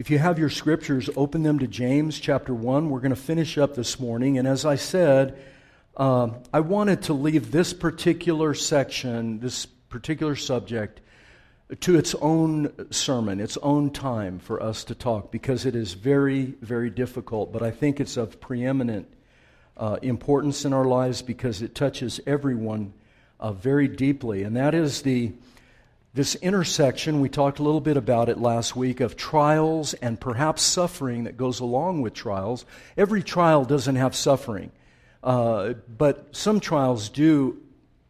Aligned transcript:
If 0.00 0.08
you 0.08 0.18
have 0.18 0.38
your 0.38 0.48
scriptures, 0.48 1.10
open 1.14 1.42
them 1.42 1.58
to 1.58 1.66
James 1.66 2.18
chapter 2.18 2.54
1. 2.54 2.88
We're 2.88 3.00
going 3.00 3.14
to 3.14 3.20
finish 3.20 3.58
up 3.58 3.74
this 3.74 4.00
morning. 4.00 4.38
And 4.38 4.48
as 4.48 4.64
I 4.64 4.76
said, 4.76 5.38
uh, 5.94 6.30
I 6.54 6.60
wanted 6.60 7.02
to 7.02 7.12
leave 7.12 7.50
this 7.50 7.74
particular 7.74 8.54
section, 8.54 9.40
this 9.40 9.66
particular 9.66 10.36
subject, 10.36 11.02
to 11.80 11.98
its 11.98 12.14
own 12.14 12.72
sermon, 12.90 13.40
its 13.40 13.58
own 13.58 13.90
time 13.90 14.38
for 14.38 14.62
us 14.62 14.84
to 14.84 14.94
talk, 14.94 15.30
because 15.30 15.66
it 15.66 15.76
is 15.76 15.92
very, 15.92 16.54
very 16.62 16.88
difficult. 16.88 17.52
But 17.52 17.60
I 17.62 17.70
think 17.70 18.00
it's 18.00 18.16
of 18.16 18.40
preeminent 18.40 19.06
uh, 19.76 19.98
importance 20.00 20.64
in 20.64 20.72
our 20.72 20.86
lives 20.86 21.20
because 21.20 21.60
it 21.60 21.74
touches 21.74 22.20
everyone 22.26 22.94
uh, 23.38 23.52
very 23.52 23.86
deeply. 23.86 24.44
And 24.44 24.56
that 24.56 24.74
is 24.74 25.02
the 25.02 25.34
this 26.12 26.34
intersection, 26.36 27.20
we 27.20 27.28
talked 27.28 27.60
a 27.60 27.62
little 27.62 27.80
bit 27.80 27.96
about 27.96 28.28
it 28.28 28.38
last 28.38 28.74
week, 28.74 29.00
of 29.00 29.16
trials 29.16 29.94
and 29.94 30.20
perhaps 30.20 30.62
suffering 30.62 31.24
that 31.24 31.36
goes 31.36 31.60
along 31.60 32.02
with 32.02 32.14
trials. 32.14 32.64
Every 32.96 33.22
trial 33.22 33.64
doesn't 33.64 33.94
have 33.94 34.16
suffering, 34.16 34.72
uh, 35.22 35.74
but 35.96 36.34
some 36.34 36.58
trials 36.58 37.08
do 37.10 37.62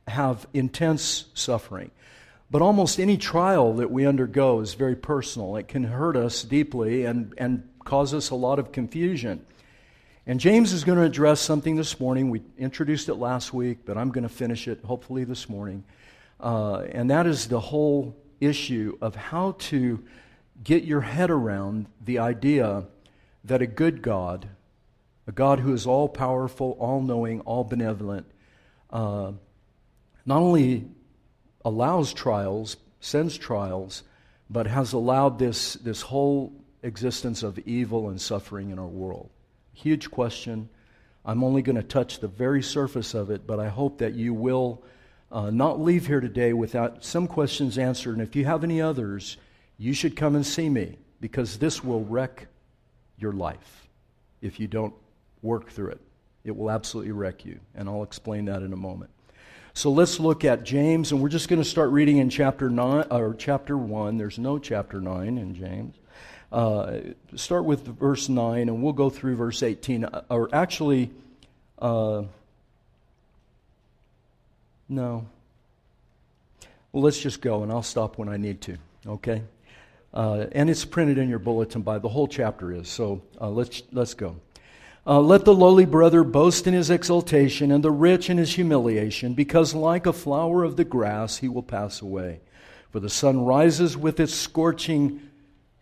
have 0.09 0.47
intense 0.55 1.27
suffering. 1.35 1.91
But 2.51 2.63
almost 2.63 2.99
any 2.99 3.19
trial 3.19 3.75
that 3.75 3.91
we 3.91 4.07
undergo 4.07 4.61
is 4.61 4.75
very 4.75 4.97
personal. 4.97 5.57
It 5.57 5.69
can 5.69 5.85
hurt 5.85 6.17
us 6.17 6.43
deeply 6.43 7.05
and, 7.05 7.35
and 7.37 7.69
cause 7.85 8.15
us 8.15 8.31
a 8.31 8.35
lot 8.35 8.59
of 8.59 8.73
confusion. 8.73 9.45
And 10.27 10.41
James 10.41 10.73
is 10.73 10.85
going 10.85 10.99
to 10.99 11.05
address 11.05 11.41
something 11.41 11.77
this 11.77 12.01
morning. 12.01 12.31
We 12.31 12.41
introduced 12.59 13.11
it 13.11 13.15
last 13.17 13.53
week, 13.53 13.81
but 13.85 13.99
I'm 13.99 14.11
going 14.11 14.23
to 14.23 14.31
finish 14.31 14.69
it 14.69 14.81
hopefully 14.85 15.25
this 15.25 15.51
morning 15.51 15.85
uh, 16.43 16.87
and 16.93 17.11
that 17.11 17.27
is 17.27 17.49
the 17.49 17.61
whole 17.61 18.17
issue 18.41 18.97
of 19.01 19.15
how 19.15 19.53
to 19.59 20.03
get 20.63 20.85
your 20.85 21.01
head 21.01 21.31
around 21.31 21.87
the 22.05 22.19
idea 22.19 22.85
that 23.45 23.63
a 23.63 23.67
good 23.67 24.03
God, 24.03 24.49
a 25.27 25.33
God 25.33 25.61
who 25.61 25.73
is 25.73 25.87
all 25.87 26.09
powerful, 26.09 26.77
all 26.79 27.01
knowing, 27.01 27.41
all 27.41 27.65
benevolent, 27.65 28.27
uh, 28.91 29.33
not 30.27 30.39
only 30.39 30.87
allows 31.65 32.13
trials, 32.13 32.77
sends 33.01 33.37
trials, 33.37 34.03
but 34.49 34.67
has 34.67 34.93
allowed 34.93 35.39
this, 35.39 35.75
this 35.75 36.03
whole 36.03 36.53
existence 36.83 37.43
of 37.43 37.59
evil 37.61 38.09
and 38.09 38.21
suffering 38.21 38.71
in 38.71 38.79
our 38.79 38.87
world. 38.87 39.31
Huge 39.73 40.11
question. 40.11 40.69
I'm 41.25 41.45
only 41.45 41.63
going 41.63 41.77
to 41.77 41.83
touch 41.83 42.21
the 42.21 42.29
very 42.29 42.63
surface 42.63 43.15
of 43.15 43.31
it, 43.31 43.47
but 43.47 43.61
I 43.61 43.69
hope 43.69 43.99
that 43.99 44.15
you 44.15 44.35
will 44.35 44.83
uh, 45.31 45.51
not 45.51 45.81
leave 45.81 46.07
here 46.07 46.21
today 46.21 46.53
without 46.53 47.05
some 47.05 47.27
questions 47.27 47.79
answered. 47.79 48.15
And 48.15 48.23
if 48.23 48.35
you 48.35 48.45
have 48.45 48.65
any 48.65 48.81
others, 48.81 49.37
you 49.79 49.93
should 49.93 50.17
come 50.17 50.35
and 50.35 50.45
see 50.45 50.69
me 50.69 50.99
because 51.21 51.59
this 51.59 51.85
will 51.85 52.05
wreck 52.05 52.47
your 53.19 53.33
life 53.33 53.89
if 54.41 54.59
you 54.59 54.67
don't 54.67 54.95
work 55.43 55.71
through 55.71 55.91
it. 55.91 56.01
It 56.45 56.57
will 56.57 56.71
absolutely 56.71 57.13
wreck 57.13 57.45
you. 57.45 57.61
And 57.75 57.89
I'll 57.89 58.03
explain 58.03 58.47
that 58.47 58.63
in 58.63 58.73
a 58.73 58.77
moment. 58.77 59.11
So 59.73 59.91
let's 59.91 60.19
look 60.19 60.45
at 60.45 60.65
James, 60.65 61.13
and 61.13 61.21
we're 61.21 61.29
just 61.29 61.49
going 61.49 61.63
to 61.63 61.69
start 61.69 61.91
reading 61.91 62.17
in 62.17 62.29
chapter 62.29 62.69
nine 62.69 63.07
or 63.11 63.35
chapter 63.35 63.79
one. 63.79 64.17
There's 64.17 64.39
no 64.39 64.59
chapter 64.59 65.01
nine 65.01 65.39
in 65.39 65.55
James. 65.55 65.95
Uh, 66.51 66.99
start 67.37 67.65
with 67.65 67.87
verse 67.87 68.29
nine, 68.29 68.69
and 68.69 68.83
we'll 68.83 68.93
go 68.93 69.11
through 69.11 69.37
verse 69.37 69.63
eighteen. 69.63 70.05
Uh, 70.05 70.25
or 70.29 70.49
actually, 70.53 71.13
uh, 71.79 72.25
no. 74.91 75.27
Well, 76.93 77.05
let's 77.05 77.21
just 77.21 77.41
go, 77.41 77.63
and 77.63 77.71
I'll 77.71 77.83
stop 77.83 78.19
when 78.19 78.29
I 78.29 78.37
need 78.37 78.61
to, 78.63 78.77
okay? 79.07 79.43
Uh, 80.13 80.47
and 80.53 80.69
it's 80.69 80.85
printed 80.85 81.19
in 81.19 81.29
your 81.29 81.39
bulletin 81.39 81.83
by 81.83 81.99
the 81.99 82.09
whole 82.09 82.27
chapter 82.27 82.73
is, 82.73 82.89
so 82.89 83.23
uh, 83.41 83.49
let's, 83.49 83.83
let's 83.93 84.15
go. 84.15 84.37
Uh, 85.07 85.21
let 85.21 85.45
the 85.45 85.55
lowly 85.55 85.87
brother 85.87 86.25
boast 86.25 86.67
in 86.67 86.75
his 86.75 86.91
exaltation, 86.91 87.71
and 87.71 87.85
the 87.85 87.91
rich 87.91 88.29
in 88.29 88.37
his 88.37 88.55
humiliation, 88.55 89.33
because 89.35 89.73
like 89.73 90.07
a 90.07 90.13
flower 90.13 90.65
of 90.65 90.77
the 90.77 90.85
grass 90.85 91.39
he 91.39 91.49
will 91.49 91.63
pass 91.63 92.03
away. 92.03 92.41
For 92.91 92.99
the 92.99 93.09
sun 93.09 93.45
rises 93.45 93.97
with 93.97 94.19
its 94.19 94.35
scorching 94.35 95.30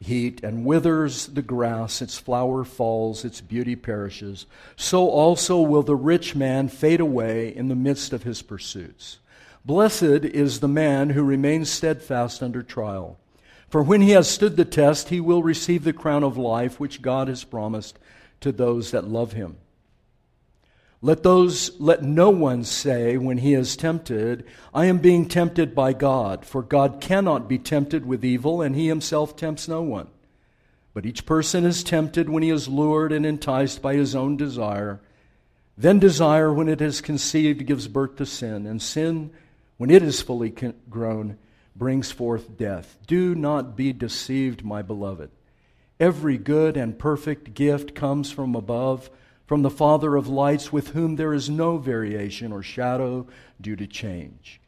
heat 0.00 0.42
and 0.44 0.64
withers 0.64 1.26
the 1.26 1.42
grass, 1.42 2.00
its 2.00 2.18
flower 2.18 2.64
falls, 2.64 3.24
its 3.24 3.40
beauty 3.40 3.74
perishes, 3.74 4.46
so 4.76 5.08
also 5.08 5.60
will 5.60 5.82
the 5.82 5.96
rich 5.96 6.34
man 6.34 6.68
fade 6.68 7.00
away 7.00 7.54
in 7.54 7.68
the 7.68 7.74
midst 7.74 8.12
of 8.12 8.22
his 8.22 8.42
pursuits. 8.42 9.18
Blessed 9.64 10.02
is 10.02 10.60
the 10.60 10.68
man 10.68 11.10
who 11.10 11.22
remains 11.22 11.68
steadfast 11.68 12.42
under 12.42 12.62
trial. 12.62 13.18
For 13.68 13.82
when 13.82 14.00
he 14.00 14.10
has 14.10 14.28
stood 14.28 14.56
the 14.56 14.64
test, 14.64 15.10
he 15.10 15.20
will 15.20 15.42
receive 15.42 15.84
the 15.84 15.92
crown 15.92 16.24
of 16.24 16.38
life 16.38 16.80
which 16.80 17.02
God 17.02 17.28
has 17.28 17.44
promised 17.44 17.98
to 18.40 18.52
those 18.52 18.92
that 18.92 19.08
love 19.08 19.32
him. 19.32 19.56
Let 21.00 21.22
those 21.22 21.78
let 21.78 22.02
no 22.02 22.30
one 22.30 22.64
say 22.64 23.16
when 23.16 23.38
he 23.38 23.54
is 23.54 23.76
tempted, 23.76 24.44
I 24.74 24.86
am 24.86 24.98
being 24.98 25.28
tempted 25.28 25.74
by 25.74 25.92
God, 25.92 26.44
for 26.44 26.60
God 26.60 27.00
cannot 27.00 27.48
be 27.48 27.58
tempted 27.58 28.04
with 28.04 28.24
evil, 28.24 28.60
and 28.60 28.74
he 28.74 28.88
himself 28.88 29.36
tempts 29.36 29.68
no 29.68 29.80
one. 29.80 30.08
But 30.94 31.06
each 31.06 31.24
person 31.24 31.64
is 31.64 31.84
tempted 31.84 32.28
when 32.28 32.42
he 32.42 32.50
is 32.50 32.66
lured 32.66 33.12
and 33.12 33.24
enticed 33.24 33.80
by 33.80 33.94
his 33.94 34.16
own 34.16 34.36
desire. 34.36 35.00
Then 35.76 36.00
desire, 36.00 36.52
when 36.52 36.68
it 36.68 36.80
is 36.80 37.00
conceived, 37.00 37.64
gives 37.64 37.86
birth 37.86 38.16
to 38.16 38.26
sin, 38.26 38.66
and 38.66 38.82
sin, 38.82 39.30
when 39.76 39.90
it 39.90 40.02
is 40.02 40.20
fully 40.20 40.52
grown, 40.90 41.38
brings 41.76 42.10
forth 42.10 42.56
death. 42.56 42.98
Do 43.06 43.36
not 43.36 43.76
be 43.76 43.92
deceived, 43.92 44.64
my 44.64 44.82
beloved. 44.82 45.30
Every 46.00 46.36
good 46.36 46.76
and 46.76 46.98
perfect 46.98 47.54
gift 47.54 47.94
comes 47.94 48.32
from 48.32 48.56
above 48.56 49.08
from 49.48 49.62
the 49.62 49.70
Father 49.70 50.14
of 50.14 50.28
lights, 50.28 50.70
with 50.70 50.88
whom 50.88 51.16
there 51.16 51.32
is 51.32 51.48
no 51.48 51.78
variation 51.78 52.52
or 52.52 52.62
shadow 52.62 53.26
due 53.58 53.74
to 53.74 53.86
change. 53.86 54.60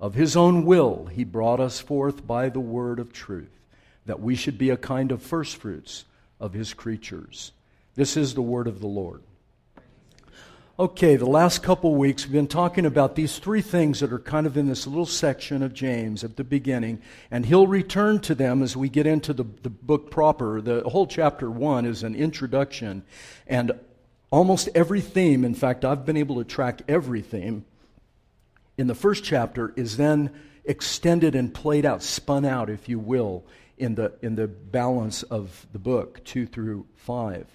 Of 0.00 0.14
his 0.14 0.34
own 0.34 0.64
will, 0.64 1.06
he 1.12 1.24
brought 1.24 1.60
us 1.60 1.78
forth 1.78 2.26
by 2.26 2.48
the 2.48 2.58
word 2.58 2.98
of 2.98 3.12
truth, 3.12 3.60
that 4.06 4.20
we 4.20 4.34
should 4.34 4.56
be 4.56 4.70
a 4.70 4.78
kind 4.78 5.12
of 5.12 5.22
firstfruits 5.22 6.06
of 6.40 6.54
his 6.54 6.72
creatures. 6.72 7.52
This 7.96 8.16
is 8.16 8.32
the 8.32 8.40
word 8.40 8.66
of 8.66 8.80
the 8.80 8.86
Lord. 8.86 9.22
Okay, 10.78 11.16
the 11.16 11.26
last 11.26 11.62
couple 11.62 11.94
weeks 11.94 12.24
we've 12.24 12.32
been 12.32 12.48
talking 12.48 12.86
about 12.86 13.16
these 13.16 13.38
three 13.38 13.60
things 13.60 14.00
that 14.00 14.10
are 14.10 14.18
kind 14.18 14.46
of 14.46 14.56
in 14.56 14.66
this 14.66 14.86
little 14.86 15.06
section 15.06 15.62
of 15.62 15.74
James 15.74 16.24
at 16.24 16.36
the 16.36 16.44
beginning, 16.44 17.02
and 17.30 17.44
he'll 17.44 17.66
return 17.66 18.20
to 18.20 18.34
them 18.34 18.62
as 18.62 18.74
we 18.74 18.88
get 18.88 19.06
into 19.06 19.34
the, 19.34 19.44
the 19.62 19.70
book 19.70 20.10
proper. 20.10 20.62
The 20.62 20.80
whole 20.88 21.06
chapter 21.06 21.50
one 21.50 21.84
is 21.84 22.02
an 22.02 22.14
introduction, 22.14 23.04
and 23.46 23.72
Almost 24.34 24.68
every 24.74 25.00
theme, 25.00 25.44
in 25.44 25.54
fact, 25.54 25.84
I've 25.84 26.04
been 26.04 26.16
able 26.16 26.42
to 26.42 26.44
track 26.44 26.82
every 26.88 27.22
theme 27.22 27.64
in 28.76 28.88
the 28.88 28.94
first 28.96 29.22
chapter, 29.22 29.72
is 29.76 29.96
then 29.96 30.28
extended 30.64 31.36
and 31.36 31.54
played 31.54 31.86
out, 31.86 32.02
spun 32.02 32.44
out, 32.44 32.68
if 32.68 32.88
you 32.88 32.98
will, 32.98 33.44
in 33.78 33.94
the, 33.94 34.12
in 34.22 34.34
the 34.34 34.48
balance 34.48 35.22
of 35.22 35.68
the 35.72 35.78
book, 35.78 36.24
two 36.24 36.46
through 36.46 36.84
five. 36.96 37.46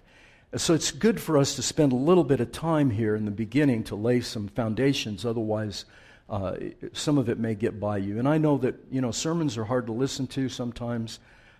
So 0.55 0.73
it's 0.73 0.91
good 0.91 1.19
for 1.19 1.37
us 1.37 1.57
to 1.57 1.61
spend 1.61 1.91
a 1.91 1.97
little 1.97 2.23
bit 2.23 2.39
of 2.39 2.53
time 2.53 2.91
here 2.91 3.13
in 3.13 3.25
the 3.25 3.31
beginning 3.31 3.83
to 3.83 3.97
lay 3.97 4.21
some 4.21 4.47
foundations, 4.47 5.25
otherwise, 5.25 5.83
uh, 6.29 6.55
some 6.93 7.17
of 7.17 7.27
it 7.27 7.37
may 7.37 7.55
get 7.55 7.81
by 7.81 7.97
you. 7.97 8.19
And 8.19 8.25
I 8.25 8.37
know 8.37 8.57
that 8.59 8.75
you 8.89 9.01
know 9.01 9.11
sermons 9.11 9.57
are 9.57 9.65
hard 9.65 9.87
to 9.87 9.91
listen 9.91 10.27
to 10.27 10.47
sometimes. 10.47 11.19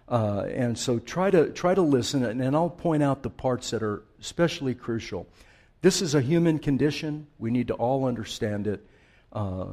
Uh, 0.10 0.48
and 0.52 0.78
so 0.78 0.98
try 0.98 1.30
to, 1.30 1.50
try 1.52 1.76
to 1.76 1.82
listen, 1.82 2.26
and, 2.26 2.42
and 2.42 2.56
I'll 2.56 2.70
point 2.70 3.04
out 3.04 3.22
the 3.22 3.30
parts 3.30 3.70
that 3.70 3.84
are 3.84 4.02
especially 4.20 4.74
crucial. 4.74 5.28
This 5.82 6.02
is 6.02 6.16
a 6.16 6.22
human 6.22 6.58
condition. 6.58 7.28
We 7.38 7.52
need 7.52 7.68
to 7.68 7.76
all 7.76 8.06
understand 8.06 8.66
it. 8.66 8.86
Uh, 9.32 9.68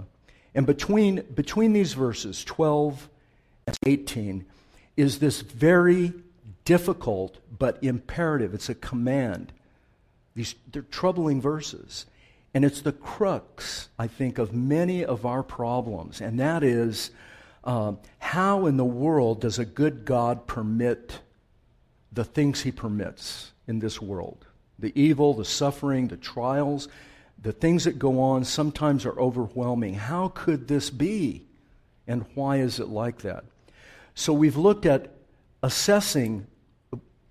and 0.54 0.66
between, 0.66 1.22
between 1.34 1.72
these 1.72 1.94
verses, 1.94 2.44
12 2.44 3.08
and 3.66 3.76
18, 3.86 4.44
is 4.96 5.18
this 5.18 5.40
very 5.40 6.12
difficult 6.64 7.38
but 7.58 7.78
imperative. 7.82 8.52
It's 8.52 8.68
a 8.68 8.74
command. 8.74 9.52
These, 10.34 10.54
they're 10.70 10.82
troubling 10.82 11.40
verses. 11.40 12.04
And 12.52 12.64
it's 12.64 12.82
the 12.82 12.92
crux, 12.92 13.88
I 13.98 14.06
think, 14.06 14.38
of 14.38 14.52
many 14.52 15.04
of 15.04 15.26
our 15.26 15.42
problems. 15.42 16.20
And 16.20 16.38
that 16.40 16.62
is 16.62 17.10
um, 17.66 17.98
how 18.18 18.66
in 18.66 18.76
the 18.76 18.84
world 18.84 19.40
does 19.40 19.58
a 19.58 19.64
good 19.64 20.04
God 20.04 20.46
permit 20.46 21.18
the 22.12 22.24
things 22.24 22.62
he 22.62 22.70
permits 22.70 23.52
in 23.66 23.80
this 23.80 24.00
world? 24.00 24.46
The 24.78 24.92
evil, 25.00 25.34
the 25.34 25.44
suffering, 25.44 26.06
the 26.06 26.16
trials, 26.16 26.88
the 27.42 27.52
things 27.52 27.84
that 27.84 27.98
go 27.98 28.20
on 28.20 28.44
sometimes 28.44 29.04
are 29.04 29.18
overwhelming. 29.18 29.94
How 29.94 30.28
could 30.28 30.68
this 30.68 30.90
be? 30.90 31.44
And 32.06 32.24
why 32.34 32.58
is 32.58 32.78
it 32.78 32.88
like 32.88 33.18
that? 33.22 33.44
So 34.14 34.32
we've 34.32 34.56
looked 34.56 34.86
at 34.86 35.10
assessing. 35.60 36.46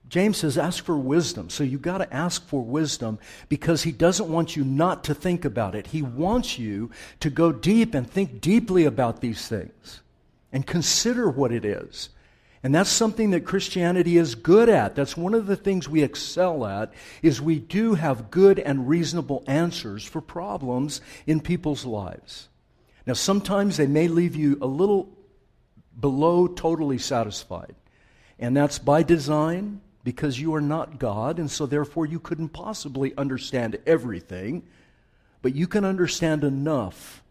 James 0.10 0.38
says, 0.38 0.58
ask 0.58 0.84
for 0.84 0.98
wisdom. 0.98 1.50
So 1.50 1.64
you've 1.64 1.82
got 1.82 2.00
to 2.00 2.14
ask 2.14 2.46
for 2.46 2.62
wisdom 2.62 3.20
because 3.48 3.84
he 3.84 3.94
doesn't 3.94 4.28
want 4.28 4.58
you 4.58 4.66
not 4.66 5.06
to 5.06 5.16
think 5.16 5.46
about 5.46 5.76
it. 5.76 5.88
He 5.88 6.02
wants 6.02 6.60
you 6.60 6.92
to 7.22 7.30
go 7.30 7.54
deep 7.54 7.94
and 7.94 8.10
think 8.10 8.42
deeply 8.42 8.84
about 8.84 9.22
these 9.22 9.48
things 9.48 10.02
and 10.56 10.66
consider 10.66 11.30
what 11.30 11.52
it 11.52 11.66
is. 11.66 12.08
And 12.64 12.74
that's 12.74 12.90
something 12.90 13.32
that 13.32 13.44
Christianity 13.44 14.18
is 14.18 14.36
good 14.36 14.70
at. 14.70 14.96
That's 14.96 15.18
one 15.18 15.34
of 15.34 15.48
the 15.48 15.58
things 15.58 15.90
we 15.90 16.02
excel 16.02 16.66
at 16.66 16.94
is 17.22 17.42
we 17.42 17.60
do 17.60 17.96
have 17.96 18.32
good 18.32 18.58
and 18.58 18.88
reasonable 18.88 19.44
answers 19.48 20.06
for 20.06 20.22
problems 20.22 21.02
in 21.28 21.42
people's 21.42 21.84
lives. 21.84 22.48
Now 23.06 23.16
sometimes 23.16 23.76
they 23.76 23.86
may 23.86 24.08
leave 24.08 24.38
you 24.38 24.58
a 24.62 24.66
little 24.66 25.10
below 26.00 26.48
totally 26.48 27.00
satisfied. 27.00 27.76
And 28.40 28.56
that's 28.56 28.80
by 28.80 29.04
design 29.04 29.82
because 30.06 30.40
you 30.40 30.56
are 30.56 30.62
not 30.62 31.00
God 31.00 31.38
and 31.38 31.52
so 31.52 31.66
therefore 31.66 32.06
you 32.06 32.22
couldn't 32.22 32.50
possibly 32.50 33.14
understand 33.18 33.78
everything, 33.86 34.64
but 35.42 35.54
you 35.54 35.68
can 35.68 35.84
understand 35.84 36.46
enough 36.46 37.22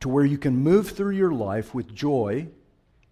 to 0.00 0.08
where 0.08 0.24
you 0.24 0.38
can 0.38 0.56
move 0.56 0.92
through 0.92 1.14
your 1.14 1.32
life 1.32 1.74
with 1.74 1.94
joy 1.94 2.48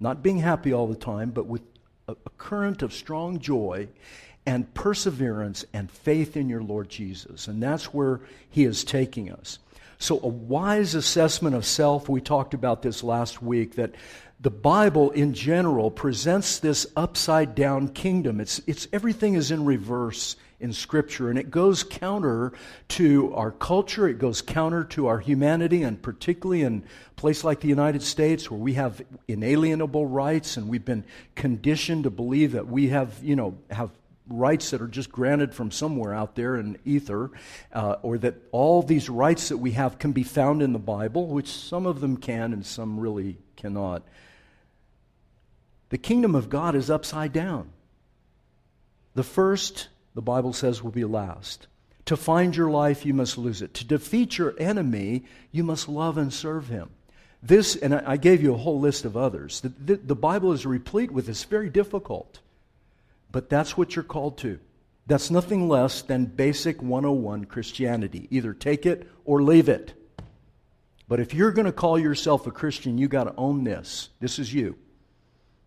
not 0.01 0.23
being 0.23 0.39
happy 0.39 0.73
all 0.73 0.87
the 0.87 0.97
time, 0.97 1.31
but 1.31 1.47
with 1.47 1.63
a, 2.09 2.13
a 2.13 2.31
current 2.39 2.83
of 2.83 2.93
strong 2.93 3.39
joy 3.39 3.89
and 4.47 4.73
perseverance 4.75 5.65
and 5.73 5.91
faith 5.91 6.37
in 6.37 6.49
your 6.49 6.63
Lord 6.63 6.89
Jesus. 6.89 7.47
And 7.47 7.63
that's 7.63 7.93
where 7.95 8.21
He 8.49 8.65
is 8.65 8.83
taking 8.83 9.31
us. 9.31 9.59
So, 9.99 10.19
a 10.23 10.29
wise 10.29 10.95
assessment 10.95 11.55
of 11.55 11.67
self, 11.67 12.09
we 12.09 12.23
talked 12.23 12.55
about 12.55 12.81
this 12.81 13.05
last 13.05 13.43
week, 13.43 13.75
that 13.75 13.95
the 14.41 14.51
Bible 14.51 15.11
in 15.11 15.35
general 15.35 15.91
presents 15.91 16.59
this 16.59 16.87
upside 16.97 17.55
down 17.55 17.89
kingdom. 17.89 18.41
It's, 18.41 18.63
it's, 18.67 18.89
everything 18.95 19.35
is 19.35 19.51
in 19.51 19.67
reverse 19.67 20.37
in 20.61 20.73
Scripture, 20.73 21.31
and 21.31 21.39
it 21.39 21.51
goes 21.51 21.83
counter 21.83 22.53
to 22.89 23.35
our 23.35 23.51
culture, 23.51 24.07
it 24.09 24.19
goes 24.19 24.43
counter 24.43 24.85
to 24.85 25.07
our 25.07 25.19
humanity, 25.19 25.83
and 25.83 26.01
particularly 26.01 26.63
in 26.63 26.85
a 27.07 27.21
place 27.21 27.43
like 27.43 27.61
the 27.61 27.69
United 27.69 28.03
States 28.03 28.51
where 28.51 28.61
we 28.61 28.75
have 28.75 29.03
inalienable 29.27 30.07
rights 30.07 30.57
and 30.57 30.69
we've 30.69 30.85
been 30.85 31.05
conditioned 31.35 32.05
to 32.05 32.11
believe 32.11 32.53
that 32.53 32.67
we 32.67 32.89
have, 32.89 33.19
you 33.23 33.37
know, 33.37 33.57
have 33.71 33.91
rights 34.29 34.71
that 34.71 34.81
are 34.81 34.89
just 34.89 35.11
granted 35.11 35.55
from 35.55 35.71
somewhere 35.71 36.15
out 36.15 36.37
there 36.37 36.57
in 36.57 36.79
ether, 36.85 37.31
uh, 37.73 37.97
or 38.03 38.19
that 38.19 38.37
all 38.53 38.83
these 38.83 39.11
rights 39.11 39.49
that 39.49 39.59
we 39.59 39.73
have 39.73 39.99
can 39.99 40.13
be 40.13 40.23
found 40.23 40.63
in 40.63 40.73
the 40.73 40.79
Bible, 40.79 41.27
which 41.27 41.49
some 41.49 41.87
of 41.87 42.01
them 42.01 42.17
can 42.17 42.53
and 42.53 42.65
some 42.65 43.01
really 43.01 43.37
cannot. 43.57 44.03
The 45.89 45.99
kingdom 45.99 46.35
of 46.35 46.49
God 46.49 46.77
is 46.77 46.89
upside 46.89 47.33
down. 47.33 47.71
The 49.15 49.25
first 49.25 49.89
the 50.15 50.23
Bible 50.23 50.53
says 50.53 50.83
will 50.83 50.91
be 50.91 51.05
last. 51.05 51.67
To 52.07 52.17
find 52.17 52.57
your 52.57 52.71
life, 52.71 53.07
you 53.07 53.15
must 53.15 53.39
lose 53.39 53.63
it. 53.63 53.75
To 53.75 53.85
defeat 53.85 54.39
your 54.39 54.55
enemy, 54.59 55.25
you 55.53 55.63
must 55.63 55.89
love 55.89 56.19
and 56.19 56.33
serve 56.33 56.69
him. 56.69 56.91
This, 57.43 57.77
and 57.77 57.95
I 57.95 58.17
gave 58.17 58.43
you 58.43 58.53
a 58.53 58.59
whole 58.59 58.81
list 58.81 59.05
of 59.05 59.17
others. 59.17 59.61
The, 59.61 59.69
the, 59.69 59.97
the 59.97 60.15
Bible 60.15 60.53
is 60.53 60.67
replete 60.67 61.11
with 61.11 61.27
this, 61.27 61.45
very 61.45 61.71
difficult. 61.71 62.41
But 63.33 63.49
that's 63.49 63.77
what 63.77 63.95
you're 63.95 64.03
called 64.03 64.39
to. 64.39 64.59
That's 65.07 65.31
nothing 65.31 65.69
less 65.69 66.03
than 66.03 66.27
basic 66.27 66.83
101 66.83 67.47
Christianity. 67.47 68.29
Either 68.31 68.53
take 68.53 68.87
it 68.87 69.09
or 69.25 69.43
leave 69.43 69.69
it. 69.69 69.95
But 71.09 71.21
if 71.21 71.35
you're 71.35 71.53
going 71.53 71.67
to 71.67 71.73
call 71.73 71.99
yourself 71.99 72.47
a 72.47 72.51
Christian, 72.51 72.99
you 72.99 73.09
got 73.09 73.25
to 73.25 73.35
own 73.37 73.65
this. 73.65 74.11
This 74.21 74.39
is 74.39 74.53
you. 74.53 74.77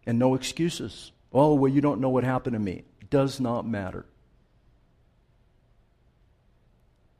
And 0.05 0.19
no 0.19 0.35
excuses. 0.35 1.11
Oh, 1.33 1.55
well, 1.55 1.71
you 1.71 1.81
don't 1.81 1.99
know 1.99 2.09
what 2.09 2.23
happened 2.23 2.53
to 2.53 2.59
me. 2.59 2.83
Does 3.09 3.39
not 3.39 3.67
matter. 3.67 4.05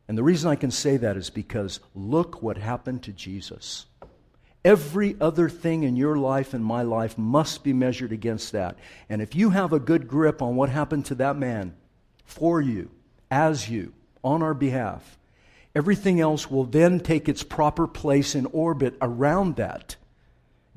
And 0.07 0.17
the 0.17 0.23
reason 0.23 0.49
I 0.49 0.55
can 0.55 0.71
say 0.71 0.97
that 0.97 1.17
is 1.17 1.29
because 1.29 1.79
look 1.95 2.41
what 2.41 2.57
happened 2.57 3.03
to 3.03 3.13
Jesus. 3.13 3.85
Every 4.65 5.17
other 5.19 5.49
thing 5.49 5.83
in 5.83 5.95
your 5.95 6.17
life 6.17 6.53
and 6.53 6.63
my 6.63 6.83
life 6.83 7.17
must 7.17 7.63
be 7.63 7.73
measured 7.73 8.11
against 8.11 8.53
that. 8.53 8.77
And 9.09 9.21
if 9.21 9.35
you 9.35 9.49
have 9.49 9.73
a 9.73 9.79
good 9.79 10.07
grip 10.07 10.41
on 10.41 10.55
what 10.55 10.69
happened 10.69 11.05
to 11.07 11.15
that 11.15 11.37
man 11.37 11.75
for 12.25 12.61
you, 12.61 12.89
as 13.29 13.69
you, 13.69 13.93
on 14.23 14.41
our 14.41 14.53
behalf, 14.53 15.17
everything 15.75 16.21
else 16.21 16.49
will 16.49 16.63
then 16.63 16.99
take 16.99 17.27
its 17.27 17.43
proper 17.43 17.87
place 17.87 18.35
in 18.35 18.45
orbit 18.47 18.95
around 19.01 19.57
that. 19.57 19.97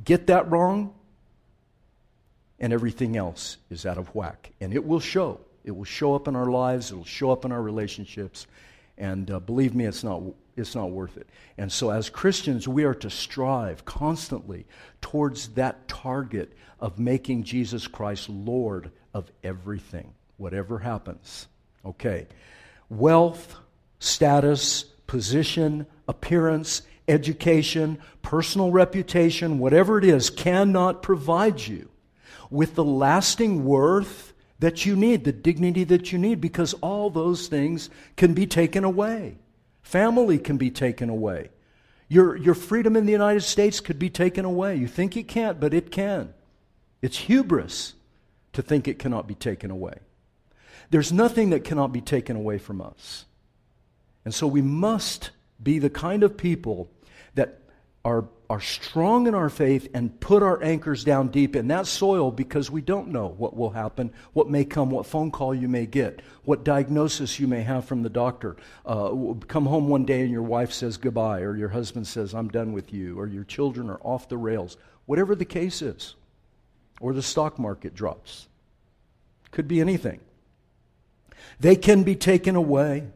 Get 0.05 0.27
that 0.27 0.51
wrong, 0.51 0.95
and 2.59 2.73
everything 2.73 3.17
else 3.17 3.57
is 3.71 3.87
out 3.87 3.99
of 3.99 4.15
whack. 4.15 4.53
And 4.61 4.75
it 4.75 4.85
will 4.85 5.01
show. 5.01 5.41
It 5.65 5.77
will 5.77 5.85
show 5.85 6.15
up 6.15 6.29
in 6.29 6.37
our 6.37 6.51
lives, 6.51 6.91
it 6.91 6.97
will 6.97 7.05
show 7.05 7.31
up 7.31 7.45
in 7.45 7.53
our 7.53 7.63
relationships, 7.63 8.47
and 8.99 9.31
uh, 9.31 9.41
believe 9.41 9.75
me, 9.75 9.85
it's 9.85 10.03
not, 10.03 10.23
it's 10.57 10.75
not 10.75 10.91
worth 10.91 11.17
it. 11.17 11.29
And 11.59 11.71
so, 11.71 11.91
as 11.91 12.09
Christians, 12.09 12.67
we 12.67 12.85
are 12.85 12.95
to 12.95 13.11
strive 13.11 13.85
constantly 13.85 14.67
towards 15.01 15.49
that 15.51 15.87
target 15.89 16.53
of 16.81 16.99
making 16.99 17.45
Jesus 17.45 17.87
Christ 17.87 18.29
Lord 18.29 18.91
of 19.13 19.31
everything, 19.43 20.13
whatever 20.37 20.79
happens. 20.79 21.49
Okay. 21.85 22.27
Wealth, 22.89 23.57
status, 23.99 24.85
position, 25.07 25.87
appearance, 26.09 26.83
education, 27.09 27.99
personal 28.23 28.71
reputation, 28.71 29.59
whatever 29.59 29.99
it 29.99 30.05
is, 30.05 30.31
cannot 30.31 31.03
provide 31.03 31.61
you 31.61 31.89
with 32.51 32.75
the 32.75 32.85
lasting 32.85 33.65
worth 33.65 34.33
that 34.59 34.87
you 34.87 34.97
need, 34.97 35.25
the 35.25 35.33
dignity 35.33 35.85
that 35.85 36.13
you 36.13 36.19
need, 36.19 36.41
because 36.41 36.75
all 36.75 37.11
those 37.11 37.49
things 37.49 37.91
can 38.17 38.35
be 38.35 38.47
taken 38.47 38.85
away. 38.85 39.39
Family 39.83 40.39
can 40.39 40.57
be 40.57 40.71
taken 40.71 41.09
away. 41.09 41.51
Your, 42.09 42.37
your 42.37 42.55
freedom 42.55 42.97
in 42.97 43.07
the 43.07 43.13
United 43.13 43.43
States 43.43 43.81
could 43.81 43.99
be 43.99 44.11
taken 44.11 44.45
away. 44.45 44.77
You 44.77 44.87
think 44.87 45.17
it 45.17 45.29
can't, 45.29 45.61
but 45.61 45.75
it 45.75 45.91
can. 45.91 46.33
It's 47.03 47.19
hubris 47.19 47.95
to 48.53 48.63
think 48.63 48.89
it 48.89 48.99
cannot 48.99 49.27
be 49.27 49.35
taken 49.35 49.71
away. 49.71 49.99
There's 50.91 51.13
nothing 51.13 51.51
that 51.51 51.65
cannot 51.65 51.93
be 51.93 52.01
taken 52.01 52.37
away 52.37 52.59
from 52.59 52.81
us. 52.81 53.27
And 54.25 54.35
so 54.35 54.47
we 54.47 54.63
must 54.63 55.31
be 55.63 55.79
the 55.79 55.91
kind 55.91 56.23
of 56.23 56.37
people 56.37 56.89
that 57.35 57.61
are 58.05 58.27
are 58.49 58.61
strong 58.61 59.27
in 59.27 59.35
our 59.35 59.49
faith 59.49 59.89
and 59.95 60.19
put 60.21 60.43
our 60.43 60.63
anchors 60.63 61.03
down 61.03 61.29
deep 61.29 61.57
in 61.57 61.69
that 61.69 61.87
soil 61.87 62.31
because 62.31 62.71
we 62.71 62.81
don't 62.81 63.09
know 63.09 63.35
what 63.39 63.57
will 63.57 63.71
happen, 63.71 64.13
what 64.33 64.49
may 64.49 64.65
come, 64.65 64.91
what 64.91 65.07
phone 65.07 65.31
call 65.31 65.55
you 65.55 65.69
may 65.69 65.87
get, 65.87 66.23
what 66.45 66.65
diagnosis 66.65 67.41
you 67.41 67.49
may 67.49 67.63
have 67.63 67.85
from 67.85 68.03
the 68.03 68.09
doctor. 68.09 68.57
Uh, 68.85 69.35
come 69.49 69.67
home 69.67 69.89
one 69.89 70.05
day 70.05 70.23
and 70.23 70.31
your 70.31 70.43
wife 70.43 70.73
says 70.73 70.97
goodbye, 70.97 71.41
or 71.41 71.57
your 71.57 71.71
husband 71.71 72.07
says, 72.07 72.35
I'm 72.35 72.49
done 72.49 72.73
with 72.73 72.93
you, 72.93 73.19
or 73.19 73.27
your 73.27 73.45
children 73.45 73.91
are 73.91 74.01
off 74.03 74.29
the 74.29 74.39
rails. 74.39 74.77
Whatever 75.07 75.35
the 75.35 75.45
case 75.45 75.83
is, 75.83 76.15
or 77.01 77.13
the 77.13 77.23
stock 77.23 77.59
market 77.59 77.95
drops. 77.95 78.49
Could 79.51 79.69
be 79.69 79.81
anything. 79.81 80.21
They 81.61 81.77
can 81.77 82.03
be 82.03 82.15
taken 82.15 82.57
away. 82.57 83.09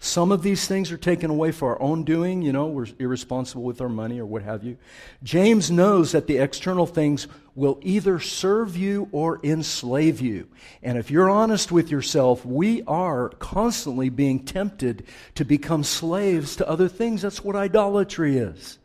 Some 0.00 0.30
of 0.30 0.42
these 0.42 0.68
things 0.68 0.92
are 0.92 0.96
taken 0.96 1.28
away 1.28 1.50
for 1.50 1.70
our 1.70 1.82
own 1.82 2.04
doing, 2.04 2.40
you 2.40 2.52
know, 2.52 2.66
we're 2.66 2.86
irresponsible 3.00 3.64
with 3.64 3.80
our 3.80 3.88
money 3.88 4.20
or 4.20 4.26
what 4.26 4.42
have 4.42 4.62
you. 4.62 4.76
James 5.24 5.72
knows 5.72 6.12
that 6.12 6.28
the 6.28 6.38
external 6.38 6.86
things 6.86 7.26
will 7.56 7.80
either 7.82 8.20
serve 8.20 8.76
you 8.76 9.08
or 9.10 9.40
enslave 9.42 10.20
you. 10.20 10.46
And 10.84 10.98
if 10.98 11.10
you're 11.10 11.28
honest 11.28 11.72
with 11.72 11.90
yourself, 11.90 12.46
we 12.46 12.84
are 12.84 13.30
constantly 13.40 14.08
being 14.08 14.44
tempted 14.44 15.04
to 15.34 15.44
become 15.44 15.82
slaves 15.82 16.54
to 16.56 16.68
other 16.68 16.88
things. 16.88 17.22
That's 17.22 17.42
what 17.42 17.56
idolatry 17.56 18.38
is. 18.38 18.78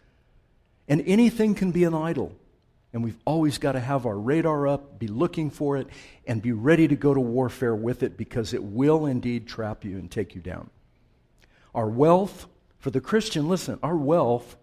And 0.88 1.03
anything 1.05 1.53
can 1.53 1.72
be 1.72 1.84
an 1.84 1.93
idol. 1.93 2.36
And 2.91 3.03
we've 3.03 3.20
always 3.24 3.60
got 3.60 3.74
to 3.74 3.79
have 3.79 4.08
our 4.08 4.17
radar 4.17 4.67
up, 4.67 4.98
be 4.98 5.08
looking 5.08 5.51
for 5.51 5.77
it, 5.77 5.88
and 6.25 6.41
be 6.41 6.53
ready 6.53 6.88
to 6.88 6.96
go 6.96 7.13
to 7.13 7.20
warfare 7.20 7.75
with 7.75 8.01
it 8.01 8.17
because 8.17 8.53
it 8.55 8.63
will 8.63 9.05
indeed 9.05 9.48
trap 9.48 9.86
you 9.86 10.00
and 10.00 10.10
take 10.10 10.34
you 10.34 10.41
down. 10.41 10.72
Our 11.73 11.89
wealth, 11.89 12.47
for 12.79 12.91
the 12.91 13.01
Christian, 13.01 13.49
listen, 13.49 13.79
our 13.81 13.95
wealth, 13.95 14.57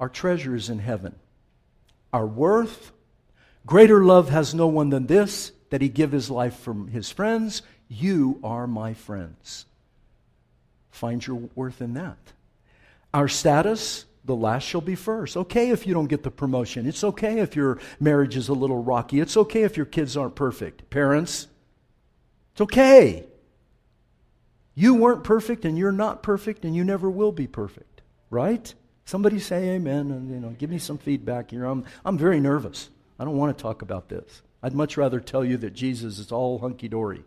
our 0.00 0.08
treasure 0.08 0.54
is 0.54 0.68
in 0.70 0.78
heaven. 0.78 1.14
Our 2.12 2.26
worth, 2.26 2.92
greater 3.66 4.04
love 4.04 4.28
has 4.30 4.54
no 4.54 4.66
one 4.66 4.90
than 4.90 5.06
this, 5.06 5.52
that 5.70 5.80
he 5.80 5.88
give 5.88 6.12
his 6.12 6.30
life 6.30 6.56
for 6.56 6.74
his 6.88 7.10
friends. 7.10 7.62
You 7.88 8.40
are 8.44 8.66
my 8.66 8.94
friends. 8.94 9.66
Find 10.90 11.26
your 11.26 11.48
worth 11.54 11.80
in 11.80 11.94
that. 11.94 12.18
Our 13.14 13.28
status, 13.28 14.04
the 14.24 14.36
last 14.36 14.64
shall 14.64 14.80
be 14.80 14.94
first. 14.94 15.36
Okay 15.36 15.70
if 15.70 15.86
you 15.86 15.94
don't 15.94 16.06
get 16.06 16.22
the 16.22 16.30
promotion. 16.30 16.86
It's 16.86 17.04
okay 17.04 17.40
if 17.40 17.56
your 17.56 17.78
marriage 17.98 18.36
is 18.36 18.48
a 18.48 18.54
little 18.54 18.82
rocky. 18.82 19.20
It's 19.20 19.36
okay 19.36 19.62
if 19.62 19.76
your 19.76 19.86
kids 19.86 20.16
aren't 20.16 20.34
perfect. 20.34 20.90
Parents, 20.90 21.48
it's 22.52 22.60
okay. 22.60 23.26
You 24.74 24.94
weren't 24.94 25.24
perfect 25.24 25.64
and 25.64 25.76
you're 25.76 25.92
not 25.92 26.22
perfect 26.22 26.64
and 26.64 26.74
you 26.74 26.84
never 26.84 27.10
will 27.10 27.32
be 27.32 27.46
perfect, 27.46 28.02
right? 28.30 28.72
Somebody 29.04 29.38
say 29.38 29.70
amen 29.70 30.10
and 30.10 30.30
you 30.30 30.40
know, 30.40 30.50
give 30.50 30.70
me 30.70 30.78
some 30.78 30.98
feedback 30.98 31.50
here. 31.50 31.64
I'm, 31.64 31.84
I'm 32.04 32.16
very 32.16 32.40
nervous. 32.40 32.88
I 33.18 33.24
don't 33.24 33.36
want 33.36 33.56
to 33.56 33.62
talk 33.62 33.82
about 33.82 34.08
this. 34.08 34.42
I'd 34.62 34.74
much 34.74 34.96
rather 34.96 35.20
tell 35.20 35.44
you 35.44 35.56
that 35.58 35.74
Jesus 35.74 36.18
is 36.18 36.32
all 36.32 36.58
hunky 36.58 36.88
dory. 36.88 37.24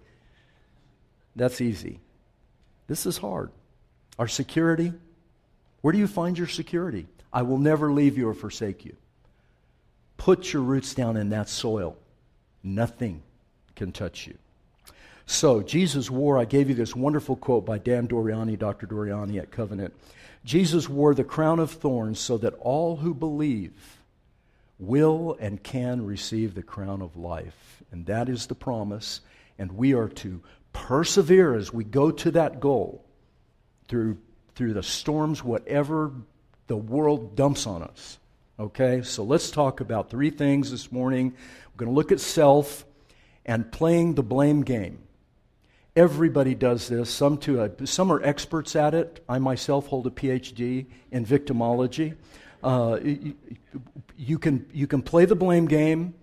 That's 1.35 1.61
easy. 1.61 1.99
This 2.87 3.05
is 3.05 3.17
hard. 3.17 3.51
Our 4.17 4.27
security, 4.27 4.93
where 5.81 5.91
do 5.91 5.97
you 5.97 6.07
find 6.07 6.37
your 6.37 6.47
security? 6.47 7.07
I 7.33 7.41
will 7.41 7.57
never 7.57 7.91
leave 7.91 8.17
you 8.17 8.29
or 8.29 8.33
forsake 8.33 8.85
you. 8.85 8.95
Put 10.17 10.53
your 10.53 10.61
roots 10.61 10.93
down 10.93 11.17
in 11.17 11.29
that 11.29 11.49
soil. 11.49 11.97
Nothing 12.63 13.21
can 13.75 13.91
touch 13.91 14.25
you. 14.25 14.37
So, 15.27 15.63
Jesus 15.63 16.09
wore, 16.09 16.37
I 16.37 16.45
gave 16.45 16.69
you 16.69 16.75
this 16.75 16.95
wonderful 16.95 17.35
quote 17.35 17.65
by 17.65 17.79
Dan 17.79 18.07
Doriani, 18.07 18.57
Dr. 18.57 18.85
Doriani 18.85 19.39
at 19.39 19.51
Covenant. 19.51 19.93
Jesus 20.43 20.87
wore 20.87 21.15
the 21.15 21.23
crown 21.23 21.59
of 21.59 21.71
thorns 21.71 22.19
so 22.19 22.37
that 22.37 22.53
all 22.59 22.97
who 22.97 23.13
believe 23.15 23.73
will 24.77 25.35
and 25.39 25.63
can 25.63 26.05
receive 26.05 26.53
the 26.53 26.61
crown 26.61 27.01
of 27.01 27.15
life. 27.15 27.83
And 27.91 28.05
that 28.05 28.29
is 28.29 28.45
the 28.45 28.55
promise. 28.55 29.21
And 29.57 29.71
we 29.71 29.93
are 29.93 30.09
to 30.09 30.41
persevere 30.73 31.55
as 31.55 31.73
we 31.73 31.83
go 31.83 32.11
to 32.11 32.31
that 32.31 32.59
goal 32.59 33.03
through, 33.87 34.17
through 34.53 34.73
the 34.73 34.83
storms, 34.83 35.43
whatever 35.43 36.11
the 36.67 36.77
world 36.77 37.35
dumps 37.35 37.65
on 37.65 37.81
us. 37.81 38.19
Okay, 38.59 39.01
so 39.01 39.23
let's 39.23 39.49
talk 39.49 39.81
about 39.81 40.09
three 40.09 40.29
things 40.29 40.71
this 40.71 40.91
morning. 40.91 41.33
We're 41.73 41.85
going 41.85 41.91
to 41.91 41.95
look 41.95 42.11
at 42.11 42.19
self 42.19 42.85
and 43.45 43.71
playing 43.71 44.15
the 44.15 44.23
blame 44.23 44.63
game. 44.63 44.99
Everybody 45.95 46.55
does 46.55 46.89
this. 46.89 47.09
Some, 47.09 47.37
to 47.39 47.61
a, 47.61 47.87
some 47.87 48.11
are 48.11 48.21
experts 48.21 48.75
at 48.75 48.93
it. 48.93 49.23
I 49.29 49.39
myself 49.39 49.87
hold 49.87 50.07
a 50.07 50.09
PhD 50.09 50.87
in 51.11 51.25
victimology. 51.25 52.15
Uh, 52.61 52.99
you, 53.01 53.35
you, 54.17 54.37
can, 54.37 54.65
you 54.73 54.87
can 54.87 55.01
play 55.01 55.23
the 55.25 55.35
blame 55.35 55.67
game, 55.67 56.13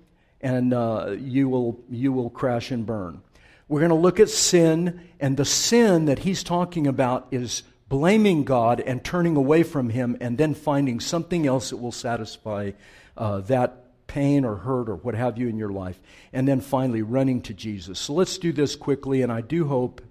and 0.43 0.75
uh, 0.75 1.17
you, 1.19 1.49
will, 1.49 1.81
you 1.89 2.13
will 2.13 2.29
crash 2.29 2.71
and 2.71 2.85
burn. 2.85 3.23
We're 3.69 3.81
going 3.81 3.91
to 3.91 3.95
look 3.95 4.21
at 4.21 4.29
sin, 4.29 5.01
and 5.19 5.39
the 5.39 5.47
sin 5.47 6.05
that 6.05 6.19
he's 6.19 6.43
talking 6.43 6.87
about 6.87 7.29
is 7.31 7.63
blaming 7.89 8.45
God 8.45 8.81
and 8.81 9.05
turning 9.05 9.37
away 9.37 9.63
from 9.63 9.91
Him, 9.91 10.17
and 10.21 10.37
then 10.37 10.55
finding 10.55 10.99
something 10.99 11.47
else 11.47 11.71
that 11.71 11.77
will 11.77 11.93
satisfy 11.93 12.73
uh, 13.17 13.41
that 13.43 13.82
pain 14.13 14.45
or 14.45 14.57
hurt 14.57 14.89
or 14.89 14.97
what 14.97 15.15
have 15.15 15.39
you 15.39 15.49
in 15.49 15.57
your 15.57 15.73
life, 15.73 16.01
and 16.33 16.47
then 16.47 16.61
finally 16.61 17.03
running 17.03 17.41
to 17.43 17.55
Jesus. 17.55 17.99
So 17.99 18.13
let's 18.13 18.37
do 18.39 18.53
this 18.53 18.77
quickly, 18.77 19.23
and 19.23 19.33
I 19.33 19.41
do 19.41 19.67
hope, 19.67 20.03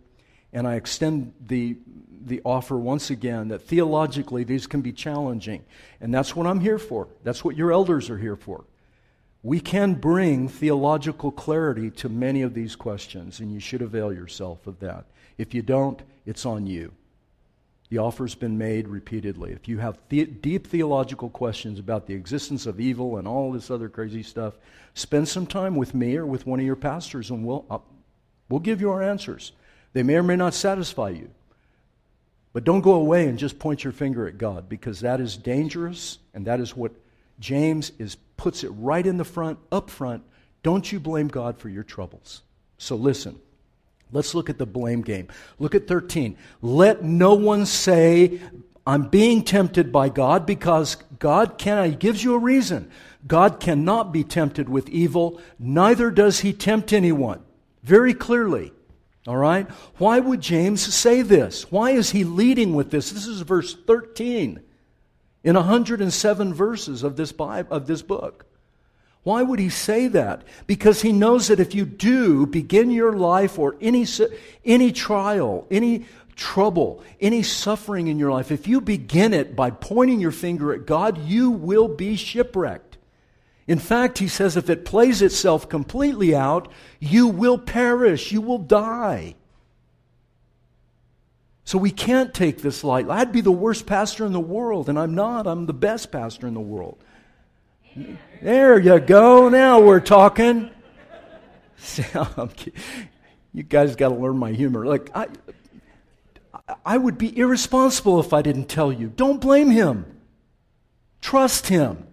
and 0.52 0.68
I 0.68 0.76
extend 0.76 1.34
the 1.40 1.78
the 2.24 2.42
offer 2.46 2.78
once 2.78 3.10
again 3.10 3.48
that 3.48 3.64
theologically 3.64 4.44
these 4.44 4.68
can 4.68 4.82
be 4.82 4.92
challenging, 4.92 5.64
and 6.00 6.14
that's 6.14 6.36
what 6.36 6.46
I'm 6.46 6.60
here 6.60 6.78
for. 6.78 7.08
That's 7.24 7.44
what 7.44 7.56
your 7.56 7.72
elders 7.72 8.10
are 8.10 8.18
here 8.18 8.36
for. 8.36 8.66
We 9.44 9.60
can 9.60 9.96
bring 9.96 10.48
theological 10.48 11.32
clarity 11.32 11.90
to 11.92 12.10
many 12.10 12.44
of 12.44 12.54
these 12.54 12.76
questions, 12.76 13.40
and 13.40 13.52
you 13.52 13.60
should 13.60 13.82
avail 13.82 14.14
yourself 14.14 14.68
of 14.68 14.80
that. 14.80 15.06
If 15.40 15.56
you 15.56 15.64
don't, 15.64 16.00
it's 16.28 16.46
on 16.46 16.68
you. 16.68 16.92
The 17.92 17.98
offer's 17.98 18.36
been 18.36 18.58
made 18.58 18.88
repeatedly. 18.88 19.52
If 19.52 19.68
you 19.68 19.80
have 19.80 20.00
the- 20.08 20.24
deep 20.24 20.66
theological 20.66 21.30
questions 21.30 21.78
about 21.78 22.08
the 22.08 22.14
existence 22.14 22.66
of 22.66 22.80
evil 22.80 23.18
and 23.18 23.28
all 23.28 23.52
this 23.52 23.70
other 23.70 23.90
crazy 23.90 24.24
stuff, 24.24 24.58
spend 24.94 25.28
some 25.28 25.46
time 25.46 25.76
with 25.76 25.94
me 25.94 26.16
or 26.16 26.26
with 26.26 26.48
one 26.48 26.62
of 26.62 26.66
your 26.66 26.78
pastors, 26.78 27.30
and 27.30 27.46
we'll, 27.46 27.66
uh, 27.70 27.80
we'll 28.48 28.62
give 28.62 28.80
you 28.80 28.90
our 28.90 29.04
answers. 29.04 29.52
They 29.92 30.04
may 30.04 30.16
or 30.16 30.24
may 30.24 30.38
not 30.38 30.54
satisfy 30.54 31.10
you. 31.10 31.32
But 32.54 32.64
don't 32.64 32.80
go 32.80 32.94
away 32.94 33.28
and 33.28 33.38
just 33.38 33.60
point 33.60 33.84
your 33.84 33.92
finger 33.92 34.26
at 34.26 34.38
God, 34.38 34.70
because 34.70 35.02
that 35.02 35.20
is 35.20 35.36
dangerous, 35.36 36.18
and 36.34 36.48
that 36.48 36.62
is 36.62 36.78
what 36.78 36.94
James 37.42 37.92
is, 38.00 38.16
puts 38.38 38.64
it 38.64 38.70
right 38.70 39.06
in 39.06 39.18
the 39.18 39.26
front, 39.26 39.60
up 39.70 39.90
front. 39.90 40.24
Don't 40.64 40.90
you 40.90 41.02
blame 41.02 41.28
God 41.28 41.58
for 41.58 41.68
your 41.68 41.84
troubles. 41.84 42.42
So 42.78 42.96
listen. 42.96 43.38
Let's 44.12 44.36
look 44.36 44.50
at 44.50 44.58
the 44.58 44.66
blame 44.66 45.02
game. 45.02 45.28
Look 45.60 45.76
at 45.76 45.88
13. 45.88 46.38
Let 46.62 47.04
no 47.04 47.34
one 47.34 47.66
say, 47.66 48.40
I'm 48.86 49.10
being 49.10 49.44
tempted 49.44 49.92
by 49.92 50.10
God 50.10 50.46
because 50.46 50.96
God 51.20 51.58
can, 51.58 51.90
He 51.90 51.96
gives 51.96 52.24
you 52.24 52.36
a 52.36 52.40
reason. 52.40 52.92
God 53.28 53.60
cannot 53.60 54.12
be 54.12 54.24
tempted 54.24 54.68
with 54.68 54.90
evil, 54.90 55.40
neither 55.60 56.12
does 56.12 56.40
He 56.40 56.54
tempt 56.54 56.92
anyone. 56.92 57.42
Very 57.84 58.14
clearly. 58.14 58.74
All 59.28 59.38
right? 59.38 59.70
Why 59.98 60.20
would 60.20 60.42
James 60.42 60.82
say 60.82 61.22
this? 61.22 61.72
Why 61.72 61.92
is 61.92 62.10
he 62.10 62.24
leading 62.24 62.74
with 62.74 62.90
this? 62.90 63.12
This 63.12 63.28
is 63.28 63.42
verse 63.42 63.76
13 63.76 64.62
in 65.44 65.56
107 65.56 66.54
verses 66.54 67.04
of 67.04 67.16
this, 67.18 67.32
Bible, 67.32 67.72
of 67.72 67.86
this 67.86 68.02
book. 68.02 68.46
Why 69.24 69.44
would 69.44 69.60
he 69.60 69.70
say 69.70 70.08
that? 70.08 70.42
Because 70.66 71.02
he 71.02 71.12
knows 71.12 71.48
that 71.48 71.60
if 71.60 71.76
you 71.76 71.86
do 71.86 72.48
begin 72.48 72.90
your 72.90 73.14
life 73.14 73.60
or 73.60 73.76
any, 73.80 74.06
any 74.66 74.92
trial, 74.92 75.68
any 75.70 76.06
trouble, 76.36 77.04
any 77.20 77.44
suffering 77.44 78.08
in 78.08 78.18
your 78.18 78.32
life, 78.32 78.52
if 78.52 78.68
you 78.68 78.82
begin 78.82 79.34
it 79.34 79.56
by 79.56 79.70
pointing 79.70 80.20
your 80.20 80.32
finger 80.32 80.74
at 80.74 80.88
God, 80.88 81.20
you 81.20 81.52
will 81.52 81.88
be 81.88 82.16
shipwrecked. 82.16 82.98
In 83.68 83.78
fact, 83.78 84.18
he 84.18 84.28
says 84.28 84.58
if 84.58 84.70
it 84.72 84.86
plays 84.86 85.22
itself 85.22 85.70
completely 85.70 86.36
out, 86.36 86.68
you 87.00 87.28
will 87.28 87.60
perish, 87.60 88.32
you 88.32 88.42
will 88.42 88.58
die. 88.58 89.36
So 91.64 91.78
we 91.78 91.92
can't 91.92 92.34
take 92.34 92.64
this 92.64 92.84
lightly. 92.84 93.14
I'd 93.14 93.32
be 93.32 93.42
the 93.42 93.52
worst 93.52 93.86
pastor 93.86 94.26
in 94.26 94.34
the 94.34 94.40
world, 94.40 94.90
and 94.90 94.98
I'm 94.98 95.14
not. 95.14 95.46
I'm 95.46 95.68
the 95.68 95.74
best 95.74 96.12
pastor 96.12 96.48
in 96.48 96.56
the 96.56 96.60
world. 96.60 96.98
There 98.42 98.80
you 98.80 99.00
go. 99.00 99.50
Now 99.50 99.82
we're 99.82 100.00
talking. 100.00 100.70
you 103.54 103.64
guys 103.64 103.96
got 103.96 104.10
to 104.10 104.16
learn 104.16 104.38
my 104.38 104.52
humor. 104.52 104.86
Like, 104.86 105.10
I, 105.16 105.28
I 106.86 106.98
would 106.98 107.18
be 107.18 107.38
irresponsible 107.38 108.20
if 108.20 108.34
I 108.34 108.42
didn't 108.42 108.66
tell 108.66 108.92
you. 108.92 109.08
Don't 109.08 109.42
blame 109.42 109.70
him. 109.70 110.06
Trust 111.22 111.68
him. 111.68 112.08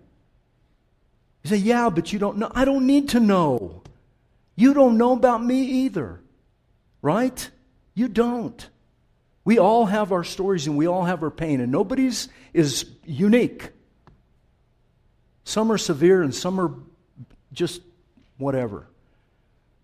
You 1.44 1.50
say, 1.50 1.56
yeah, 1.56 1.90
but 1.90 2.12
you 2.12 2.18
don't 2.18 2.38
know. 2.38 2.50
I 2.54 2.64
don't 2.64 2.86
need 2.86 3.10
to 3.10 3.20
know. 3.20 3.82
You 4.56 4.74
don't 4.74 4.98
know 4.98 5.12
about 5.12 5.44
me 5.44 5.60
either. 5.84 6.20
Right? 7.00 7.48
You 7.94 8.08
don't. 8.08 8.68
We 9.44 9.58
all 9.58 9.86
have 9.86 10.12
our 10.12 10.24
stories 10.24 10.66
and 10.66 10.76
we 10.76 10.86
all 10.86 11.04
have 11.04 11.22
our 11.22 11.30
pain, 11.30 11.60
and 11.60 11.72
nobody's 11.72 12.28
is 12.52 12.84
unique. 13.04 13.70
Some 15.48 15.72
are 15.72 15.78
severe 15.78 16.22
and 16.22 16.34
some 16.34 16.60
are 16.60 16.74
just 17.54 17.80
whatever. 18.36 18.86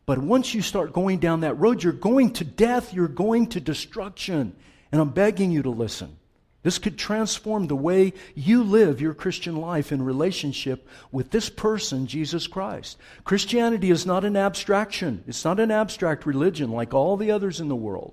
But 0.05 0.19
once 0.19 0.53
you 0.53 0.61
start 0.61 0.93
going 0.93 1.21
down 1.21 1.41
that 1.41 1.59
road, 1.59 1.83
you're 1.83 1.95
going 1.95 2.35
to 2.35 2.45
death, 2.45 2.93
you're 2.93 3.09
going 3.09 3.47
to 3.47 3.61
destruction. 3.61 4.55
And 4.93 5.01
I'm 5.01 5.09
begging 5.09 5.51
you 5.51 5.63
to 5.63 5.71
listen. 5.71 6.19
This 6.65 6.79
could 6.79 6.99
transform 6.99 7.67
the 7.67 7.77
way 7.77 8.13
you 8.35 8.63
live 8.63 9.01
your 9.01 9.15
Christian 9.15 9.57
life 9.57 9.91
in 9.91 10.03
relationship 10.03 10.87
with 11.11 11.31
this 11.31 11.49
person, 11.49 12.09
Jesus 12.09 12.47
Christ. 12.47 12.99
Christianity 13.25 13.91
is 13.91 14.05
not 14.05 14.27
an 14.27 14.37
abstraction. 14.37 15.25
It's 15.27 15.47
not 15.47 15.61
an 15.61 15.71
abstract 15.71 16.27
religion 16.27 16.73
like 16.73 16.93
all 16.93 17.17
the 17.17 17.31
others 17.31 17.59
in 17.59 17.69
the 17.69 17.75
world. 17.75 18.13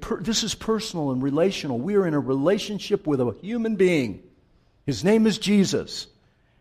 Per- 0.00 0.20
this 0.20 0.42
is 0.42 0.56
personal 0.56 1.12
and 1.12 1.22
relational. 1.22 1.78
We 1.78 1.94
are 1.94 2.08
in 2.08 2.14
a 2.14 2.20
relationship 2.20 3.06
with 3.06 3.20
a 3.20 3.36
human 3.40 3.76
being. 3.76 4.24
His 4.84 5.04
name 5.04 5.28
is 5.28 5.38
Jesus. 5.38 6.08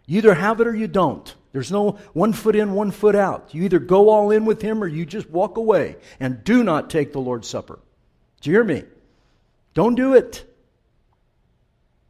You 0.08 0.18
either 0.18 0.34
have 0.34 0.60
it 0.62 0.68
or 0.68 0.76
you 0.76 0.88
don't. 0.88 1.36
There's 1.52 1.72
no 1.72 2.00
one 2.14 2.34
foot 2.34 2.56
in, 2.56 2.74
one 2.74 2.92
foot 2.92 3.16
out. 3.16 3.54
You 3.54 3.64
either 3.64 3.80
go 3.80 4.10
all 4.10 4.32
in 4.32 4.46
with 4.46 4.62
Him 4.62 4.84
or 4.84 4.88
you 4.88 5.06
just 5.06 5.30
walk 5.30 5.58
away 5.58 5.98
and 6.20 6.44
do 6.44 6.64
not 6.64 6.90
take 6.90 7.12
the 7.12 7.20
Lord's 7.20 7.48
Supper. 7.48 7.80
Do 8.42 8.50
you 8.50 8.56
hear 8.56 8.64
me? 8.64 8.84
Don't 9.74 9.96
do 9.96 10.16
it. 10.16 10.44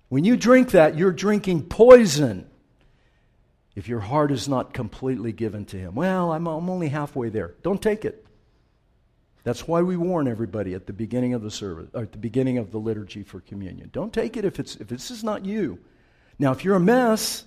When 0.10 0.24
you 0.24 0.38
drink 0.38 0.72
that, 0.72 0.98
you're 0.98 1.12
drinking 1.12 1.64
poison 1.64 2.48
if 3.76 3.88
your 3.88 4.00
heart 4.00 4.32
is 4.32 4.48
not 4.48 4.74
completely 4.74 5.32
given 5.32 5.66
to 5.66 5.78
Him. 5.78 5.96
Well, 5.96 6.32
I'm, 6.32 6.48
I'm 6.48 6.70
only 6.70 6.90
halfway 6.90 7.30
there. 7.30 7.56
Don't 7.64 7.82
take 7.82 8.06
it. 8.06 8.26
That's 9.44 9.68
why 9.68 9.82
we 9.82 9.96
warn 9.96 10.28
everybody 10.28 10.74
at 10.74 10.88
the 10.88 10.94
beginning 10.94 11.34
of 11.34 11.42
the 11.42 11.52
service, 11.52 11.90
or 11.94 12.04
at 12.04 12.12
the 12.12 12.18
beginning 12.18 12.58
of 12.58 12.72
the 12.72 12.80
liturgy 12.80 13.24
for 13.24 13.40
communion. 13.40 13.90
Don't 13.94 14.14
take 14.14 14.36
it 14.36 14.46
if, 14.46 14.60
it's, 14.60 14.76
if 14.76 14.88
this 14.88 15.10
is 15.10 15.24
not 15.24 15.46
you. 15.46 15.80
Now, 16.38 16.52
if 16.52 16.66
you're 16.66 16.76
a 16.76 16.82
mess, 16.82 17.46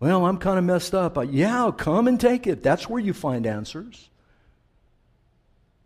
well, 0.00 0.26
I'm 0.26 0.38
kind 0.38 0.58
of 0.58 0.64
messed 0.64 0.94
up. 0.94 1.18
I, 1.18 1.24
yeah, 1.24 1.70
come 1.76 2.06
and 2.06 2.20
take 2.20 2.46
it. 2.46 2.62
That's 2.62 2.88
where 2.88 3.00
you 3.00 3.12
find 3.12 3.46
answers. 3.46 4.08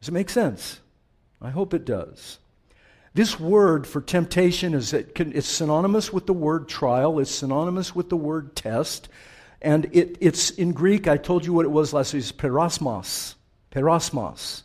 Does 0.00 0.08
it 0.08 0.12
make 0.12 0.30
sense? 0.30 0.80
I 1.40 1.50
hope 1.50 1.72
it 1.74 1.84
does. 1.84 2.38
This 3.14 3.38
word 3.38 3.86
for 3.86 4.00
temptation 4.00 4.74
is 4.74 4.92
it 4.92 5.14
can, 5.14 5.32
it's 5.34 5.48
synonymous 5.48 6.12
with 6.12 6.26
the 6.26 6.32
word 6.32 6.68
trial. 6.68 7.18
It's 7.18 7.30
synonymous 7.30 7.94
with 7.94 8.08
the 8.08 8.16
word 8.16 8.56
test, 8.56 9.08
and 9.60 9.86
it, 9.92 10.16
it's 10.20 10.50
in 10.50 10.72
Greek. 10.72 11.06
I 11.06 11.18
told 11.18 11.44
you 11.44 11.52
what 11.52 11.66
it 11.66 11.70
was 11.70 11.92
last 11.92 12.14
week. 12.14 12.22
It's 12.22 12.32
peirasmos, 12.32 13.34
peirasmos, 13.70 14.62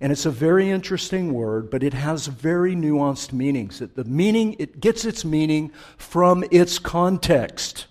and 0.00 0.10
it's 0.10 0.26
a 0.26 0.30
very 0.30 0.70
interesting 0.70 1.32
word, 1.32 1.70
but 1.70 1.84
it 1.84 1.94
has 1.94 2.26
very 2.26 2.74
nuanced 2.74 3.32
meanings. 3.32 3.78
The 3.78 4.04
meaning 4.04 4.56
it 4.58 4.80
gets 4.80 5.04
its 5.04 5.24
meaning 5.24 5.70
from 5.96 6.44
its 6.50 6.80
context. 6.80 7.86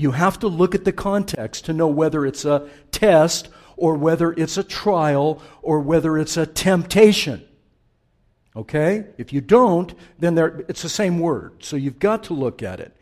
You 0.00 0.12
have 0.12 0.38
to 0.38 0.48
look 0.48 0.74
at 0.74 0.86
the 0.86 0.92
context 0.92 1.66
to 1.66 1.74
know 1.74 1.86
whether 1.86 2.24
it's 2.24 2.46
a 2.46 2.66
test 2.90 3.50
or 3.76 3.96
whether 3.96 4.32
it's 4.32 4.56
a 4.56 4.64
trial 4.64 5.42
or 5.60 5.80
whether 5.80 6.16
it's 6.16 6.38
a 6.38 6.46
temptation. 6.46 7.46
Okay? 8.56 9.04
If 9.18 9.30
you 9.34 9.42
don't, 9.42 9.92
then 10.18 10.38
it's 10.68 10.80
the 10.80 10.88
same 10.88 11.18
word. 11.18 11.62
So 11.62 11.76
you've 11.76 11.98
got 11.98 12.24
to 12.24 12.32
look 12.32 12.62
at 12.62 12.80
it. 12.80 12.96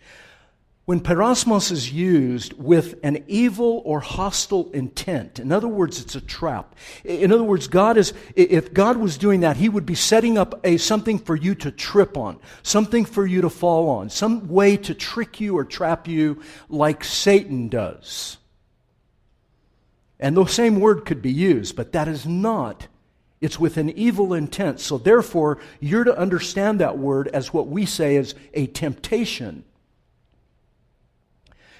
When 0.89 1.01
peirasmos 1.01 1.71
is 1.71 1.93
used 1.93 2.55
with 2.55 2.95
an 3.03 3.23
evil 3.29 3.83
or 3.85 4.01
hostile 4.01 4.71
intent, 4.71 5.39
in 5.39 5.53
other 5.53 5.69
words, 5.69 6.01
it's 6.01 6.15
a 6.15 6.21
trap. 6.23 6.75
In 7.05 7.31
other 7.31 7.43
words, 7.43 7.69
God 7.69 7.99
is, 7.99 8.15
if 8.35 8.73
God 8.73 8.97
was 8.97 9.19
doing 9.19 9.41
that, 9.41 9.59
He 9.59 9.69
would 9.69 9.85
be 9.85 9.95
setting 9.95 10.39
up 10.39 10.59
a, 10.65 10.79
something 10.79 11.19
for 11.19 11.37
you 11.37 11.55
to 11.57 11.71
trip 11.71 12.17
on, 12.17 12.41
something 12.63 13.05
for 13.05 13.27
you 13.27 13.43
to 13.43 13.51
fall 13.51 13.91
on, 13.91 14.09
some 14.09 14.49
way 14.49 14.79
to 14.79 14.95
trick 14.95 15.41
you 15.41 15.59
or 15.59 15.65
trap 15.67 16.09
you 16.09 16.41
like 16.71 17.05
Satan 17.05 17.69
does. 17.69 18.39
And 20.19 20.39
the 20.39 20.47
same 20.47 20.81
word 20.81 21.05
could 21.05 21.21
be 21.21 21.31
used, 21.31 21.77
but 21.77 21.93
that 21.93 22.09
is 22.09 22.25
not. 22.25 22.87
It's 23.43 23.61
with 23.61 23.77
an 23.77 23.91
evil 23.91 24.33
intent. 24.33 24.81
So 24.81 24.97
therefore, 24.97 25.59
you're 25.81 26.05
to 26.05 26.19
understand 26.19 26.81
that 26.81 26.97
word 26.97 27.29
as 27.29 27.53
what 27.53 27.69
we 27.69 27.85
say 27.85 28.17
is 28.17 28.35
a 28.55 28.69
temptation 28.69 29.65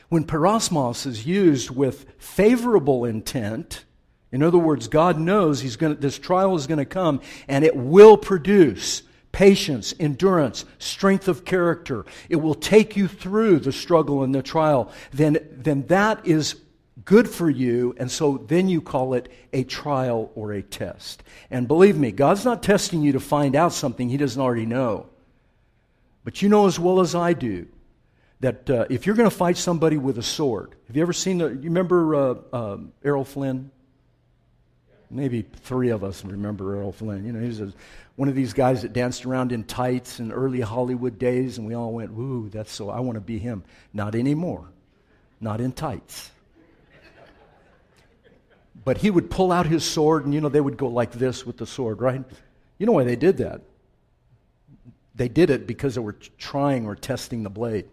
when 0.09 0.25
peirasmos 0.25 1.07
is 1.07 1.27
used 1.27 1.71
with 1.71 2.07
favorable 2.19 3.05
intent, 3.05 3.85
in 4.33 4.43
other 4.43 4.59
words, 4.59 4.89
God 4.89 5.19
knows 5.19 5.61
he's 5.61 5.77
going 5.77 5.97
this 5.97 6.19
trial 6.19 6.55
is 6.57 6.67
going 6.67 6.79
to 6.79 6.85
come 6.85 7.21
and 7.47 7.65
it 7.65 7.77
will 7.77 8.17
produce 8.17 9.03
patience, 9.33 9.95
endurance, 10.01 10.65
strength 10.79 11.29
of 11.29 11.45
character. 11.45 12.05
It 12.29 12.37
will 12.37 12.55
take 12.55 12.97
you 12.97 13.09
through 13.09 13.61
the 13.61 13.73
struggle 13.73 14.23
and 14.23 14.35
the 14.35 14.43
trial. 14.43 14.91
Then, 15.13 15.39
then 15.53 15.87
that 15.87 16.27
is 16.27 16.57
good 17.05 17.29
for 17.29 17.49
you, 17.49 17.95
and 17.99 18.11
so 18.11 18.45
then 18.49 18.69
you 18.69 18.81
call 18.81 19.15
it 19.15 19.31
a 19.53 19.65
trial 19.65 20.31
or 20.35 20.53
a 20.53 20.63
test. 20.63 21.23
And 21.51 21.69
believe 21.69 21.97
me, 21.97 22.11
God's 22.11 22.45
not 22.45 22.63
testing 22.63 23.03
you 23.03 23.13
to 23.13 23.21
find 23.21 23.55
out 23.55 23.73
something 23.73 24.09
he 24.09 24.17
doesn't 24.17 24.41
already 24.41 24.67
know. 24.67 25.07
But 26.25 26.43
you 26.43 26.49
know 26.49 26.67
as 26.67 26.79
well 26.79 27.01
as 27.01 27.15
I 27.15 27.33
do 27.33 27.67
that 28.41 28.71
uh, 28.71 28.87
if 28.89 29.07
you're 29.07 29.17
going 29.17 29.29
to 29.29 29.35
fight 29.35 29.57
somebody 29.57 29.97
with 29.97 30.19
a 30.19 30.23
sword, 30.23 30.75
have 30.87 30.97
you 30.97 31.03
ever 31.03 31.13
seen 31.13 31.39
the, 31.39 31.49
you 31.49 31.65
remember 31.65 32.15
uh, 32.15 32.35
uh, 32.53 32.79
Errol 33.05 33.25
Flynn? 33.25 33.71
Maybe 35.11 35.43
three 35.43 35.89
of 35.89 36.05
us 36.05 36.25
remember 36.25 36.77
Errol 36.77 36.93
Flynn. 36.93 37.25
You 37.25 37.33
know, 37.33 37.41
he 37.41 37.47
was 37.47 37.61
a, 37.61 37.73
one 38.17 38.29
of 38.29 38.35
these 38.35 38.53
guys 38.53 38.83
that 38.83 38.93
danced 38.93 39.25
around 39.25 39.53
in 39.53 39.65
tights 39.65 40.21
in 40.21 40.33
early 40.33 40.61
Hollywood 40.61 41.19
days, 41.19 41.57
and 41.57 41.67
we 41.67 41.75
all 41.75 41.93
went, 41.93 42.11
"Ooh, 42.11 42.51
that's 42.51 42.71
so! 42.71 42.91
I 42.91 43.01
want 43.01 43.17
to 43.17 43.23
be 43.23 43.39
him." 43.39 43.65
Not 43.95 44.15
anymore. 44.15 44.69
Not 45.41 45.63
in 45.63 45.73
tights. 45.73 46.31
But 48.85 48.99
he 48.99 49.11
would 49.11 49.31
pull 49.31 49.51
out 49.51 49.67
his 49.67 49.83
sword, 49.83 50.27
and 50.27 50.35
you 50.35 50.43
know 50.43 50.51
they 50.51 50.61
would 50.61 50.77
go 50.77 50.89
like 50.89 51.13
this 51.13 51.47
with 51.47 51.57
the 51.57 51.67
sword, 51.67 52.03
right? 52.03 52.23
You 52.77 52.87
know 52.87 52.93
why 52.93 53.05
they 53.05 53.17
did 53.17 53.39
that? 53.39 53.63
They 55.15 55.29
did 55.29 55.49
it 55.49 55.67
because 55.67 55.95
they 55.95 56.01
were 56.01 56.17
trying 56.37 56.87
or 56.87 56.95
testing 56.95 57.43
the 57.43 57.51
blade. 57.51 57.87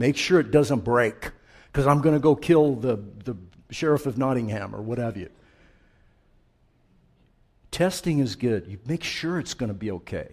Make 0.00 0.16
sure 0.16 0.40
it 0.40 0.50
doesn't 0.50 0.82
break 0.82 1.30
because 1.66 1.86
I'm 1.86 2.00
going 2.00 2.14
to 2.14 2.20
go 2.20 2.34
kill 2.34 2.74
the, 2.74 2.96
the 3.22 3.36
sheriff 3.68 4.06
of 4.06 4.16
Nottingham 4.16 4.74
or 4.74 4.80
what 4.80 4.96
have 4.96 5.18
you. 5.18 5.28
Testing 7.70 8.18
is 8.18 8.34
good. 8.34 8.66
You 8.66 8.78
make 8.86 9.04
sure 9.04 9.38
it's 9.38 9.52
going 9.52 9.68
to 9.68 9.74
be 9.74 9.90
okay 9.90 10.28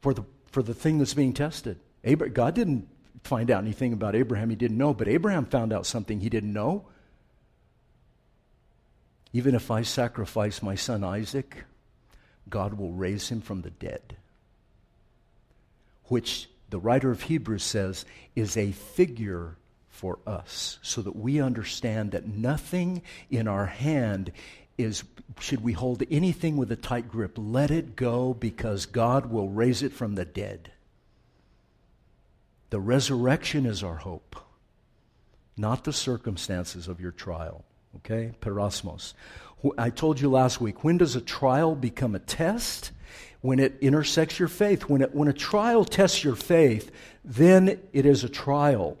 for 0.00 0.12
the, 0.12 0.24
for 0.50 0.64
the 0.64 0.74
thing 0.74 0.98
that's 0.98 1.14
being 1.14 1.32
tested. 1.32 1.78
Abraham, 2.02 2.34
God 2.34 2.54
didn't 2.56 2.88
find 3.22 3.52
out 3.52 3.62
anything 3.62 3.92
about 3.92 4.16
Abraham 4.16 4.50
he 4.50 4.56
didn't 4.56 4.78
know, 4.78 4.92
but 4.92 5.06
Abraham 5.06 5.46
found 5.46 5.72
out 5.72 5.86
something 5.86 6.18
he 6.18 6.28
didn't 6.28 6.52
know. 6.52 6.86
Even 9.32 9.54
if 9.54 9.70
I 9.70 9.82
sacrifice 9.82 10.60
my 10.60 10.74
son 10.74 11.04
Isaac, 11.04 11.66
God 12.50 12.74
will 12.74 12.92
raise 12.92 13.28
him 13.28 13.40
from 13.40 13.62
the 13.62 13.70
dead, 13.70 14.16
which 16.06 16.48
the 16.70 16.78
writer 16.78 17.10
of 17.10 17.22
Hebrews 17.22 17.62
says, 17.62 18.04
is 18.36 18.56
a 18.56 18.72
figure 18.72 19.56
for 19.88 20.18
us, 20.26 20.78
so 20.82 21.02
that 21.02 21.16
we 21.16 21.40
understand 21.40 22.12
that 22.12 22.28
nothing 22.28 23.02
in 23.30 23.48
our 23.48 23.66
hand 23.66 24.30
is, 24.76 25.02
should 25.40 25.62
we 25.62 25.72
hold 25.72 26.04
anything 26.10 26.56
with 26.56 26.70
a 26.70 26.76
tight 26.76 27.08
grip, 27.08 27.32
let 27.36 27.70
it 27.70 27.96
go 27.96 28.32
because 28.32 28.86
God 28.86 29.26
will 29.26 29.48
raise 29.48 29.82
it 29.82 29.92
from 29.92 30.14
the 30.14 30.24
dead. 30.24 30.70
The 32.70 32.78
resurrection 32.78 33.66
is 33.66 33.82
our 33.82 33.96
hope, 33.96 34.36
not 35.56 35.82
the 35.82 35.92
circumstances 35.92 36.86
of 36.86 37.00
your 37.00 37.12
trial. 37.12 37.64
Okay? 37.96 38.32
Peirasmos. 38.40 39.14
I 39.76 39.90
told 39.90 40.20
you 40.20 40.30
last 40.30 40.60
week, 40.60 40.84
when 40.84 40.98
does 40.98 41.16
a 41.16 41.20
trial 41.20 41.74
become 41.74 42.14
a 42.14 42.20
test? 42.20 42.92
When 43.40 43.58
it 43.58 43.78
intersects 43.80 44.38
your 44.38 44.48
faith. 44.48 44.82
When, 44.88 45.02
it, 45.02 45.14
when 45.14 45.28
a 45.28 45.32
trial 45.32 45.84
tests 45.84 46.24
your 46.24 46.36
faith, 46.36 46.90
then 47.24 47.80
it 47.92 48.06
is 48.06 48.24
a 48.24 48.28
trial 48.28 48.96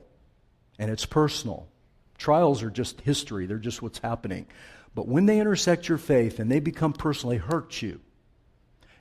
and 0.78 0.90
it's 0.90 1.06
personal. 1.06 1.68
Trials 2.16 2.62
are 2.62 2.70
just 2.70 3.00
history, 3.00 3.46
they're 3.46 3.58
just 3.58 3.82
what's 3.82 3.98
happening. 3.98 4.46
But 4.94 5.06
when 5.06 5.26
they 5.26 5.40
intersect 5.40 5.88
your 5.88 5.98
faith 5.98 6.38
and 6.38 6.50
they 6.50 6.60
become 6.60 6.92
personally 6.92 7.36
hurt 7.36 7.82
you. 7.82 8.00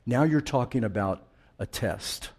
Now 0.06 0.24
you're 0.24 0.42
talking 0.42 0.84
about 0.84 1.24
a 1.60 1.66
test. 1.66 2.30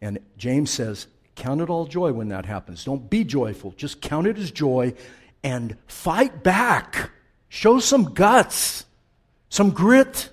And 0.00 0.18
James 0.36 0.70
says, 0.70 1.06
Count 1.36 1.60
it 1.60 1.68
all 1.68 1.86
joy 1.86 2.12
when 2.12 2.28
that 2.28 2.46
happens. 2.46 2.84
Don't 2.84 3.10
be 3.10 3.24
joyful. 3.24 3.72
Just 3.72 4.00
count 4.00 4.26
it 4.26 4.38
as 4.38 4.50
joy 4.50 4.94
and 5.42 5.76
fight 5.86 6.42
back. 6.42 7.10
Show 7.48 7.80
some 7.80 8.14
guts, 8.14 8.84
some 9.48 9.70
grit. 9.70 10.30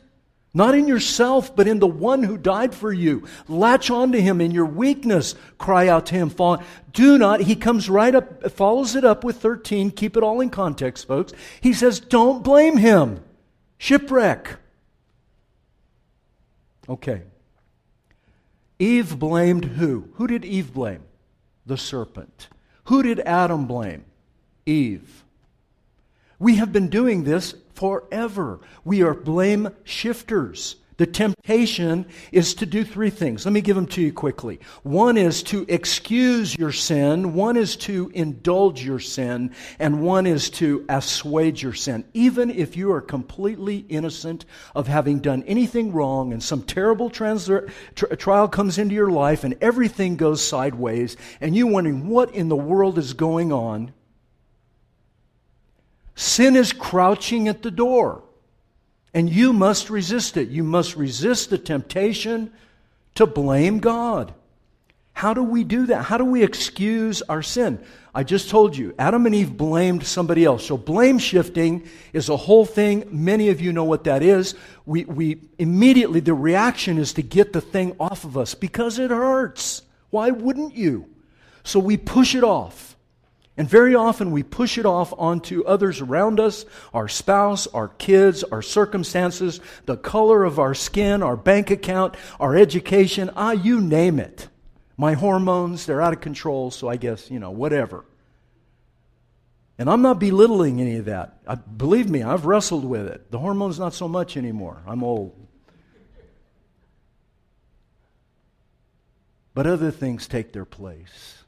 Not 0.53 0.75
in 0.75 0.87
yourself, 0.87 1.55
but 1.55 1.67
in 1.67 1.79
the 1.79 1.87
one 1.87 2.23
who 2.23 2.37
died 2.37 2.75
for 2.75 2.91
you. 2.91 3.25
Latch 3.47 3.89
on 3.89 4.11
to 4.11 4.21
him 4.21 4.41
in 4.41 4.51
your 4.51 4.65
weakness. 4.65 5.35
Cry 5.57 5.87
out 5.87 6.07
to 6.07 6.15
him. 6.15 6.29
Fall. 6.29 6.61
Do 6.91 7.17
not, 7.17 7.41
he 7.41 7.55
comes 7.55 7.89
right 7.89 8.13
up, 8.13 8.51
follows 8.51 8.95
it 8.95 9.05
up 9.05 9.23
with 9.23 9.37
13. 9.37 9.91
Keep 9.91 10.17
it 10.17 10.23
all 10.23 10.41
in 10.41 10.49
context, 10.49 11.07
folks. 11.07 11.31
He 11.61 11.71
says, 11.71 12.01
don't 12.01 12.43
blame 12.43 12.77
him. 12.77 13.23
Shipwreck. 13.77 14.57
Okay. 16.89 17.23
Eve 18.77 19.17
blamed 19.17 19.63
who? 19.63 20.09
Who 20.15 20.27
did 20.27 20.43
Eve 20.43 20.73
blame? 20.73 21.03
The 21.65 21.77
serpent. 21.77 22.49
Who 22.85 23.03
did 23.03 23.21
Adam 23.21 23.67
blame? 23.67 24.03
Eve. 24.65 25.23
We 26.41 26.55
have 26.55 26.73
been 26.73 26.89
doing 26.89 27.23
this 27.23 27.53
forever. 27.75 28.61
We 28.83 29.03
are 29.03 29.13
blame 29.13 29.69
shifters. 29.83 30.75
The 30.97 31.05
temptation 31.05 32.07
is 32.31 32.55
to 32.55 32.65
do 32.65 32.83
three 32.83 33.11
things. 33.11 33.45
Let 33.45 33.51
me 33.51 33.61
give 33.61 33.75
them 33.75 33.85
to 33.85 34.01
you 34.01 34.11
quickly. 34.11 34.59
One 34.81 35.17
is 35.17 35.43
to 35.43 35.67
excuse 35.69 36.57
your 36.57 36.71
sin, 36.71 37.35
one 37.35 37.57
is 37.57 37.75
to 37.77 38.11
indulge 38.15 38.83
your 38.83 38.97
sin, 38.97 39.53
and 39.77 40.01
one 40.01 40.25
is 40.25 40.49
to 40.51 40.83
assuage 40.89 41.61
your 41.61 41.73
sin. 41.73 42.05
Even 42.15 42.49
if 42.49 42.75
you 42.75 42.91
are 42.91 43.01
completely 43.01 43.85
innocent 43.87 44.45
of 44.73 44.87
having 44.87 45.19
done 45.19 45.43
anything 45.43 45.93
wrong 45.93 46.33
and 46.33 46.41
some 46.41 46.63
terrible 46.63 47.11
trans- 47.11 47.51
tri- 47.93 48.15
trial 48.15 48.47
comes 48.47 48.79
into 48.79 48.95
your 48.95 49.11
life 49.11 49.43
and 49.43 49.55
everything 49.61 50.15
goes 50.15 50.43
sideways, 50.43 51.17
and 51.39 51.55
you're 51.55 51.67
wondering 51.67 52.07
what 52.07 52.33
in 52.33 52.49
the 52.49 52.55
world 52.55 52.97
is 52.97 53.13
going 53.13 53.51
on, 53.51 53.93
Sin 56.15 56.55
is 56.55 56.73
crouching 56.73 57.47
at 57.47 57.61
the 57.61 57.71
door, 57.71 58.23
and 59.13 59.29
you 59.29 59.53
must 59.53 59.89
resist 59.89 60.37
it. 60.37 60.49
You 60.49 60.63
must 60.63 60.95
resist 60.95 61.49
the 61.49 61.57
temptation 61.57 62.51
to 63.15 63.25
blame 63.25 63.79
God. 63.79 64.33
How 65.13 65.33
do 65.33 65.43
we 65.43 65.63
do 65.63 65.87
that? 65.87 66.03
How 66.03 66.17
do 66.17 66.25
we 66.25 66.43
excuse 66.43 67.21
our 67.23 67.41
sin? 67.41 67.83
I 68.13 68.23
just 68.23 68.49
told 68.49 68.75
you, 68.75 68.93
Adam 68.99 69.25
and 69.25 69.35
Eve 69.35 69.55
blamed 69.55 70.05
somebody 70.05 70.43
else. 70.43 70.65
So 70.65 70.77
blame 70.77 71.17
shifting 71.17 71.87
is 72.11 72.27
a 72.27 72.35
whole 72.35 72.65
thing. 72.65 73.07
Many 73.11 73.49
of 73.49 73.61
you 73.61 73.71
know 73.71 73.83
what 73.85 74.05
that 74.05 74.21
is. 74.21 74.55
We, 74.85 75.05
we 75.05 75.41
immediately, 75.57 76.19
the 76.19 76.33
reaction 76.33 76.97
is 76.97 77.13
to 77.13 77.21
get 77.21 77.53
the 77.53 77.61
thing 77.61 77.95
off 77.99 78.25
of 78.25 78.37
us 78.37 78.53
because 78.53 78.99
it 78.99 79.11
hurts. 79.11 79.81
Why 80.09 80.31
wouldn't 80.31 80.75
you? 80.75 81.07
So 81.63 81.79
we 81.79 81.97
push 81.97 82.35
it 82.35 82.43
off. 82.43 82.90
And 83.61 83.69
very 83.69 83.93
often 83.93 84.31
we 84.31 84.41
push 84.41 84.79
it 84.79 84.87
off 84.87 85.13
onto 85.19 85.63
others 85.65 86.01
around 86.01 86.39
us 86.39 86.65
our 86.95 87.07
spouse, 87.07 87.67
our 87.67 87.89
kids, 87.89 88.43
our 88.43 88.63
circumstances, 88.63 89.61
the 89.85 89.97
color 89.97 90.43
of 90.43 90.57
our 90.57 90.73
skin, 90.73 91.21
our 91.21 91.37
bank 91.37 91.69
account, 91.69 92.15
our 92.39 92.55
education, 92.55 93.29
ah, 93.35 93.51
you 93.51 93.79
name 93.79 94.19
it. 94.19 94.47
My 94.97 95.13
hormones, 95.13 95.85
they're 95.85 96.01
out 96.01 96.11
of 96.11 96.21
control, 96.21 96.71
so 96.71 96.89
I 96.89 96.95
guess, 96.95 97.29
you 97.29 97.37
know, 97.37 97.51
whatever. 97.51 98.03
And 99.77 99.91
I'm 99.91 100.01
not 100.01 100.19
belittling 100.19 100.81
any 100.81 100.95
of 100.95 101.05
that. 101.05 101.37
I, 101.45 101.53
believe 101.53 102.09
me, 102.09 102.23
I've 102.23 102.47
wrestled 102.47 102.83
with 102.83 103.05
it. 103.05 103.29
The 103.29 103.37
hormones, 103.37 103.77
not 103.77 103.93
so 103.93 104.07
much 104.07 104.37
anymore. 104.37 104.81
I'm 104.87 105.03
old. 105.03 105.35
But 109.53 109.67
other 109.67 109.91
things 109.91 110.27
take 110.27 110.51
their 110.51 110.65
place 110.65 111.40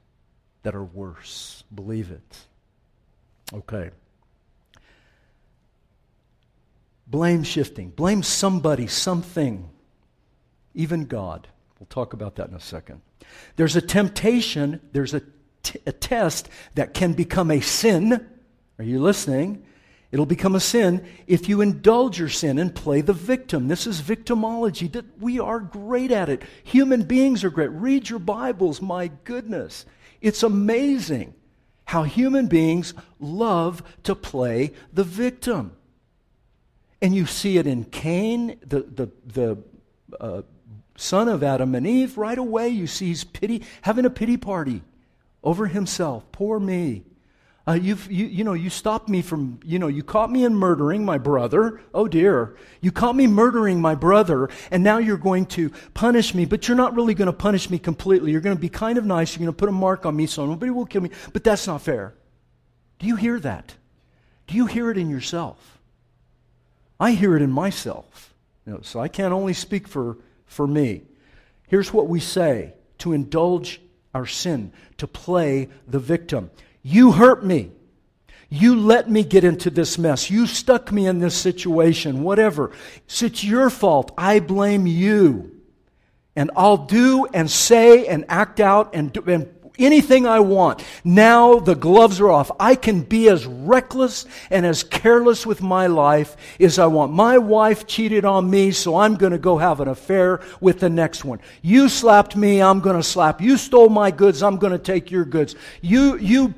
that 0.63 0.75
are 0.75 0.83
worse. 0.83 1.63
Believe 1.73 2.11
it. 2.11 2.37
Okay. 3.53 3.91
Blame 7.05 7.43
shifting. 7.43 7.89
Blame 7.89 8.23
somebody, 8.23 8.87
something, 8.87 9.69
even 10.73 11.05
God. 11.05 11.47
We'll 11.79 11.87
talk 11.87 12.13
about 12.13 12.35
that 12.35 12.49
in 12.49 12.55
a 12.55 12.59
second. 12.59 13.01
There's 13.55 13.75
a 13.75 13.81
temptation, 13.81 14.79
there's 14.93 15.13
a 15.13 15.21
t- 15.63 15.79
a 15.85 15.91
test 15.91 16.49
that 16.75 16.93
can 16.93 17.13
become 17.13 17.51
a 17.51 17.59
sin. 17.59 18.25
Are 18.79 18.85
you 18.85 19.01
listening? 19.01 19.65
It'll 20.11 20.25
become 20.25 20.55
a 20.55 20.59
sin 20.59 21.05
if 21.25 21.49
you 21.49 21.61
indulge 21.61 22.19
your 22.19 22.29
sin 22.29 22.59
and 22.59 22.73
play 22.73 23.01
the 23.01 23.13
victim. 23.13 23.67
This 23.67 23.87
is 23.87 24.01
victimology. 24.01 25.03
We 25.19 25.39
are 25.39 25.59
great 25.59 26.11
at 26.11 26.29
it. 26.29 26.43
Human 26.63 27.03
beings 27.03 27.43
are 27.43 27.49
great. 27.49 27.71
Read 27.71 28.09
your 28.09 28.19
Bibles, 28.19 28.81
my 28.81 29.09
goodness. 29.23 29.85
It's 30.23 30.41
amazing 30.41 31.35
how 31.85 32.03
human 32.03 32.47
beings 32.47 32.93
love 33.19 33.83
to 34.03 34.15
play 34.15 34.71
the 34.91 35.03
victim. 35.03 35.73
And 37.01 37.13
you 37.13 37.25
see 37.25 37.57
it 37.57 37.67
in 37.67 37.83
Cain, 37.83 38.57
the, 38.65 38.79
the, 38.81 39.11
the 39.25 39.57
uh, 40.19 40.41
son 40.95 41.27
of 41.27 41.43
Adam 41.43 41.75
and 41.75 41.85
Eve. 41.85 42.17
Right 42.17 42.37
away, 42.37 42.69
you 42.69 42.87
see 42.87 43.07
he's 43.07 43.25
pity, 43.25 43.63
having 43.81 44.05
a 44.05 44.09
pity 44.09 44.37
party 44.37 44.81
over 45.43 45.67
himself. 45.67 46.23
Poor 46.31 46.57
me. 46.57 47.03
Uh, 47.65 47.73
you've, 47.73 48.11
you, 48.11 48.25
you 48.25 48.43
know, 48.43 48.53
you 48.53 48.69
stopped 48.69 49.07
me 49.07 49.21
from, 49.21 49.57
you 49.63 49.79
know, 49.79 49.87
you 49.87 50.03
caught 50.03 50.29
me 50.29 50.43
in 50.43 50.53
murdering 50.53 51.05
my 51.05 51.17
brother. 51.17 51.79
Oh 51.93 52.09
dear. 52.09 52.57
You 52.81 52.91
caught 52.91 53.15
me 53.15 53.25
murdering 53.25 53.79
my 53.79 53.95
brother, 53.95 54.49
and 54.69 54.83
now 54.83 54.97
you're 54.97 55.17
going 55.17 55.45
to 55.47 55.71
punish 55.93 56.35
me, 56.35 56.43
but 56.43 56.67
you're 56.67 56.75
not 56.75 56.93
really 56.93 57.13
going 57.13 57.27
to 57.27 57.33
punish 57.33 57.69
me 57.69 57.79
completely. 57.79 58.31
You're 58.31 58.41
going 58.41 58.55
to 58.55 58.61
be 58.61 58.67
kind 58.67 58.97
of 58.97 59.05
nice. 59.05 59.33
You're 59.33 59.45
going 59.45 59.55
to 59.55 59.57
put 59.57 59.69
a 59.69 59.73
mark 59.73 60.05
on 60.05 60.13
me 60.13 60.25
so 60.25 60.45
nobody 60.45 60.71
will 60.71 60.85
kill 60.85 61.03
me, 61.03 61.11
but 61.31 61.45
that's 61.45 61.65
not 61.65 61.81
fair. 61.81 62.13
Do 62.99 63.07
you 63.07 63.15
hear 63.15 63.39
that? 63.39 63.75
Do 64.47 64.57
you 64.57 64.65
hear 64.65 64.91
it 64.91 64.97
in 64.97 65.09
yourself? 65.09 65.79
I 66.99 67.11
hear 67.11 67.35
it 67.37 67.41
in 67.41 67.51
myself. 67.51 68.33
You 68.65 68.73
know, 68.73 68.81
so 68.81 68.99
I 68.99 69.07
can't 69.07 69.33
only 69.33 69.53
speak 69.53 69.87
for, 69.87 70.17
for 70.45 70.67
me. 70.67 71.03
Here's 71.67 71.93
what 71.93 72.07
we 72.07 72.19
say 72.19 72.73
to 72.99 73.13
indulge 73.13 73.81
our 74.13 74.25
sin, 74.25 74.71
to 74.97 75.07
play 75.07 75.69
the 75.87 75.99
victim. 75.99 76.51
You 76.83 77.13
hurt 77.13 77.43
me. 77.43 77.71
You 78.49 78.75
let 78.75 79.09
me 79.09 79.23
get 79.23 79.43
into 79.43 79.71
this 79.71 79.97
mess. 79.97 80.29
You 80.29 80.45
stuck 80.45 80.91
me 80.91 81.07
in 81.07 81.17
this 81.17 81.35
situation, 81.35 82.21
whatever. 82.21 82.71
It's 83.07 83.43
your 83.43 83.71
fault. 83.71 84.11
I 84.15 84.41
blame 84.41 84.85
you. 84.85 85.59
And 86.35 86.51
I'll 86.55 86.77
do 86.77 87.25
and 87.33 87.49
say 87.49 88.05
and 88.05 88.25
act 88.29 88.59
out 88.59 88.93
and, 88.93 89.11
do, 89.11 89.23
and 89.25 89.62
anything 89.79 90.27
I 90.27 90.39
want. 90.39 90.83
Now 91.03 91.59
the 91.59 91.75
gloves 91.75 92.19
are 92.19 92.29
off. 92.29 92.51
I 92.59 92.75
can 92.75 93.01
be 93.01 93.29
as 93.29 93.45
reckless 93.45 94.25
and 94.49 94.65
as 94.65 94.83
careless 94.83 95.45
with 95.45 95.61
my 95.61 95.87
life 95.87 96.37
as 96.59 96.79
I 96.79 96.85
want. 96.85 97.13
My 97.13 97.37
wife 97.37 97.87
cheated 97.87 98.25
on 98.25 98.49
me, 98.49 98.71
so 98.71 98.97
I'm 98.97 99.15
going 99.15 99.31
to 99.31 99.37
go 99.37 99.57
have 99.57 99.79
an 99.79 99.87
affair 99.87 100.41
with 100.61 100.79
the 100.79 100.89
next 100.89 101.25
one. 101.25 101.39
You 101.61 101.89
slapped 101.89 102.35
me, 102.35 102.61
I'm 102.61 102.79
going 102.79 102.97
to 102.97 103.03
slap. 103.03 103.41
You 103.41 103.57
stole 103.57 103.89
my 103.89 104.11
goods, 104.11 104.43
I'm 104.43 104.57
going 104.57 104.73
to 104.73 104.79
take 104.79 105.11
your 105.11 105.25
goods. 105.25 105.55
You, 105.81 106.17
you 106.17 106.53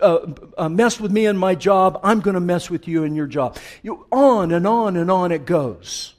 uh, 0.00 0.26
uh, 0.56 0.68
messed 0.68 1.00
with 1.00 1.12
me 1.12 1.26
in 1.26 1.36
my 1.36 1.54
job, 1.54 2.00
I'm 2.02 2.20
going 2.20 2.34
to 2.34 2.40
mess 2.40 2.70
with 2.70 2.88
you 2.88 3.04
in 3.04 3.14
your 3.14 3.26
job. 3.26 3.58
You, 3.82 4.06
on 4.10 4.52
and 4.52 4.66
on 4.66 4.96
and 4.96 5.10
on 5.10 5.32
it 5.32 5.44
goes. 5.44 6.15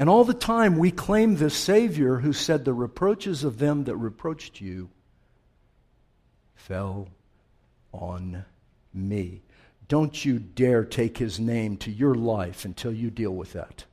And 0.00 0.08
all 0.08 0.24
the 0.24 0.32
time 0.32 0.78
we 0.78 0.90
claim 0.90 1.36
this 1.36 1.54
Savior 1.54 2.16
who 2.16 2.32
said, 2.32 2.64
The 2.64 2.72
reproaches 2.72 3.44
of 3.44 3.58
them 3.58 3.84
that 3.84 3.96
reproached 3.96 4.58
you 4.58 4.88
fell 6.54 7.08
on 7.92 8.46
me. 8.94 9.42
Don't 9.88 10.24
you 10.24 10.38
dare 10.38 10.86
take 10.86 11.18
his 11.18 11.38
name 11.38 11.76
to 11.78 11.90
your 11.90 12.14
life 12.14 12.64
until 12.64 12.90
you 12.90 13.10
deal 13.10 13.32
with 13.32 13.52
that. 13.52 13.84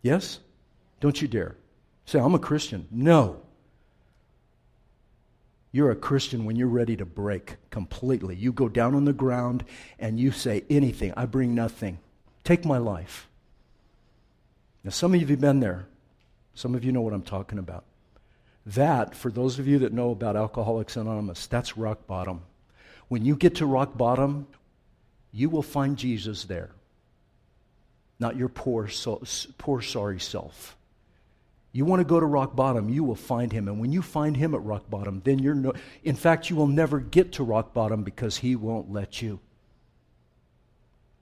Yes? 0.00 0.38
Don't 1.00 1.20
you 1.20 1.28
dare. 1.28 1.54
Say, 2.06 2.18
I'm 2.18 2.34
a 2.34 2.38
Christian. 2.38 2.88
No. 2.90 3.42
You're 5.70 5.90
a 5.90 5.96
Christian 5.96 6.46
when 6.46 6.56
you're 6.56 6.68
ready 6.68 6.96
to 6.96 7.04
break 7.04 7.56
completely. 7.68 8.36
You 8.36 8.54
go 8.54 8.70
down 8.70 8.94
on 8.94 9.04
the 9.04 9.12
ground 9.12 9.64
and 9.98 10.18
you 10.18 10.30
say 10.30 10.64
anything. 10.70 11.12
I 11.14 11.26
bring 11.26 11.54
nothing. 11.54 11.98
Take 12.46 12.64
my 12.64 12.78
life. 12.78 13.26
Now, 14.84 14.90
some 14.90 15.12
of 15.12 15.20
you 15.20 15.26
have 15.26 15.40
been 15.40 15.58
there. 15.58 15.88
Some 16.54 16.76
of 16.76 16.84
you 16.84 16.92
know 16.92 17.00
what 17.00 17.12
I'm 17.12 17.22
talking 17.24 17.58
about. 17.58 17.84
That, 18.64 19.16
for 19.16 19.32
those 19.32 19.58
of 19.58 19.66
you 19.66 19.80
that 19.80 19.92
know 19.92 20.12
about 20.12 20.36
Alcoholics 20.36 20.96
Anonymous, 20.96 21.48
that's 21.48 21.76
rock 21.76 22.06
bottom. 22.06 22.42
When 23.08 23.24
you 23.24 23.34
get 23.34 23.56
to 23.56 23.66
rock 23.66 23.98
bottom, 23.98 24.46
you 25.32 25.50
will 25.50 25.64
find 25.64 25.96
Jesus 25.96 26.44
there, 26.44 26.70
not 28.20 28.36
your 28.36 28.48
poor, 28.48 28.86
so, 28.86 29.24
poor 29.58 29.80
sorry 29.82 30.20
self. 30.20 30.76
You 31.72 31.84
want 31.84 31.98
to 31.98 32.04
go 32.04 32.20
to 32.20 32.26
rock 32.26 32.54
bottom, 32.54 32.88
you 32.88 33.02
will 33.02 33.16
find 33.16 33.50
him. 33.50 33.66
And 33.66 33.80
when 33.80 33.90
you 33.90 34.02
find 34.02 34.36
him 34.36 34.54
at 34.54 34.62
rock 34.62 34.88
bottom, 34.88 35.20
then 35.24 35.40
you're 35.40 35.56
no, 35.56 35.72
in 36.04 36.14
fact, 36.14 36.48
you 36.48 36.54
will 36.54 36.68
never 36.68 37.00
get 37.00 37.32
to 37.32 37.42
rock 37.42 37.74
bottom 37.74 38.04
because 38.04 38.36
he 38.36 38.54
won't 38.54 38.92
let 38.92 39.20
you. 39.20 39.40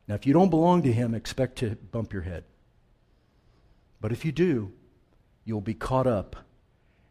Now, 0.06 0.14
if 0.14 0.26
you 0.26 0.32
don't 0.32 0.50
belong 0.50 0.82
to 0.82 0.92
Him, 0.92 1.14
expect 1.14 1.56
to 1.58 1.76
bump 1.76 2.12
your 2.12 2.22
head. 2.22 2.44
But 4.00 4.12
if 4.12 4.24
you 4.24 4.32
do, 4.32 4.72
you'll 5.44 5.60
be 5.60 5.74
caught 5.74 6.06
up 6.06 6.36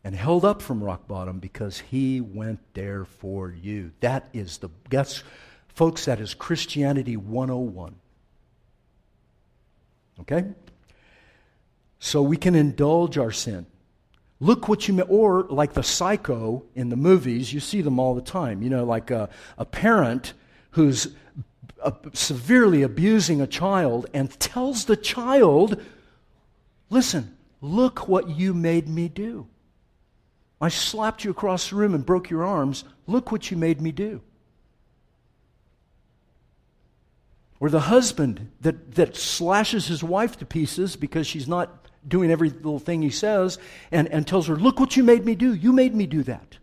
and 0.04 0.16
held 0.16 0.46
up 0.46 0.62
from 0.62 0.84
rock 0.84 1.08
bottom 1.08 1.40
because 1.40 1.80
He 1.80 2.22
went 2.22 2.60
there 2.74 3.06
for 3.06 3.52
you. 3.52 3.92
That 4.02 4.30
is 4.34 4.60
the, 4.60 4.70
that's, 4.90 5.24
folks, 5.70 6.06
that 6.06 6.20
is 6.20 6.34
Christianity 6.34 7.18
101. 7.18 7.96
Okay? 10.22 10.46
So 12.00 12.22
we 12.22 12.38
can 12.38 12.54
indulge 12.54 13.18
our 13.18 13.32
sin. 13.32 13.66
Look 14.40 14.68
what 14.68 14.88
you, 14.88 14.94
may 14.94 15.04
or 15.04 15.44
like 15.44 15.74
the 15.74 15.84
psycho 15.84 16.66
in 16.76 16.90
the 16.90 16.98
movies, 16.98 17.54
you 17.54 17.62
see 17.62 17.82
them 17.82 17.98
all 17.98 18.14
the 18.14 18.22
time. 18.22 18.62
You 18.62 18.70
know, 18.70 18.84
like 18.84 19.10
a, 19.10 19.30
a 19.58 19.66
parent 19.66 20.34
who's 20.74 21.08
uh, 21.82 21.92
severely 22.14 22.84
abusing 22.84 23.42
a 23.42 23.48
child 23.48 24.08
and 24.14 24.30
tells 24.40 24.86
the 24.86 24.98
child, 24.98 25.82
Listen, 26.90 27.36
look 27.62 28.08
what 28.08 28.30
you 28.30 28.54
made 28.54 28.88
me 28.88 29.08
do. 29.08 29.48
I 30.62 30.70
slapped 30.70 31.24
you 31.24 31.32
across 31.32 31.70
the 31.70 31.76
room 31.76 31.96
and 31.96 32.06
broke 32.06 32.30
your 32.30 32.44
arms. 32.44 32.84
Look 33.08 33.32
what 33.32 33.50
you 33.50 33.58
made 33.58 33.82
me 33.82 33.92
do. 33.92 34.22
Or 37.60 37.70
the 37.70 37.82
husband 37.82 38.52
that, 38.62 38.96
that 38.96 39.16
slashes 39.16 39.88
his 39.88 40.04
wife 40.04 40.38
to 40.38 40.46
pieces 40.46 40.96
because 40.96 41.26
she's 41.26 41.48
not 41.48 41.88
doing 42.08 42.30
every 42.30 42.50
little 42.50 42.80
thing 42.80 43.02
he 43.02 43.10
says 43.10 43.58
and, 43.92 44.08
and 44.10 44.28
tells 44.28 44.48
her, 44.48 44.56
Look 44.56 44.80
what 44.80 44.96
you 44.98 45.04
made 45.04 45.26
me 45.26 45.36
do. 45.36 45.54
You 45.54 45.72
made 45.74 45.96
me 45.96 46.06
do 46.06 46.24
that. 46.24 46.58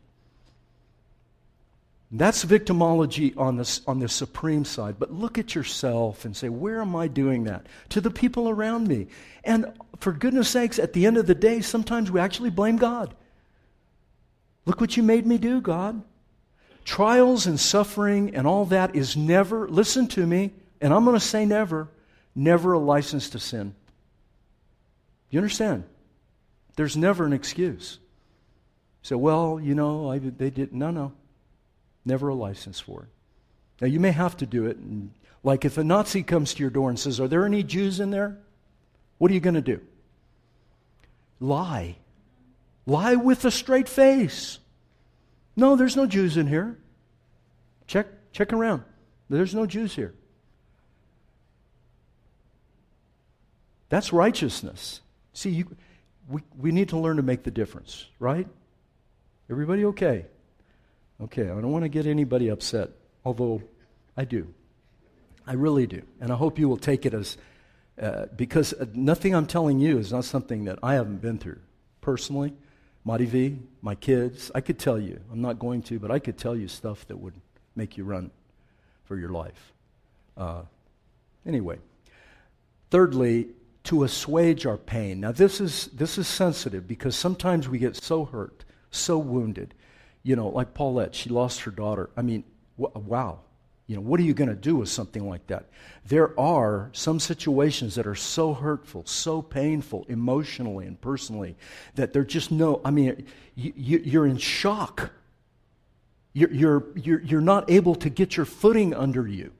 That's 2.12 2.44
victimology 2.44 3.38
on 3.38 3.56
the, 3.56 3.80
on 3.86 4.00
the 4.00 4.08
supreme 4.08 4.64
side. 4.64 4.96
But 4.98 5.12
look 5.12 5.38
at 5.38 5.54
yourself 5.54 6.24
and 6.24 6.36
say, 6.36 6.48
where 6.48 6.80
am 6.80 6.96
I 6.96 7.06
doing 7.06 7.44
that? 7.44 7.66
To 7.90 8.00
the 8.00 8.10
people 8.10 8.48
around 8.48 8.88
me. 8.88 9.06
And 9.44 9.72
for 9.98 10.12
goodness 10.12 10.48
sakes, 10.48 10.80
at 10.80 10.92
the 10.92 11.06
end 11.06 11.18
of 11.18 11.26
the 11.26 11.36
day, 11.36 11.60
sometimes 11.60 12.10
we 12.10 12.18
actually 12.18 12.50
blame 12.50 12.76
God. 12.76 13.14
Look 14.66 14.80
what 14.80 14.96
you 14.96 15.04
made 15.04 15.24
me 15.24 15.38
do, 15.38 15.60
God. 15.60 16.02
Trials 16.84 17.46
and 17.46 17.60
suffering 17.60 18.34
and 18.34 18.46
all 18.46 18.64
that 18.66 18.96
is 18.96 19.16
never, 19.16 19.68
listen 19.68 20.08
to 20.08 20.26
me, 20.26 20.52
and 20.80 20.92
I'm 20.92 21.04
going 21.04 21.16
to 21.16 21.24
say 21.24 21.46
never, 21.46 21.88
never 22.34 22.72
a 22.72 22.78
license 22.78 23.30
to 23.30 23.38
sin. 23.38 23.74
You 25.30 25.38
understand? 25.38 25.84
There's 26.74 26.96
never 26.96 27.24
an 27.24 27.32
excuse. 27.32 28.00
So, 29.02 29.16
well, 29.16 29.60
you 29.62 29.76
know, 29.76 30.10
I, 30.10 30.18
they 30.18 30.50
did. 30.50 30.72
No, 30.72 30.90
no. 30.90 31.12
Never 32.04 32.28
a 32.28 32.34
license 32.34 32.80
for 32.80 33.02
it. 33.02 33.08
Now, 33.80 33.86
you 33.88 34.00
may 34.00 34.10
have 34.10 34.36
to 34.38 34.46
do 34.46 34.66
it. 34.66 34.76
And, 34.76 35.10
like 35.42 35.64
if 35.64 35.78
a 35.78 35.84
Nazi 35.84 36.22
comes 36.22 36.54
to 36.54 36.62
your 36.62 36.70
door 36.70 36.90
and 36.90 36.98
says, 36.98 37.20
Are 37.20 37.28
there 37.28 37.46
any 37.46 37.62
Jews 37.62 38.00
in 38.00 38.10
there? 38.10 38.38
What 39.18 39.30
are 39.30 39.34
you 39.34 39.40
going 39.40 39.54
to 39.54 39.60
do? 39.60 39.80
Lie. 41.40 41.96
Lie 42.86 43.16
with 43.16 43.44
a 43.44 43.50
straight 43.50 43.88
face. 43.88 44.58
No, 45.56 45.76
there's 45.76 45.96
no 45.96 46.06
Jews 46.06 46.36
in 46.36 46.46
here. 46.46 46.78
Check, 47.86 48.06
check 48.32 48.52
around. 48.52 48.84
There's 49.28 49.54
no 49.54 49.66
Jews 49.66 49.94
here. 49.94 50.14
That's 53.88 54.12
righteousness. 54.12 55.00
See, 55.32 55.50
you, 55.50 55.76
we, 56.28 56.42
we 56.58 56.72
need 56.72 56.90
to 56.90 56.98
learn 56.98 57.16
to 57.16 57.22
make 57.22 57.42
the 57.42 57.50
difference, 57.50 58.06
right? 58.18 58.46
Everybody 59.50 59.84
okay? 59.86 60.26
Okay, 61.22 61.44
I 61.44 61.60
don't 61.60 61.70
want 61.70 61.84
to 61.84 61.88
get 61.88 62.06
anybody 62.06 62.48
upset, 62.48 62.90
although 63.24 63.62
I 64.16 64.24
do. 64.24 64.52
I 65.46 65.52
really 65.52 65.86
do. 65.86 66.02
And 66.20 66.32
I 66.32 66.36
hope 66.36 66.58
you 66.58 66.68
will 66.68 66.78
take 66.78 67.04
it 67.04 67.12
as, 67.12 67.36
uh, 68.00 68.26
because 68.36 68.72
uh, 68.72 68.86
nothing 68.94 69.34
I'm 69.34 69.46
telling 69.46 69.80
you 69.80 69.98
is 69.98 70.12
not 70.12 70.24
something 70.24 70.64
that 70.64 70.78
I 70.82 70.94
haven't 70.94 71.20
been 71.20 71.38
through 71.38 71.58
personally. 72.00 72.54
Marty 73.04 73.26
V, 73.26 73.58
my 73.82 73.94
kids, 73.94 74.50
I 74.54 74.60
could 74.60 74.78
tell 74.78 74.98
you. 74.98 75.20
I'm 75.30 75.40
not 75.40 75.58
going 75.58 75.82
to, 75.82 75.98
but 75.98 76.10
I 76.10 76.18
could 76.18 76.38
tell 76.38 76.56
you 76.56 76.68
stuff 76.68 77.06
that 77.08 77.18
would 77.18 77.34
make 77.76 77.96
you 77.96 78.04
run 78.04 78.30
for 79.04 79.16
your 79.16 79.30
life. 79.30 79.72
Uh, 80.36 80.62
anyway, 81.46 81.78
thirdly, 82.90 83.48
to 83.84 84.04
assuage 84.04 84.66
our 84.66 84.76
pain. 84.76 85.20
Now, 85.20 85.32
this 85.32 85.60
is, 85.60 85.88
this 85.88 86.16
is 86.16 86.28
sensitive 86.28 86.86
because 86.86 87.16
sometimes 87.16 87.68
we 87.68 87.78
get 87.78 87.96
so 87.96 88.24
hurt, 88.24 88.64
so 88.90 89.18
wounded. 89.18 89.74
You 90.22 90.36
know, 90.36 90.48
like 90.48 90.74
Paulette, 90.74 91.14
she 91.14 91.30
lost 91.30 91.60
her 91.62 91.70
daughter. 91.70 92.10
I 92.16 92.22
mean, 92.22 92.44
wh- 92.76 92.94
wow. 92.96 93.40
You 93.86 93.96
know, 93.96 94.02
what 94.02 94.20
are 94.20 94.22
you 94.22 94.34
going 94.34 94.50
to 94.50 94.54
do 94.54 94.76
with 94.76 94.88
something 94.88 95.28
like 95.28 95.48
that? 95.48 95.64
There 96.06 96.38
are 96.38 96.90
some 96.92 97.18
situations 97.18 97.96
that 97.96 98.06
are 98.06 98.14
so 98.14 98.54
hurtful, 98.54 99.04
so 99.04 99.42
painful 99.42 100.06
emotionally 100.08 100.86
and 100.86 101.00
personally 101.00 101.56
that 101.96 102.12
they're 102.12 102.22
just 102.22 102.52
no, 102.52 102.80
I 102.84 102.92
mean, 102.92 103.26
you, 103.56 104.20
are 104.20 104.26
in 104.26 104.36
shock. 104.36 105.10
You're, 106.34 106.52
you're, 106.52 106.84
you're, 106.94 107.20
you're 107.22 107.40
not 107.40 107.68
able 107.68 107.96
to 107.96 108.08
get 108.08 108.36
your 108.36 108.46
footing 108.46 108.94
under 108.94 109.26
you 109.26 109.50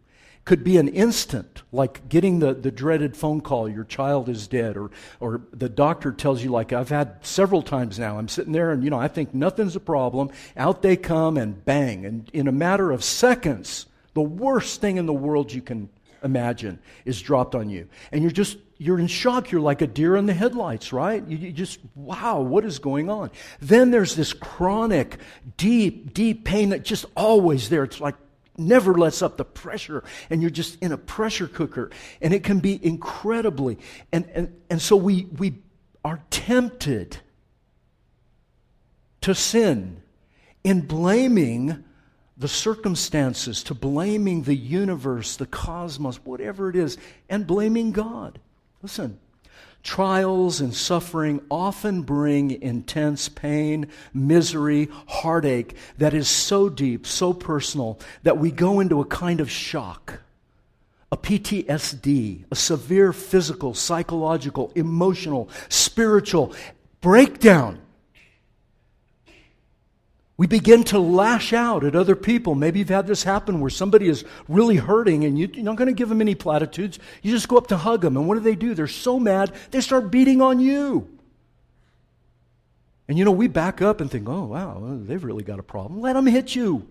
could 0.51 0.65
be 0.65 0.79
an 0.79 0.89
instant, 0.89 1.63
like 1.71 2.09
getting 2.09 2.41
the, 2.41 2.53
the 2.53 2.73
dreaded 2.73 3.17
phone 3.17 3.41
call, 3.41 3.69
your 3.69 3.85
child 3.85 4.29
is 4.29 4.49
dead, 4.49 4.77
or, 4.77 4.91
or 5.21 5.43
the 5.53 5.69
doctor 5.69 6.11
tells 6.11 6.43
you, 6.43 6.51
like 6.51 6.73
I've 6.73 6.89
had 6.89 7.25
several 7.25 7.63
times 7.63 8.01
now, 8.01 8.19
I'm 8.19 8.27
sitting 8.27 8.53
there 8.53 8.73
and, 8.73 8.83
you 8.83 8.91
know, 8.91 8.99
I 8.99 9.07
think 9.07 9.33
nothing's 9.33 9.77
a 9.77 9.81
problem. 9.81 10.29
Out 10.57 10.83
they 10.83 10.97
come 10.97 11.37
and 11.37 11.65
bang. 11.65 12.05
And 12.05 12.29
in 12.33 12.49
a 12.49 12.53
matter 12.53 12.91
of 12.91 13.05
seconds, 13.05 13.87
the 14.15 14.23
worst 14.23 14.81
thing 14.81 14.97
in 14.97 15.07
the 15.07 15.13
world 15.13 15.53
you 15.53 15.63
can 15.63 15.89
imagine 16.25 16.81
is 17.05 17.23
dropped 17.23 17.55
on 17.55 17.71
you. 17.71 17.87
And 18.11 18.21
you're 18.21 18.33
just, 18.33 18.59
you're 18.77 18.99
in 18.99 19.07
shock. 19.07 19.53
You're 19.53 19.61
like 19.61 19.83
a 19.83 19.87
deer 19.87 20.17
in 20.17 20.27
the 20.27 20.35
headlights, 20.35 20.93
right? 20.93 21.25
You, 21.29 21.37
you, 21.37 21.53
just, 21.53 21.79
wow, 21.95 22.41
what 22.41 22.65
is 22.65 22.81
going 22.81 23.09
on? 23.09 23.31
Then 23.61 23.93
there's 23.93 24.17
this 24.17 24.33
chronic, 24.33 25.19
deep, 25.57 26.13
deep 26.13 26.45
pain 26.45 26.71
that 26.71 26.83
just 26.83 27.07
always 27.15 27.69
there. 27.69 27.85
It's 27.85 28.01
like 28.01 28.17
never 28.61 28.95
lets 28.95 29.23
up 29.23 29.37
the 29.37 29.45
pressure 29.45 30.05
and 30.29 30.43
you're 30.43 30.51
just 30.51 30.79
in 30.81 30.93
a 30.93 30.99
pressure 30.99 31.49
cooker 31.49 31.91
and 32.21 32.35
it 32.35 32.45
can 32.45 32.61
be 32.61 32.79
incredibly 32.85 33.79
and 34.13 34.29
and, 34.35 34.61
and 34.69 34.81
so 34.83 34.95
we 34.95 35.25
we 35.39 35.59
are 36.05 36.21
tempted 36.31 37.19
to 39.21 39.35
sin 39.35 40.03
in 40.63 40.81
blaming 40.83 41.85
the 42.37 42.49
circumstances 42.49 43.63
to 43.63 43.75
blaming 43.75 44.43
the 44.43 44.55
universe 44.55 45.37
the 45.37 45.47
cosmos 45.47 46.17
whatever 46.25 46.69
it 46.69 46.77
is 46.77 46.97
and 47.29 47.47
blaming 47.47 47.93
god. 47.93 48.39
Listen 48.83 49.19
Trials 49.83 50.61
and 50.61 50.75
suffering 50.75 51.41
often 51.51 52.03
bring 52.03 52.63
intense 52.63 53.29
pain, 53.31 53.89
misery, 54.13 54.89
heartache 55.09 55.75
that 55.97 56.13
is 56.13 56.29
so 56.29 56.69
deep, 56.69 57.07
so 57.07 57.33
personal, 57.33 57.99
that 58.23 58.37
we 58.37 58.51
go 58.51 58.81
into 58.81 59.01
a 59.01 59.07
kind 59.07 59.41
of 59.41 59.51
shock, 59.51 60.21
a 61.11 61.17
PTSD, 61.17 62.45
a 62.51 62.55
severe 62.55 63.13
physical, 63.15 63.73
psychological, 63.73 64.71
emotional, 64.75 65.49
spiritual 65.71 66.55
breakdown 67.01 67.81
we 70.41 70.47
begin 70.47 70.85
to 70.85 70.99
lash 70.99 71.53
out 71.53 71.85
at 71.85 71.95
other 71.95 72.17
people. 72.17 72.55
Maybe 72.55 72.79
you've 72.79 72.89
had 72.89 73.07
this 73.07 73.25
happen 73.25 73.61
where 73.61 73.69
somebody 73.69 74.09
is 74.09 74.25
really 74.49 74.77
hurting 74.77 75.27
and 75.27 75.39
you're 75.39 75.51
not 75.63 75.77
going 75.77 75.89
to 75.89 75.93
give 75.93 76.09
them 76.09 76.23
any 76.23 76.35
platitudes. 76.35 76.99
You 77.21 77.31
just 77.31 77.47
go 77.47 77.59
up 77.59 77.67
to 77.67 77.77
hug 77.77 78.01
them. 78.01 78.17
And 78.17 78.27
what 78.27 78.37
do 78.37 78.41
they 78.41 78.55
do? 78.55 78.73
They're 78.73 78.87
so 78.87 79.21
mad, 79.21 79.53
they 79.71 79.83
start 79.83 80.11
beating 80.11 80.41
on 80.41 80.59
you. 80.59 81.11
And 83.07 83.19
you 83.19 83.27
know, 83.27 83.33
we 83.33 83.49
back 83.49 83.83
up 83.83 84.01
and 84.01 84.11
think, 84.11 84.31
oh, 84.31 84.45
wow, 84.45 84.81
they've 85.03 85.23
really 85.23 85.43
got 85.43 85.59
a 85.59 85.63
problem. 85.63 86.01
Let 86.01 86.15
them 86.15 86.27
hit 86.27 86.57
you. 86.57 86.89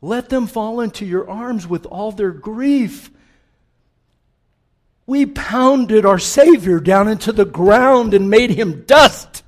Let 0.00 0.30
them 0.30 0.46
fall 0.46 0.80
into 0.80 1.04
your 1.04 1.28
arms 1.28 1.66
with 1.66 1.84
all 1.84 2.12
their 2.12 2.30
grief. 2.30 3.10
We 5.04 5.26
pounded 5.26 6.06
our 6.06 6.18
Savior 6.18 6.80
down 6.80 7.08
into 7.08 7.30
the 7.30 7.44
ground 7.44 8.14
and 8.14 8.30
made 8.30 8.52
him 8.52 8.84
dust. 8.86 9.41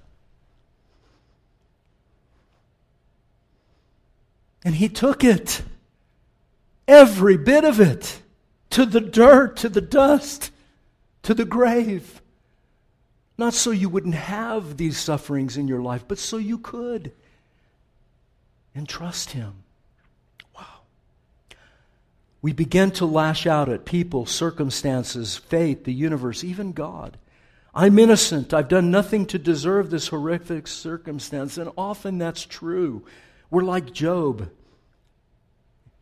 And 4.64 4.74
he 4.74 4.88
took 4.88 5.22
it, 5.22 5.62
every 6.88 7.36
bit 7.36 7.64
of 7.64 7.80
it, 7.80 8.22
to 8.70 8.86
the 8.86 9.00
dirt, 9.00 9.56
to 9.58 9.68
the 9.68 9.80
dust, 9.80 10.50
to 11.22 11.34
the 11.34 11.44
grave. 11.44 12.22
Not 13.36 13.54
so 13.54 13.70
you 13.70 13.88
wouldn't 13.88 14.14
have 14.14 14.76
these 14.76 14.98
sufferings 14.98 15.56
in 15.56 15.68
your 15.68 15.82
life, 15.82 16.04
but 16.06 16.18
so 16.18 16.36
you 16.36 16.58
could. 16.58 17.12
And 18.74 18.88
trust 18.88 19.32
him. 19.32 19.54
Wow. 20.56 20.80
We 22.42 22.52
begin 22.52 22.90
to 22.92 23.06
lash 23.06 23.46
out 23.46 23.68
at 23.68 23.84
people, 23.84 24.26
circumstances, 24.26 25.36
fate, 25.36 25.84
the 25.84 25.92
universe, 25.92 26.42
even 26.42 26.72
God. 26.72 27.18
I'm 27.74 27.98
innocent. 27.98 28.54
I've 28.54 28.68
done 28.68 28.90
nothing 28.90 29.26
to 29.26 29.38
deserve 29.38 29.90
this 29.90 30.08
horrific 30.08 30.68
circumstance. 30.68 31.58
And 31.58 31.70
often 31.76 32.18
that's 32.18 32.44
true. 32.44 33.04
We're 33.50 33.62
like 33.62 33.92
Job. 33.92 34.50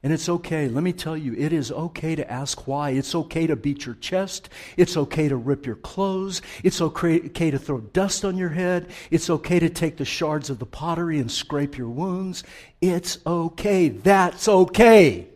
And 0.05 0.13
it's 0.13 0.29
okay. 0.29 0.69
Let 0.69 0.83
me 0.83 0.93
tell 0.93 1.17
you, 1.17 1.33
it 1.35 1.53
is 1.53 1.71
okay 1.71 2.17
to 2.17 2.29
ask 2.31 2.67
why. 2.67 2.91
It's 2.91 3.15
okay 3.15 3.47
to 3.47 3.55
beat 3.55 3.87
your 3.87 3.95
chest. 3.97 4.49
It's 4.77 4.97
okay 4.97 5.29
to 5.29 5.37
rip 5.37 5.65
your 5.65 5.77
clothes. 5.77 6.43
It's 6.65 6.81
okay, 6.81 7.21
to 7.21 7.59
throw 7.59 7.79
dust 7.79 8.25
on 8.25 8.37
your 8.37 8.49
head. 8.49 8.91
It's 9.13 9.31
okay 9.31 9.61
to 9.61 9.71
take 9.71 9.99
the 9.99 10.05
shards 10.05 10.51
of 10.51 10.59
the 10.59 10.67
pottery 10.67 11.21
and 11.21 11.31
scrape 11.31 11.79
your 11.79 11.89
wounds. 11.89 12.43
It's 12.81 13.19
okay. 13.25 13.91
That's 13.91 14.49
okay. 14.49 15.29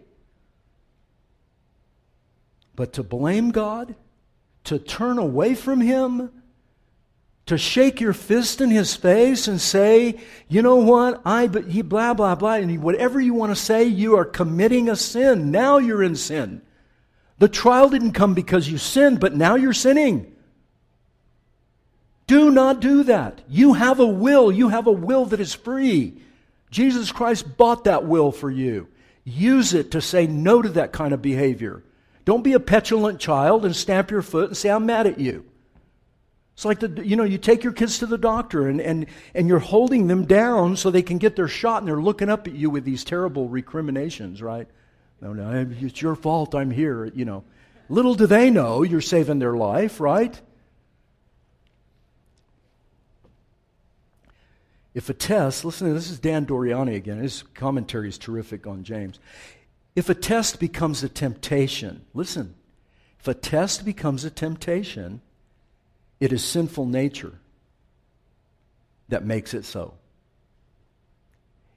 But 2.75 2.95
to 2.95 3.05
blame 3.05 3.53
God, 3.53 3.95
to 4.65 4.81
turn 4.81 5.19
away 5.19 5.55
from 5.55 5.81
Him, 5.81 6.31
to 7.47 7.57
shake 7.57 8.01
your 8.01 8.13
fist 8.13 8.61
in 8.61 8.71
his 8.71 8.95
face 8.95 9.47
and 9.47 9.61
say, 9.61 10.21
you 10.49 10.63
know 10.63 10.77
what, 10.77 11.23
I, 11.25 11.47
but 11.47 11.69
he, 11.69 11.81
blah, 11.81 12.13
blah, 12.13 12.35
blah, 12.35 12.55
and 12.55 12.83
whatever 12.83 13.21
you 13.21 13.35
want 13.35 13.53
to 13.53 13.57
say, 13.57 13.85
you 13.85 14.17
are 14.17 14.25
committing 14.25 14.89
a 14.89 14.97
sin. 14.97 15.53
Now 15.53 15.79
you're 15.79 16.03
in 16.03 16.17
sin. 16.17 16.63
The 17.39 17.49
trial 17.49 17.89
didn't 17.89 18.13
come 18.13 18.35
because 18.35 18.69
you 18.69 18.79
sinned, 18.79 19.21
but 19.21 19.35
now 19.35 19.55
you're 19.55 19.73
sinning. 19.73 20.35
Do 22.27 22.51
not 22.51 22.81
do 22.81 23.05
that. 23.05 23.43
You 23.49 23.75
have 23.75 24.01
a 24.01 24.07
will. 24.07 24.51
You 24.51 24.69
have 24.69 24.89
a 24.89 24.93
will 24.93 25.27
that 25.27 25.39
is 25.39 25.55
free. 25.55 26.21
Jesus 26.73 27.13
Christ 27.13 27.57
bought 27.57 27.85
that 27.85 28.05
will 28.05 28.33
for 28.33 28.51
you. 28.51 28.89
Use 29.25 29.73
it 29.73 29.93
to 29.93 30.01
say 30.01 30.27
no 30.27 30.63
to 30.63 30.69
that 30.71 30.93
kind 30.93 31.15
of 31.15 31.23
behavior. 31.23 31.85
Don't 32.25 32.43
be 32.43 32.55
a 32.55 32.61
petulant 32.61 33.21
child 33.21 33.65
and 33.65 33.77
stamp 33.77 34.11
your 34.11 34.23
foot 34.23 34.49
and 34.49 34.57
say, 34.57 34.69
I'm 34.69 34.87
mad 34.87 35.07
at 35.07 35.21
you. 35.21 35.45
It's 36.57 36.65
like, 36.65 36.81
the, 36.81 37.07
you 37.07 37.17
know, 37.17 37.25
you 37.25 37.37
take 37.37 37.63
your 37.63 37.75
kids 37.75 37.99
to 37.99 38.07
the 38.07 38.17
doctor 38.17 38.67
and, 38.67 38.81
and, 38.81 39.05
and 39.35 39.47
you're 39.47 39.59
holding 39.59 40.07
them 40.07 40.25
down 40.25 40.77
so 40.77 40.91
they 40.91 41.03
can 41.03 41.19
get 41.19 41.37
their 41.37 41.49
shot 41.49 41.83
and 41.83 41.89
they're 41.89 42.01
looking 42.01 42.31
up 42.31 42.49
at 42.49 42.55
you 42.55 42.71
with 42.71 42.83
these 42.83 43.05
terrible 43.05 43.47
recriminations, 43.47 44.41
right? 44.41 44.67
No, 45.21 45.35
no, 45.35 45.69
it's 45.83 46.01
your 46.01 46.17
fault 46.17 46.55
I'm 46.55 46.71
here, 46.71 47.05
you 47.15 47.27
know. 47.27 47.45
Little 47.91 48.15
do 48.15 48.27
they 48.27 48.49
know 48.49 48.83
you're 48.83 49.03
saving 49.03 49.39
their 49.39 49.55
life, 49.55 50.01
right? 50.01 50.41
If 54.95 55.11
a 55.11 55.15
test, 55.15 55.63
listen, 55.63 55.93
this 55.93 56.11
is 56.11 56.19
Dan 56.19 56.47
Doriani 56.47 56.97
again. 56.97 57.19
His 57.19 57.43
commentary 57.53 58.09
is 58.09 58.17
terrific 58.17 58.67
on 58.67 58.83
James. 58.83 59.19
If 59.95 60.09
a 60.09 60.15
test 60.15 60.59
becomes 60.59 61.03
a 61.03 61.11
temptation, 61.11 62.07
listen, 62.15 62.55
if 63.21 63.29
a 63.29 63.35
test 63.35 63.85
becomes 63.85 64.25
a 64.25 64.31
temptation, 64.31 65.21
it 66.21 66.33
is 66.33 66.45
sinful 66.45 66.87
nature 66.87 67.33
that 69.09 69.25
makes 69.25 69.55
it 69.55 69.65
so. 69.65 69.95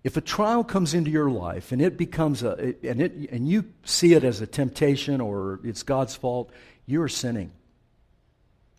If 0.03 0.15
a 0.15 0.21
trial 0.21 0.63
comes 0.63 0.93
into 0.93 1.11
your 1.11 1.29
life 1.29 1.71
and 1.71 1.81
it 1.81 1.97
becomes 1.97 2.41
a 2.41 2.75
and 2.83 3.01
it 3.01 3.13
and 3.31 3.47
you 3.47 3.65
see 3.83 4.13
it 4.13 4.23
as 4.23 4.39
a 4.39 4.47
temptation 4.47 5.19
or 5.19 5.59
it's 5.63 5.83
God's 5.83 6.15
fault, 6.15 6.51
you're 6.85 7.09
sinning. 7.09 7.51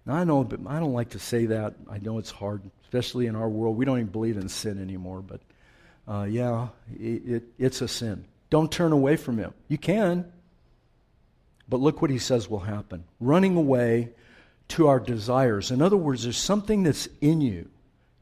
Now, 0.07 0.14
I 0.14 0.25
know, 0.25 0.44
but 0.44 0.61
I 0.66 0.81
don't 0.81 0.94
like 0.94 1.11
to 1.11 1.18
say 1.18 1.46
that. 1.46 1.75
I 1.90 1.99
know 1.99 2.18
it's 2.18 2.31
hard, 2.31 2.62
especially 2.85 3.27
in 3.27 3.37
our 3.37 3.49
world. 3.49 3.77
We 3.77 3.85
don't 3.85 3.99
even 3.99 4.11
believe 4.11 4.38
in 4.38 4.49
sin 4.49 4.81
anymore. 4.81 5.20
But 5.20 5.40
uh, 6.09 6.25
yeah, 6.25 6.68
it, 6.99 7.23
it, 7.27 7.42
it's 7.59 7.83
a 7.83 7.88
sin. 7.88 8.25
Don't 8.49 8.73
turn 8.73 8.92
away 8.92 9.16
from 9.16 9.37
Him. 9.37 9.53
You 9.68 9.77
can, 9.77 10.25
but 11.68 11.81
look 11.81 12.01
what 12.01 12.11
He 12.11 12.18
says 12.18 12.49
will 12.49 12.61
happen. 12.61 13.05
Running 13.20 13.57
away 13.57 14.09
to 14.70 14.88
our 14.88 15.00
desires. 15.00 15.70
In 15.70 15.83
other 15.83 15.96
words, 15.96 16.24
there's 16.24 16.37
something 16.37 16.83
that's 16.83 17.09
in 17.20 17.40
you. 17.40 17.68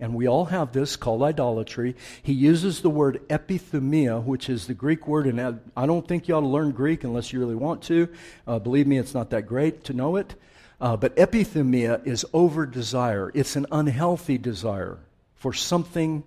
And 0.00 0.14
we 0.14 0.28
all 0.28 0.44
have 0.46 0.72
this 0.72 0.94
called 0.94 1.22
idolatry. 1.22 1.96
He 2.22 2.32
uses 2.32 2.80
the 2.80 2.90
word 2.90 3.20
epithumia, 3.28 4.22
which 4.22 4.48
is 4.48 4.66
the 4.66 4.74
Greek 4.74 5.08
word, 5.08 5.26
and 5.26 5.60
I 5.76 5.86
don't 5.86 6.06
think 6.06 6.28
you 6.28 6.36
ought 6.36 6.42
to 6.42 6.46
learn 6.46 6.70
Greek 6.70 7.02
unless 7.02 7.32
you 7.32 7.40
really 7.40 7.56
want 7.56 7.82
to. 7.84 8.08
Uh, 8.46 8.60
believe 8.60 8.86
me, 8.86 8.98
it's 8.98 9.14
not 9.14 9.30
that 9.30 9.46
great 9.46 9.84
to 9.84 9.92
know 9.92 10.16
it. 10.16 10.36
Uh, 10.80 10.96
but 10.96 11.16
epithumia 11.16 12.06
is 12.06 12.24
over 12.32 12.64
desire, 12.64 13.32
it's 13.34 13.56
an 13.56 13.66
unhealthy 13.72 14.38
desire 14.38 14.98
for 15.34 15.52
something 15.52 16.22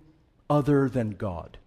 other 0.49 0.89
than 0.89 1.11
God. 1.11 1.57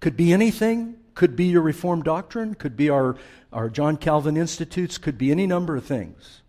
Could 0.00 0.16
be 0.16 0.32
anything, 0.32 0.96
could 1.14 1.36
be 1.36 1.44
your 1.44 1.62
Reformed 1.62 2.04
doctrine, 2.04 2.54
could 2.54 2.76
be 2.76 2.90
our, 2.90 3.16
our 3.52 3.68
John 3.68 3.96
Calvin 3.96 4.36
Institutes, 4.36 4.98
could 4.98 5.18
be 5.18 5.30
any 5.30 5.46
number 5.46 5.76
of 5.76 5.84
things. 5.84 6.40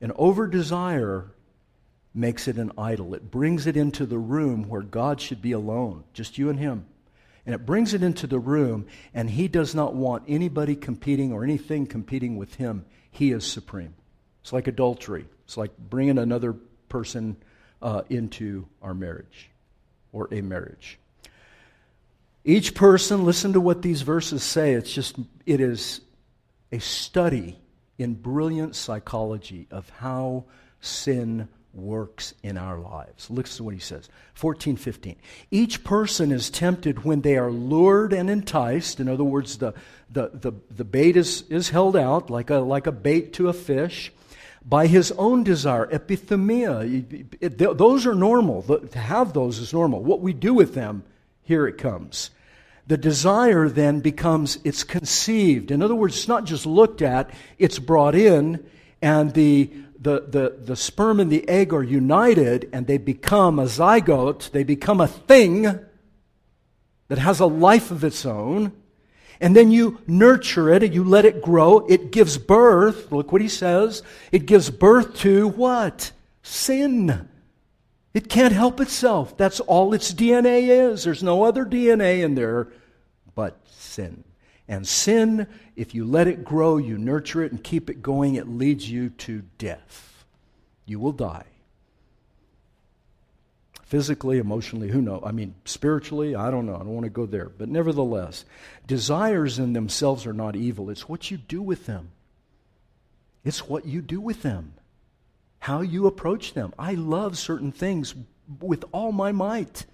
And 0.00 0.12
over 0.16 0.46
desire 0.46 1.30
makes 2.14 2.48
it 2.48 2.56
an 2.56 2.72
idol. 2.76 3.14
It 3.14 3.30
brings 3.30 3.66
it 3.66 3.76
into 3.76 4.06
the 4.06 4.18
room 4.18 4.68
where 4.68 4.82
God 4.82 5.20
should 5.20 5.40
be 5.40 5.52
alone, 5.52 6.04
just 6.12 6.38
you 6.38 6.50
and 6.50 6.58
Him. 6.58 6.86
And 7.46 7.54
it 7.54 7.64
brings 7.64 7.94
it 7.94 8.02
into 8.02 8.26
the 8.26 8.38
room, 8.38 8.86
and 9.14 9.30
He 9.30 9.48
does 9.48 9.74
not 9.74 9.94
want 9.94 10.24
anybody 10.28 10.76
competing 10.76 11.32
or 11.32 11.44
anything 11.44 11.86
competing 11.86 12.36
with 12.36 12.54
Him. 12.54 12.84
He 13.10 13.30
is 13.30 13.44
supreme. 13.44 13.94
It's 14.42 14.52
like 14.52 14.66
adultery, 14.66 15.26
it's 15.44 15.56
like 15.56 15.76
bringing 15.78 16.18
another 16.18 16.54
person 16.88 17.36
uh, 17.82 18.02
into 18.08 18.66
our 18.82 18.94
marriage 18.94 19.50
or 20.12 20.28
a 20.32 20.40
marriage. 20.40 20.98
Each 22.44 22.74
person, 22.74 23.24
listen 23.24 23.52
to 23.52 23.60
what 23.60 23.82
these 23.82 24.02
verses 24.02 24.42
say. 24.42 24.72
It's 24.72 24.92
just, 24.92 25.16
it 25.44 25.60
is 25.60 26.00
a 26.72 26.78
study 26.78 27.58
in 28.00 28.14
brilliant 28.14 28.74
psychology 28.74 29.66
of 29.70 29.88
how 29.90 30.44
sin 30.80 31.48
works 31.74 32.34
in 32.42 32.56
our 32.56 32.78
lives. 32.78 33.30
Listen 33.30 33.58
to 33.58 33.64
what 33.64 33.74
he 33.74 33.80
says. 33.80 34.08
14, 34.34 34.76
15. 34.76 35.16
Each 35.50 35.84
person 35.84 36.32
is 36.32 36.50
tempted 36.50 37.04
when 37.04 37.20
they 37.20 37.36
are 37.36 37.50
lured 37.50 38.12
and 38.12 38.28
enticed. 38.30 39.00
In 39.00 39.08
other 39.08 39.22
words, 39.22 39.58
the, 39.58 39.74
the, 40.10 40.30
the, 40.32 40.52
the 40.70 40.84
bait 40.84 41.16
is, 41.16 41.42
is 41.42 41.68
held 41.68 41.96
out 41.96 42.30
like 42.30 42.50
a, 42.50 42.56
like 42.56 42.86
a 42.86 42.92
bait 42.92 43.34
to 43.34 43.48
a 43.48 43.52
fish 43.52 44.12
by 44.64 44.86
his 44.86 45.12
own 45.12 45.44
desire, 45.44 45.86
epithumia. 45.86 47.28
It, 47.40 47.58
those 47.58 48.06
are 48.06 48.14
normal. 48.14 48.62
To 48.62 48.98
have 48.98 49.32
those 49.32 49.58
is 49.58 49.72
normal. 49.72 50.02
What 50.02 50.20
we 50.20 50.32
do 50.32 50.54
with 50.54 50.74
them, 50.74 51.04
here 51.42 51.66
it 51.66 51.78
comes. 51.78 52.30
The 52.90 52.98
desire 52.98 53.68
then 53.68 54.00
becomes, 54.00 54.58
it's 54.64 54.82
conceived. 54.82 55.70
In 55.70 55.80
other 55.80 55.94
words, 55.94 56.16
it's 56.16 56.26
not 56.26 56.44
just 56.44 56.66
looked 56.66 57.02
at, 57.02 57.30
it's 57.56 57.78
brought 57.78 58.16
in, 58.16 58.66
and 59.00 59.32
the, 59.32 59.70
the, 59.96 60.26
the, 60.26 60.56
the 60.60 60.74
sperm 60.74 61.20
and 61.20 61.30
the 61.30 61.48
egg 61.48 61.72
are 61.72 61.84
united, 61.84 62.68
and 62.72 62.88
they 62.88 62.98
become 62.98 63.60
a 63.60 63.66
zygote, 63.66 64.50
they 64.50 64.64
become 64.64 65.00
a 65.00 65.06
thing 65.06 65.62
that 67.06 67.18
has 67.18 67.38
a 67.38 67.46
life 67.46 67.92
of 67.92 68.02
its 68.02 68.26
own 68.26 68.72
and 69.40 69.54
then 69.54 69.70
you 69.70 70.00
nurture 70.08 70.68
it 70.70 70.82
and 70.82 70.92
you 70.92 71.04
let 71.04 71.24
it 71.24 71.42
grow. 71.42 71.86
It 71.86 72.10
gives 72.10 72.38
birth. 72.38 73.12
Look 73.12 73.30
what 73.30 73.40
he 73.40 73.48
says. 73.48 74.02
It 74.32 74.46
gives 74.46 74.68
birth 74.68 75.14
to 75.18 75.46
what? 75.46 76.10
Sin. 76.42 77.28
It 78.12 78.28
can't 78.28 78.52
help 78.52 78.80
itself. 78.80 79.36
That's 79.38 79.60
all 79.60 79.94
its 79.94 80.12
DNA 80.12 80.90
is. 80.90 81.04
There's 81.04 81.22
no 81.22 81.44
other 81.44 81.64
DNA 81.64 82.24
in 82.24 82.34
there 82.34 82.68
sin. 83.90 84.24
And 84.68 84.86
sin, 84.86 85.46
if 85.74 85.94
you 85.94 86.04
let 86.04 86.28
it 86.28 86.44
grow, 86.44 86.76
you 86.76 86.96
nurture 86.96 87.42
it 87.42 87.52
and 87.52 87.62
keep 87.62 87.90
it 87.90 88.02
going, 88.02 88.36
it 88.36 88.48
leads 88.48 88.88
you 88.88 89.10
to 89.10 89.42
death. 89.58 90.24
You 90.86 91.00
will 91.00 91.12
die 91.12 91.44
physically, 93.90 94.38
emotionally, 94.38 94.88
who 94.88 95.02
knows? 95.02 95.20
I 95.26 95.32
mean, 95.32 95.52
spiritually, 95.64 96.36
I 96.36 96.52
don't 96.52 96.64
know. 96.64 96.76
I 96.76 96.78
don't 96.78 96.94
want 96.94 97.06
to 97.06 97.10
go 97.10 97.26
there. 97.26 97.48
But 97.48 97.68
nevertheless, 97.68 98.44
desires 98.86 99.58
in 99.58 99.72
themselves 99.72 100.26
are 100.26 100.32
not 100.32 100.54
evil. 100.54 100.90
It's 100.90 101.08
what 101.08 101.28
you 101.32 101.36
do 101.36 101.60
with 101.60 101.86
them. 101.86 102.12
It's 103.44 103.68
what 103.68 103.86
you 103.86 104.00
do 104.00 104.20
with 104.20 104.42
them, 104.42 104.74
how 105.58 105.80
you 105.80 106.06
approach 106.06 106.54
them. 106.54 106.72
I 106.78 106.94
love 106.94 107.36
certain 107.36 107.72
things 107.72 108.14
with 108.60 108.84
all 108.92 109.10
my 109.10 109.32
might. 109.32 109.86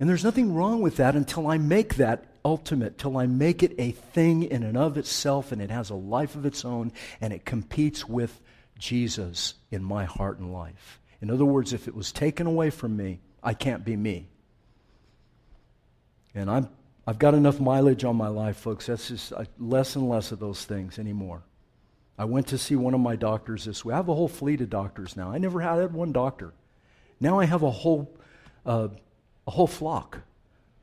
And 0.00 0.08
there's 0.08 0.24
nothing 0.24 0.54
wrong 0.54 0.80
with 0.80 0.96
that 0.96 1.14
until 1.14 1.46
I 1.46 1.58
make 1.58 1.96
that 1.96 2.24
ultimate, 2.44 2.96
till 2.96 3.18
I 3.18 3.26
make 3.26 3.62
it 3.62 3.74
a 3.78 3.90
thing 3.92 4.44
in 4.44 4.62
and 4.62 4.76
of 4.76 4.96
itself 4.96 5.52
and 5.52 5.60
it 5.60 5.70
has 5.70 5.90
a 5.90 5.94
life 5.94 6.34
of 6.34 6.46
its 6.46 6.64
own 6.64 6.92
and 7.20 7.32
it 7.34 7.44
competes 7.44 8.08
with 8.08 8.40
Jesus 8.78 9.54
in 9.70 9.84
my 9.84 10.06
heart 10.06 10.38
and 10.38 10.52
life. 10.52 10.98
In 11.20 11.30
other 11.30 11.44
words, 11.44 11.74
if 11.74 11.86
it 11.86 11.94
was 11.94 12.12
taken 12.12 12.46
away 12.46 12.70
from 12.70 12.96
me, 12.96 13.20
I 13.42 13.52
can't 13.52 13.84
be 13.84 13.94
me. 13.94 14.26
And 16.34 16.50
I'm, 16.50 16.68
I've 17.06 17.18
got 17.18 17.34
enough 17.34 17.60
mileage 17.60 18.04
on 18.04 18.16
my 18.16 18.28
life, 18.28 18.56
folks. 18.56 18.86
That's 18.86 19.08
just 19.08 19.32
uh, 19.32 19.44
less 19.58 19.96
and 19.96 20.08
less 20.08 20.32
of 20.32 20.38
those 20.38 20.64
things 20.64 20.98
anymore. 20.98 21.42
I 22.16 22.24
went 22.24 22.48
to 22.48 22.58
see 22.58 22.76
one 22.76 22.94
of 22.94 23.00
my 23.00 23.16
doctors 23.16 23.64
this 23.64 23.84
week. 23.84 23.94
I 23.94 23.96
have 23.96 24.08
a 24.08 24.14
whole 24.14 24.28
fleet 24.28 24.60
of 24.60 24.70
doctors 24.70 25.16
now. 25.16 25.30
I 25.30 25.38
never 25.38 25.60
had 25.60 25.92
one 25.92 26.12
doctor. 26.12 26.52
Now 27.18 27.38
I 27.40 27.44
have 27.44 27.62
a 27.62 27.70
whole, 27.70 28.14
uh, 28.64 28.88
a 29.46 29.50
whole 29.50 29.66
flock, 29.66 30.18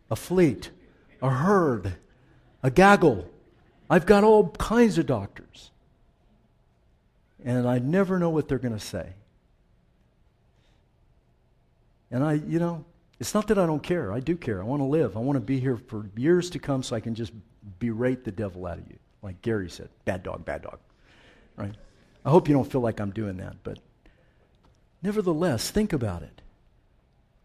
a 0.10 0.16
fleet, 0.16 0.72
a 1.22 1.30
herd, 1.30 1.96
a 2.64 2.72
gaggle. 2.72 3.30
I've 3.90 4.06
got 4.06 4.24
all 4.24 4.50
kinds 4.50 4.98
of 4.98 5.06
doctors. 5.06 5.72
And 7.44 7.68
I 7.68 7.80
never 7.80 8.20
know 8.20 8.30
what 8.30 8.48
they're 8.48 8.58
going 8.58 8.74
to 8.74 8.80
say. 8.80 9.14
And 12.12 12.24
I, 12.24 12.34
you 12.34 12.60
know, 12.60 12.86
it's 13.20 13.34
not 13.34 13.48
that 13.48 13.58
I 13.58 13.66
don't 13.66 13.82
care. 13.82 14.12
I 14.12 14.20
do 14.20 14.36
care. 14.36 14.62
I 14.62 14.66
want 14.66 14.82
to 14.82 14.86
live. 14.86 15.18
I 15.18 15.20
want 15.20 15.38
to 15.38 15.42
be 15.42 15.60
here 15.60 15.78
for 15.78 16.10
years 16.16 16.50
to 16.52 16.60
come 16.60 16.84
so 16.84 16.96
I 16.96 17.00
can 17.00 17.16
just 17.16 17.34
berate 17.80 18.24
the 18.24 18.32
devil 18.32 18.66
out 18.66 18.78
of 18.78 18.88
you. 18.88 18.98
Like 19.22 19.42
Gary 19.42 19.70
said, 19.70 19.90
bad 20.06 20.24
dog, 20.24 20.46
bad 20.46 20.64
dog. 20.64 20.80
Right? 21.56 21.74
I 22.26 22.30
hope 22.30 22.48
you 22.48 22.54
don't 22.54 22.70
feel 22.70 22.82
like 22.82 23.00
I'm 23.00 23.12
doing 23.12 23.38
that, 23.38 23.56
but 23.64 23.80
nevertheless, 25.02 25.72
think 25.72 25.94
about 25.94 26.22
it. 26.22 26.42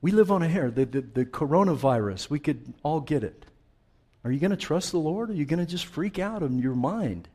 We 0.03 0.11
live 0.11 0.31
on 0.31 0.43
a 0.43 0.49
hair. 0.49 0.71
The, 0.71 0.85
the, 0.85 1.01
the 1.01 1.25
coronavirus, 1.25 2.29
we 2.29 2.41
could 2.41 2.75
all 2.83 3.01
get 3.01 3.25
it. 3.25 3.47
Are 4.25 4.31
you 4.31 4.41
going 4.41 4.51
to 4.51 4.57
trust 4.57 4.91
the 4.91 4.99
Lord 4.99 5.31
or 5.31 5.33
are 5.33 5.37
you 5.37 5.47
going 5.47 5.65
to 5.65 5.67
just 5.67 5.87
freak 5.87 6.19
out 6.19 6.43
in 6.43 6.59
your 6.59 6.75
mind? 6.75 7.29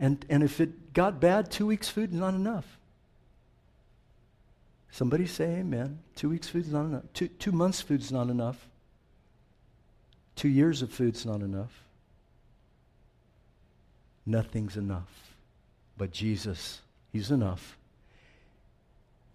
And, 0.00 0.24
and 0.28 0.42
if 0.42 0.60
it 0.60 0.92
got 0.92 1.20
bad, 1.20 1.50
two 1.50 1.66
weeks' 1.66 1.88
food 1.88 2.12
is 2.12 2.18
not 2.18 2.34
enough. 2.34 2.78
Somebody 4.90 5.26
say 5.26 5.56
amen. 5.56 5.98
Two 6.14 6.30
weeks' 6.30 6.48
food 6.48 6.66
is 6.66 6.72
not 6.72 6.84
enough. 6.86 7.04
Two, 7.12 7.28
two 7.28 7.52
months' 7.52 7.80
food 7.80 8.00
is 8.00 8.12
not 8.12 8.30
enough. 8.30 8.68
Two 10.36 10.48
years 10.48 10.82
of 10.82 10.90
food 10.90 11.16
is 11.16 11.26
not 11.26 11.40
enough. 11.40 11.84
Nothing's 14.24 14.76
enough. 14.76 15.34
But 15.96 16.12
Jesus, 16.12 16.80
He's 17.12 17.30
enough. 17.30 17.77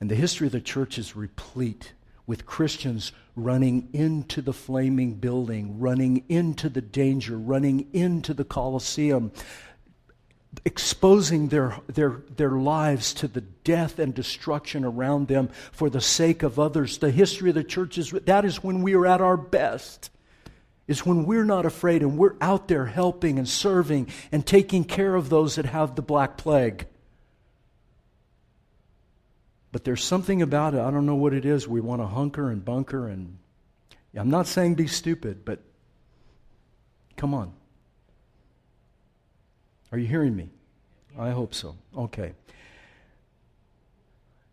And 0.04 0.12
the 0.12 0.16
history 0.16 0.48
of 0.48 0.52
the 0.52 0.60
church 0.60 0.98
is 0.98 1.16
replete 1.16 1.94
with 2.28 2.46
Christians 2.46 3.14
running 3.38 3.88
into 3.94 4.42
the 4.42 4.52
flaming 4.52 5.14
building, 5.14 5.80
running 5.80 6.26
into 6.28 6.68
the 6.68 6.82
danger, 6.82 7.38
running 7.38 7.88
into 7.94 8.34
the 8.34 8.44
Colosseum, 8.44 9.32
exposing 10.66 11.48
their, 11.48 11.78
their, 11.88 12.22
their 12.36 12.52
lives 12.52 13.14
to 13.14 13.30
the 13.30 13.40
death 13.40 13.98
and 13.98 14.14
destruction 14.14 14.84
around 14.84 15.30
them 15.30 15.48
for 15.72 15.90
the 15.90 16.02
sake 16.02 16.44
of 16.44 16.60
others. 16.60 16.98
The 16.98 17.10
history 17.10 17.52
of 17.52 17.56
the 17.56 17.64
church 17.64 17.98
is 17.98 18.10
that 18.12 18.44
is 18.44 18.62
when 18.62 18.82
we 18.82 18.96
are 18.96 19.08
at 19.08 19.22
our 19.22 19.38
best. 19.38 20.10
Is 20.86 21.06
when 21.06 21.26
we're 21.26 21.46
not 21.46 21.66
afraid 21.66 22.02
and 22.02 22.18
we're 22.18 22.36
out 22.42 22.68
there 22.68 22.88
helping 22.88 23.40
and 23.40 23.48
serving 23.48 24.10
and 24.34 24.46
taking 24.46 24.84
care 24.84 25.16
of 25.16 25.30
those 25.30 25.56
that 25.56 25.68
have 25.68 25.96
the 25.96 26.02
black 26.02 26.36
plague. 26.36 26.88
But 29.74 29.84
there's 29.84 30.04
something 30.04 30.44
about 30.44 30.76
it, 30.76 30.80
I 30.80 30.92
don't 30.92 31.08
know 31.08 31.16
what 31.16 31.34
it 31.34 31.46
is. 31.46 31.68
We 31.68 31.82
want 31.82 32.00
to 32.00 32.06
hunker 32.06 32.52
and 32.52 32.64
bunker 32.64 33.08
and 33.08 33.40
I'm 34.16 34.30
not 34.30 34.46
saying 34.46 34.76
be 34.76 34.86
stupid, 34.86 35.44
but 35.44 35.60
come 37.18 37.34
on. 37.34 37.52
Are 39.92 39.98
you 39.98 40.06
hearing 40.06 40.36
me? 40.36 40.50
I 41.18 41.32
hope 41.32 41.56
so. 41.56 41.76
Okay. 41.98 42.34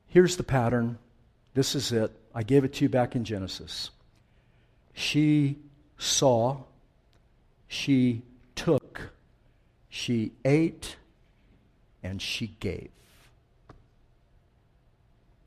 Here's 0.06 0.38
the 0.38 0.42
pattern. 0.42 0.98
This 1.52 1.74
is 1.74 1.92
it. 1.92 2.10
I 2.34 2.42
gave 2.42 2.64
it 2.64 2.72
to 2.74 2.86
you 2.86 2.88
back 2.88 3.14
in 3.14 3.22
Genesis. 3.22 3.90
She 4.94 5.58
saw, 5.98 6.56
she 7.68 8.22
took, 8.54 9.12
she 9.90 10.32
ate, 10.46 10.96
and 12.02 12.22
she 12.22 12.56
gave. 12.58 12.90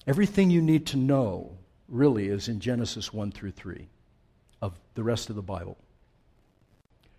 Everything 0.06 0.50
you 0.50 0.62
need 0.62 0.88
to 0.88 0.98
know 0.98 1.58
really 1.88 2.28
is 2.28 2.48
in 2.48 2.60
Genesis 2.60 3.14
1 3.14 3.32
through 3.32 3.52
3 3.52 3.88
of 4.62 4.80
the 4.96 5.04
rest 5.04 5.30
of 5.30 5.36
the 5.36 5.42
Bible. 5.42 5.78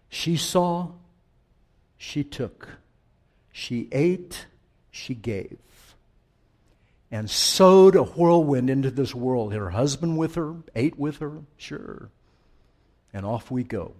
She 0.09 0.37
saw, 0.37 0.93
she 1.97 2.23
took. 2.25 2.69
She 3.53 3.89
ate, 3.93 4.47
she 4.91 5.15
gave. 5.15 5.59
And 7.11 7.31
sowed 7.31 7.95
a 7.95 8.03
whirlwind 8.03 8.69
into 8.69 8.91
this 8.91 9.15
world. 9.15 9.53
Her 9.53 9.71
husband 9.71 10.19
with 10.19 10.35
her, 10.35 10.57
ate 10.75 10.99
with 10.99 11.19
her, 11.19 11.43
sure. 11.57 12.11
And 13.13 13.25
off 13.25 13.51
we 13.51 13.63
go. 13.63 13.95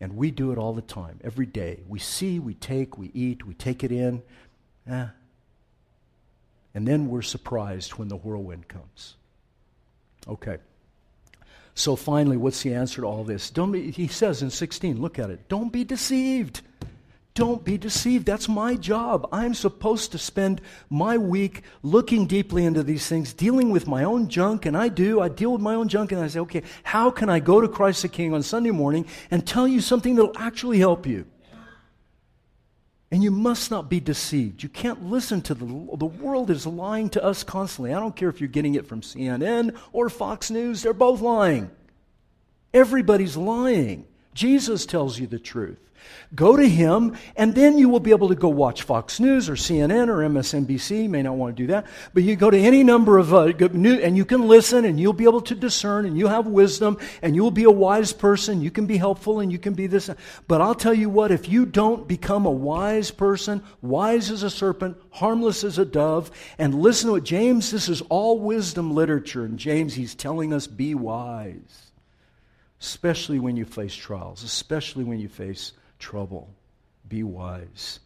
And 0.00 0.16
we 0.16 0.30
do 0.30 0.52
it 0.52 0.58
all 0.58 0.74
the 0.74 0.82
time, 0.82 1.20
every 1.24 1.46
day. 1.46 1.80
We 1.88 1.98
see, 1.98 2.38
we 2.38 2.54
take, 2.54 2.98
we 2.98 3.10
eat, 3.14 3.46
we 3.46 3.54
take 3.54 3.82
it 3.82 3.92
in. 3.92 4.22
Eh. 4.88 5.06
And 6.74 6.86
then 6.86 7.08
we're 7.08 7.22
surprised 7.22 7.92
when 7.92 8.08
the 8.08 8.16
whirlwind 8.16 8.68
comes. 8.68 9.16
Okay. 10.26 10.58
So 11.74 11.96
finally, 11.96 12.36
what's 12.36 12.62
the 12.62 12.74
answer 12.74 13.02
to 13.02 13.06
all 13.06 13.24
this? 13.24 13.50
Don't 13.50 13.72
be, 13.72 13.90
he 13.90 14.08
says 14.08 14.42
in 14.42 14.50
16, 14.50 15.00
look 15.00 15.18
at 15.18 15.30
it. 15.30 15.48
Don't 15.48 15.72
be 15.72 15.84
deceived. 15.84 16.60
don't 17.38 17.64
be 17.64 17.78
deceived. 17.78 18.26
That's 18.26 18.48
my 18.48 18.74
job. 18.74 19.28
I'm 19.30 19.54
supposed 19.54 20.10
to 20.10 20.18
spend 20.18 20.60
my 20.90 21.16
week 21.16 21.62
looking 21.84 22.26
deeply 22.26 22.64
into 22.64 22.82
these 22.82 23.06
things, 23.06 23.32
dealing 23.32 23.70
with 23.70 23.86
my 23.86 24.02
own 24.02 24.28
junk, 24.28 24.66
and 24.66 24.76
I 24.76 24.88
do. 24.88 25.20
I 25.20 25.28
deal 25.28 25.52
with 25.52 25.60
my 25.60 25.74
own 25.74 25.86
junk, 25.86 26.10
and 26.10 26.20
I 26.20 26.26
say, 26.26 26.40
okay, 26.40 26.64
how 26.82 27.12
can 27.12 27.30
I 27.30 27.38
go 27.38 27.60
to 27.60 27.68
Christ 27.68 28.02
the 28.02 28.08
King 28.08 28.34
on 28.34 28.42
Sunday 28.42 28.72
morning 28.72 29.06
and 29.30 29.46
tell 29.46 29.68
you 29.68 29.80
something 29.80 30.16
that'll 30.16 30.36
actually 30.36 30.80
help 30.80 31.06
you? 31.06 31.26
And 33.10 33.22
you 33.22 33.30
must 33.30 33.70
not 33.70 33.88
be 33.88 34.00
deceived. 34.00 34.62
You 34.62 34.68
can't 34.68 35.06
listen 35.06 35.40
to 35.42 35.54
the 35.54 35.64
the 35.96 36.06
world 36.06 36.50
is 36.50 36.66
lying 36.66 37.08
to 37.10 37.24
us 37.24 37.42
constantly. 37.42 37.94
I 37.94 38.00
don't 38.00 38.14
care 38.14 38.28
if 38.28 38.40
you're 38.40 38.48
getting 38.48 38.74
it 38.74 38.86
from 38.86 39.00
CNN 39.00 39.76
or 39.92 40.10
Fox 40.10 40.50
News, 40.50 40.82
they're 40.82 40.92
both 40.92 41.20
lying. 41.20 41.70
Everybody's 42.74 43.36
lying. 43.36 44.06
Jesus 44.34 44.84
tells 44.84 45.18
you 45.18 45.26
the 45.26 45.38
truth. 45.38 45.87
Go 46.34 46.56
to 46.56 46.68
him, 46.68 47.16
and 47.36 47.54
then 47.54 47.78
you 47.78 47.88
will 47.88 48.00
be 48.00 48.10
able 48.10 48.28
to 48.28 48.34
go 48.34 48.50
watch 48.50 48.82
Fox 48.82 49.18
News 49.18 49.48
or 49.48 49.54
CNN 49.54 50.08
or 50.08 50.18
MSNBC. 50.28 51.04
You 51.04 51.08
may 51.08 51.22
not 51.22 51.36
want 51.36 51.56
to 51.56 51.62
do 51.62 51.68
that, 51.68 51.86
but 52.12 52.22
you 52.22 52.36
go 52.36 52.50
to 52.50 52.58
any 52.58 52.84
number 52.84 53.16
of 53.16 53.32
uh, 53.32 53.46
and 53.46 54.16
you 54.16 54.24
can 54.26 54.46
listen, 54.46 54.84
and 54.84 55.00
you'll 55.00 55.14
be 55.14 55.24
able 55.24 55.40
to 55.40 55.54
discern, 55.54 56.04
and 56.04 56.18
you 56.18 56.26
have 56.26 56.46
wisdom, 56.46 56.98
and 57.22 57.34
you'll 57.34 57.50
be 57.50 57.64
a 57.64 57.70
wise 57.70 58.12
person. 58.12 58.60
You 58.60 58.70
can 58.70 58.84
be 58.84 58.98
helpful, 58.98 59.40
and 59.40 59.50
you 59.50 59.58
can 59.58 59.72
be 59.72 59.86
this. 59.86 60.10
But 60.46 60.60
I'll 60.60 60.74
tell 60.74 60.92
you 60.92 61.08
what: 61.08 61.30
if 61.30 61.48
you 61.48 61.64
don't 61.64 62.06
become 62.06 62.44
a 62.44 62.50
wise 62.50 63.10
person, 63.10 63.62
wise 63.80 64.30
as 64.30 64.42
a 64.42 64.50
serpent, 64.50 64.98
harmless 65.10 65.64
as 65.64 65.78
a 65.78 65.86
dove, 65.86 66.30
and 66.58 66.74
listen 66.74 67.08
to 67.08 67.16
it, 67.16 67.24
James. 67.24 67.70
This 67.70 67.88
is 67.88 68.02
all 68.02 68.38
wisdom 68.38 68.94
literature, 68.94 69.44
and 69.44 69.58
James 69.58 69.94
he's 69.94 70.14
telling 70.14 70.52
us 70.52 70.66
be 70.66 70.94
wise, 70.94 71.90
especially 72.82 73.38
when 73.38 73.56
you 73.56 73.64
face 73.64 73.94
trials, 73.94 74.42
especially 74.42 75.04
when 75.04 75.20
you 75.20 75.28
face 75.28 75.72
trouble. 75.98 76.54
Be 77.08 77.22
wise. 77.22 78.00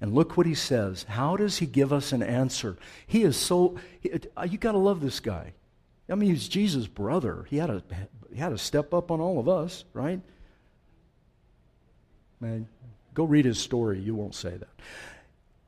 And 0.00 0.14
look 0.14 0.36
what 0.36 0.46
he 0.46 0.54
says. 0.54 1.04
How 1.08 1.36
does 1.36 1.58
he 1.58 1.66
give 1.66 1.92
us 1.92 2.12
an 2.12 2.22
answer? 2.22 2.76
He 3.06 3.22
is 3.22 3.36
so, 3.36 3.76
uh, 4.36 4.46
you 4.48 4.58
got 4.58 4.72
to 4.72 4.78
love 4.78 5.00
this 5.00 5.20
guy. 5.20 5.54
I 6.10 6.14
mean, 6.14 6.30
he's 6.30 6.48
Jesus' 6.48 6.86
brother. 6.86 7.46
He 7.50 7.58
had, 7.58 7.66
to, 7.66 7.82
he 8.32 8.38
had 8.38 8.50
to 8.50 8.58
step 8.58 8.94
up 8.94 9.10
on 9.10 9.20
all 9.20 9.38
of 9.38 9.48
us, 9.48 9.84
right? 9.92 10.20
Man, 12.40 12.68
go 13.12 13.24
read 13.24 13.44
his 13.44 13.58
story. 13.58 13.98
You 14.00 14.14
won't 14.14 14.34
say 14.34 14.50
that. 14.56 14.68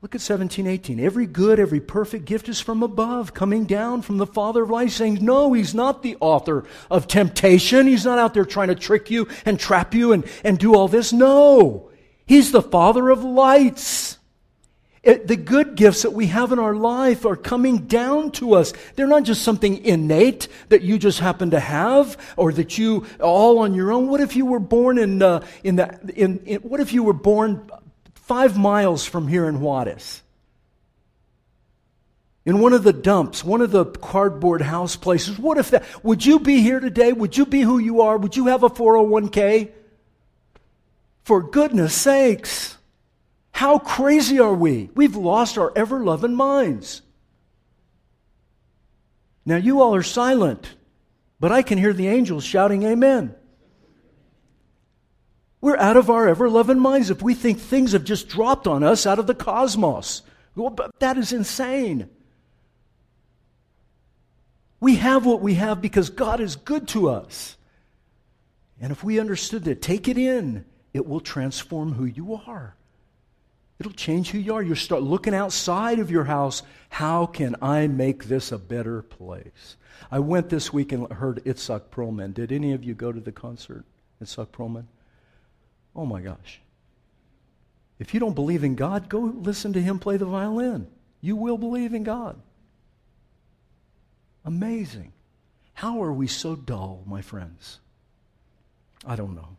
Look 0.01 0.15
at 0.15 0.21
17, 0.21 0.65
18. 0.65 0.99
Every 0.99 1.27
good, 1.27 1.59
every 1.59 1.79
perfect 1.79 2.25
gift 2.25 2.49
is 2.49 2.59
from 2.59 2.81
above, 2.81 3.35
coming 3.35 3.65
down 3.65 4.01
from 4.01 4.17
the 4.17 4.25
Father 4.25 4.63
of 4.63 4.71
lights, 4.71 4.95
saying, 4.95 5.19
No, 5.21 5.53
he's 5.53 5.75
not 5.75 6.01
the 6.01 6.17
author 6.19 6.65
of 6.89 7.07
temptation. 7.07 7.85
He's 7.85 8.03
not 8.03 8.17
out 8.17 8.33
there 8.33 8.43
trying 8.43 8.69
to 8.69 8.75
trick 8.75 9.11
you 9.11 9.27
and 9.45 9.59
trap 9.59 9.93
you 9.93 10.11
and, 10.11 10.25
and 10.43 10.57
do 10.57 10.73
all 10.73 10.87
this. 10.87 11.13
No, 11.13 11.91
he's 12.25 12.51
the 12.51 12.63
Father 12.63 13.11
of 13.11 13.23
lights. 13.23 14.17
It, 15.03 15.27
the 15.27 15.35
good 15.35 15.75
gifts 15.75 16.01
that 16.01 16.13
we 16.13 16.27
have 16.27 16.51
in 16.51 16.57
our 16.57 16.75
life 16.75 17.25
are 17.25 17.35
coming 17.35 17.85
down 17.85 18.31
to 18.33 18.53
us. 18.53 18.73
They're 18.95 19.07
not 19.07 19.23
just 19.23 19.43
something 19.43 19.83
innate 19.83 20.47
that 20.69 20.81
you 20.81 20.97
just 20.97 21.19
happen 21.19 21.51
to 21.51 21.59
have 21.59 22.17
or 22.37 22.51
that 22.53 22.77
you 22.77 23.05
all 23.19 23.59
on 23.59 23.75
your 23.75 23.91
own. 23.91 24.09
What 24.09 24.21
if 24.21 24.35
you 24.35 24.45
were 24.45 24.59
born 24.59 24.97
in, 24.99 25.21
uh, 25.21 25.45
in 25.63 25.75
the, 25.75 25.99
in, 26.15 26.39
in, 26.45 26.61
what 26.61 26.79
if 26.79 26.93
you 26.93 27.01
were 27.01 27.13
born 27.13 27.67
five 28.31 28.57
miles 28.57 29.03
from 29.03 29.27
here 29.27 29.45
in 29.45 29.59
Juarez. 29.59 30.21
In 32.45 32.59
one 32.59 32.71
of 32.71 32.83
the 32.83 32.93
dumps, 32.93 33.43
one 33.43 33.59
of 33.59 33.71
the 33.71 33.83
cardboard 33.83 34.61
house 34.61 34.95
places. 34.95 35.37
What 35.37 35.57
if 35.57 35.71
that? 35.71 35.83
Would 36.01 36.25
you 36.25 36.39
be 36.39 36.61
here 36.61 36.79
today? 36.79 37.11
Would 37.11 37.35
you 37.35 37.45
be 37.45 37.59
who 37.59 37.77
you 37.77 37.99
are? 37.99 38.17
Would 38.17 38.37
you 38.37 38.47
have 38.47 38.63
a 38.63 38.69
401k? 38.69 39.71
For 41.25 41.43
goodness 41.43 41.93
sakes. 41.93 42.77
How 43.51 43.79
crazy 43.79 44.39
are 44.39 44.53
we? 44.53 44.89
We've 44.95 45.17
lost 45.17 45.57
our 45.57 45.73
ever 45.75 45.99
loving 45.99 46.35
minds. 46.35 47.01
Now, 49.45 49.57
you 49.57 49.81
all 49.81 49.93
are 49.93 50.03
silent, 50.03 50.75
but 51.37 51.51
I 51.51 51.63
can 51.63 51.77
hear 51.77 51.91
the 51.91 52.07
angels 52.07 52.45
shouting, 52.45 52.83
Amen. 52.83 53.35
We're 55.61 55.77
out 55.77 55.95
of 55.95 56.09
our 56.09 56.27
ever 56.27 56.49
loving 56.49 56.79
minds 56.79 57.11
if 57.11 57.21
we 57.21 57.35
think 57.35 57.59
things 57.59 57.91
have 57.91 58.03
just 58.03 58.27
dropped 58.27 58.65
on 58.65 58.83
us 58.83 59.05
out 59.05 59.19
of 59.19 59.27
the 59.27 59.35
cosmos. 59.35 60.23
Well, 60.55 60.75
that 60.99 61.17
is 61.17 61.31
insane. 61.31 62.09
We 64.79 64.95
have 64.95 65.25
what 65.25 65.41
we 65.41 65.53
have 65.53 65.79
because 65.79 66.09
God 66.09 66.41
is 66.41 66.55
good 66.55 66.87
to 66.89 67.09
us. 67.09 67.55
And 68.81 68.91
if 68.91 69.03
we 69.03 69.19
understood 69.19 69.63
that, 69.65 69.83
take 69.83 70.07
it 70.07 70.17
in, 70.17 70.65
it 70.91 71.05
will 71.05 71.19
transform 71.19 71.93
who 71.93 72.05
you 72.05 72.33
are. 72.47 72.75
It'll 73.79 73.91
change 73.91 74.31
who 74.31 74.39
you 74.39 74.55
are. 74.55 74.63
You'll 74.63 74.75
start 74.75 75.03
looking 75.03 75.35
outside 75.35 75.99
of 75.99 76.09
your 76.09 76.23
house. 76.23 76.63
How 76.89 77.27
can 77.27 77.55
I 77.61 77.87
make 77.87 78.25
this 78.25 78.51
a 78.51 78.57
better 78.57 79.03
place? 79.03 79.77
I 80.11 80.19
went 80.19 80.49
this 80.49 80.73
week 80.73 80.91
and 80.91 81.11
heard 81.13 81.43
Itzhak 81.45 81.83
Perlman. 81.91 82.33
Did 82.33 82.51
any 82.51 82.73
of 82.73 82.83
you 82.83 82.95
go 82.95 83.11
to 83.11 83.19
the 83.19 83.31
concert, 83.31 83.85
Itzhak 84.21 84.47
Perlman? 84.47 84.85
Oh 85.95 86.05
my 86.05 86.21
gosh. 86.21 86.61
If 87.99 88.13
you 88.13 88.19
don't 88.19 88.33
believe 88.33 88.63
in 88.63 88.75
God, 88.75 89.09
go 89.09 89.19
listen 89.19 89.73
to 89.73 89.81
him 89.81 89.99
play 89.99 90.17
the 90.17 90.25
violin. 90.25 90.87
You 91.21 91.35
will 91.35 91.57
believe 91.57 91.93
in 91.93 92.03
God. 92.03 92.41
Amazing. 94.43 95.13
How 95.73 96.01
are 96.03 96.11
we 96.11 96.27
so 96.27 96.55
dull, 96.55 97.03
my 97.05 97.21
friends? 97.21 97.79
I 99.05 99.15
don't 99.15 99.35
know. 99.35 99.49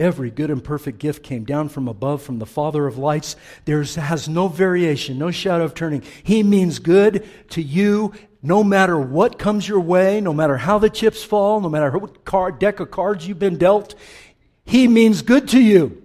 Every 0.00 0.30
good 0.30 0.50
and 0.50 0.62
perfect 0.62 0.98
gift 0.98 1.24
came 1.24 1.44
down 1.44 1.70
from 1.70 1.88
above 1.88 2.22
from 2.22 2.38
the 2.38 2.46
Father 2.46 2.86
of 2.86 2.98
lights. 2.98 3.34
There 3.64 3.82
has 3.82 4.28
no 4.28 4.46
variation, 4.46 5.18
no 5.18 5.30
shadow 5.30 5.64
of 5.64 5.74
turning. 5.74 6.02
He 6.22 6.42
means 6.42 6.78
good 6.78 7.26
to 7.50 7.62
you 7.62 8.12
no 8.40 8.62
matter 8.62 8.98
what 8.98 9.38
comes 9.38 9.66
your 9.66 9.80
way, 9.80 10.20
no 10.20 10.32
matter 10.32 10.56
how 10.56 10.78
the 10.78 10.90
chips 10.90 11.24
fall, 11.24 11.60
no 11.60 11.68
matter 11.68 11.90
what 11.98 12.24
card, 12.24 12.60
deck 12.60 12.78
of 12.78 12.90
cards 12.90 13.26
you've 13.26 13.40
been 13.40 13.58
dealt. 13.58 13.96
He 14.68 14.86
means 14.86 15.22
good 15.22 15.48
to 15.48 15.58
you. 15.58 16.02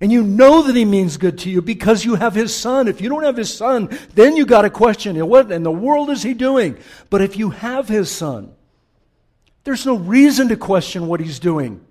And 0.00 0.12
you 0.12 0.22
know 0.22 0.62
that 0.62 0.76
he 0.76 0.84
means 0.84 1.16
good 1.16 1.38
to 1.38 1.50
you 1.50 1.60
because 1.60 2.04
you 2.04 2.14
have 2.14 2.32
his 2.32 2.54
son. 2.54 2.86
If 2.86 3.00
you 3.00 3.08
don't 3.08 3.24
have 3.24 3.36
his 3.36 3.52
son, 3.52 3.98
then 4.14 4.36
you 4.36 4.46
got 4.46 4.62
to 4.62 4.70
question 4.70 5.16
what 5.26 5.50
in 5.50 5.64
the 5.64 5.72
world 5.72 6.08
is 6.08 6.22
he 6.22 6.32
doing? 6.32 6.78
But 7.10 7.22
if 7.22 7.36
you 7.36 7.50
have 7.50 7.88
his 7.88 8.08
son, 8.08 8.54
there's 9.64 9.84
no 9.84 9.96
reason 9.96 10.46
to 10.48 10.56
question 10.56 11.08
what 11.08 11.18
he's 11.18 11.40
doing. 11.40 11.84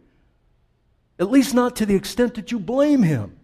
At 1.19 1.29
least 1.29 1.53
not 1.53 1.75
to 1.75 1.85
the 1.85 1.95
extent 1.95 2.35
that 2.35 2.53
you 2.53 2.59
blame 2.59 3.03
him. 3.03 3.35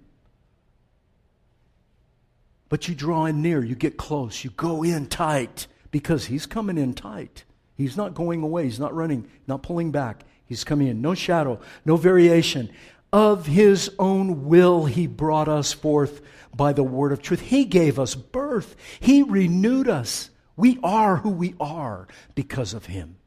But 2.70 2.88
you 2.88 2.96
draw 2.96 3.26
in 3.26 3.42
near, 3.42 3.62
you 3.62 3.76
get 3.76 3.98
close, 3.98 4.46
you 4.46 4.52
go 4.52 4.84
in 4.84 5.08
tight 5.08 5.68
because 5.92 6.28
he's 6.28 6.46
coming 6.46 6.78
in 6.78 6.94
tight. 6.94 7.44
He's 7.76 7.98
not 7.98 8.14
going 8.14 8.42
away, 8.42 8.64
he's 8.64 8.80
not 8.80 8.96
running, 8.96 9.28
not 9.48 9.64
pulling 9.64 9.92
back. 9.92 10.24
He's 10.48 10.64
coming 10.64 10.88
in. 10.88 11.02
No 11.02 11.14
shadow, 11.14 11.60
no 11.86 11.98
variation. 11.98 12.70
Of 13.14 13.46
his 13.46 13.92
own 14.00 14.46
will, 14.46 14.86
he 14.86 15.08
brought 15.08 15.48
us 15.48 15.74
forth 15.74 16.22
by 16.56 16.74
the 16.74 16.84
word 16.84 17.12
of 17.12 17.22
truth. 17.22 17.42
He 17.42 17.66
gave 17.66 18.00
us 18.00 18.16
birth, 18.16 18.76
he 19.00 19.24
renewed 19.24 19.88
us. 19.88 20.30
We 20.56 20.80
are 20.84 21.18
who 21.18 21.30
we 21.30 21.54
are 21.60 22.08
because 22.34 22.74
of 22.74 22.88
him 22.88 23.18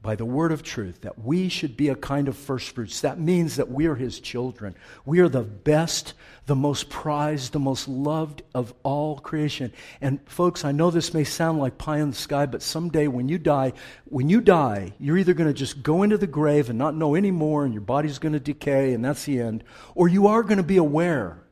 by 0.00 0.14
the 0.14 0.24
word 0.24 0.52
of 0.52 0.62
truth 0.62 1.00
that 1.00 1.18
we 1.18 1.48
should 1.48 1.76
be 1.76 1.88
a 1.88 1.94
kind 1.96 2.28
of 2.28 2.36
first 2.36 2.70
fruits. 2.74 3.00
That 3.00 3.18
means 3.18 3.56
that 3.56 3.70
we 3.70 3.86
are 3.86 3.96
his 3.96 4.20
children. 4.20 4.76
We 5.04 5.18
are 5.18 5.28
the 5.28 5.42
best, 5.42 6.14
the 6.46 6.54
most 6.54 6.88
prized, 6.88 7.52
the 7.52 7.58
most 7.58 7.88
loved 7.88 8.42
of 8.54 8.72
all 8.84 9.18
creation. 9.18 9.72
And 10.00 10.20
folks, 10.28 10.64
I 10.64 10.70
know 10.70 10.90
this 10.90 11.12
may 11.12 11.24
sound 11.24 11.58
like 11.58 11.78
pie 11.78 11.98
in 11.98 12.10
the 12.10 12.16
sky, 12.16 12.46
but 12.46 12.62
someday 12.62 13.08
when 13.08 13.28
you 13.28 13.38
die, 13.38 13.72
when 14.04 14.28
you 14.28 14.40
die, 14.40 14.92
you're 15.00 15.18
either 15.18 15.34
going 15.34 15.50
to 15.50 15.58
just 15.58 15.82
go 15.82 16.04
into 16.04 16.16
the 16.16 16.28
grave 16.28 16.70
and 16.70 16.78
not 16.78 16.94
know 16.94 17.16
anymore 17.16 17.64
and 17.64 17.74
your 17.74 17.80
body's 17.80 18.20
going 18.20 18.34
to 18.34 18.40
decay 18.40 18.94
and 18.94 19.04
that's 19.04 19.24
the 19.24 19.40
end, 19.40 19.64
or 19.96 20.06
you 20.06 20.28
are 20.28 20.44
going 20.44 20.58
to 20.58 20.62
be 20.62 20.76
aware. 20.76 21.42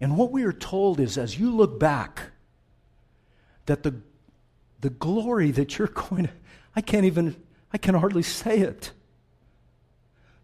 And 0.00 0.16
what 0.16 0.30
we 0.30 0.44
are 0.44 0.52
told 0.52 1.00
is 1.00 1.18
as 1.18 1.38
you 1.38 1.50
look 1.50 1.80
back, 1.80 2.30
that 3.66 3.82
the, 3.82 3.96
the 4.80 4.90
glory 4.90 5.50
that 5.50 5.76
you're 5.76 5.88
going 6.08 6.24
to 6.24 6.32
I 6.74 6.80
can't 6.80 7.04
even, 7.04 7.36
I 7.72 7.78
can 7.78 7.94
hardly 7.94 8.22
say 8.22 8.60
it. 8.60 8.92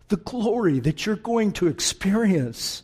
The 0.09 0.17
glory 0.17 0.81
that 0.81 1.05
you're 1.07 1.17
going 1.17 1.53
to 1.53 1.67
experience 1.67 2.83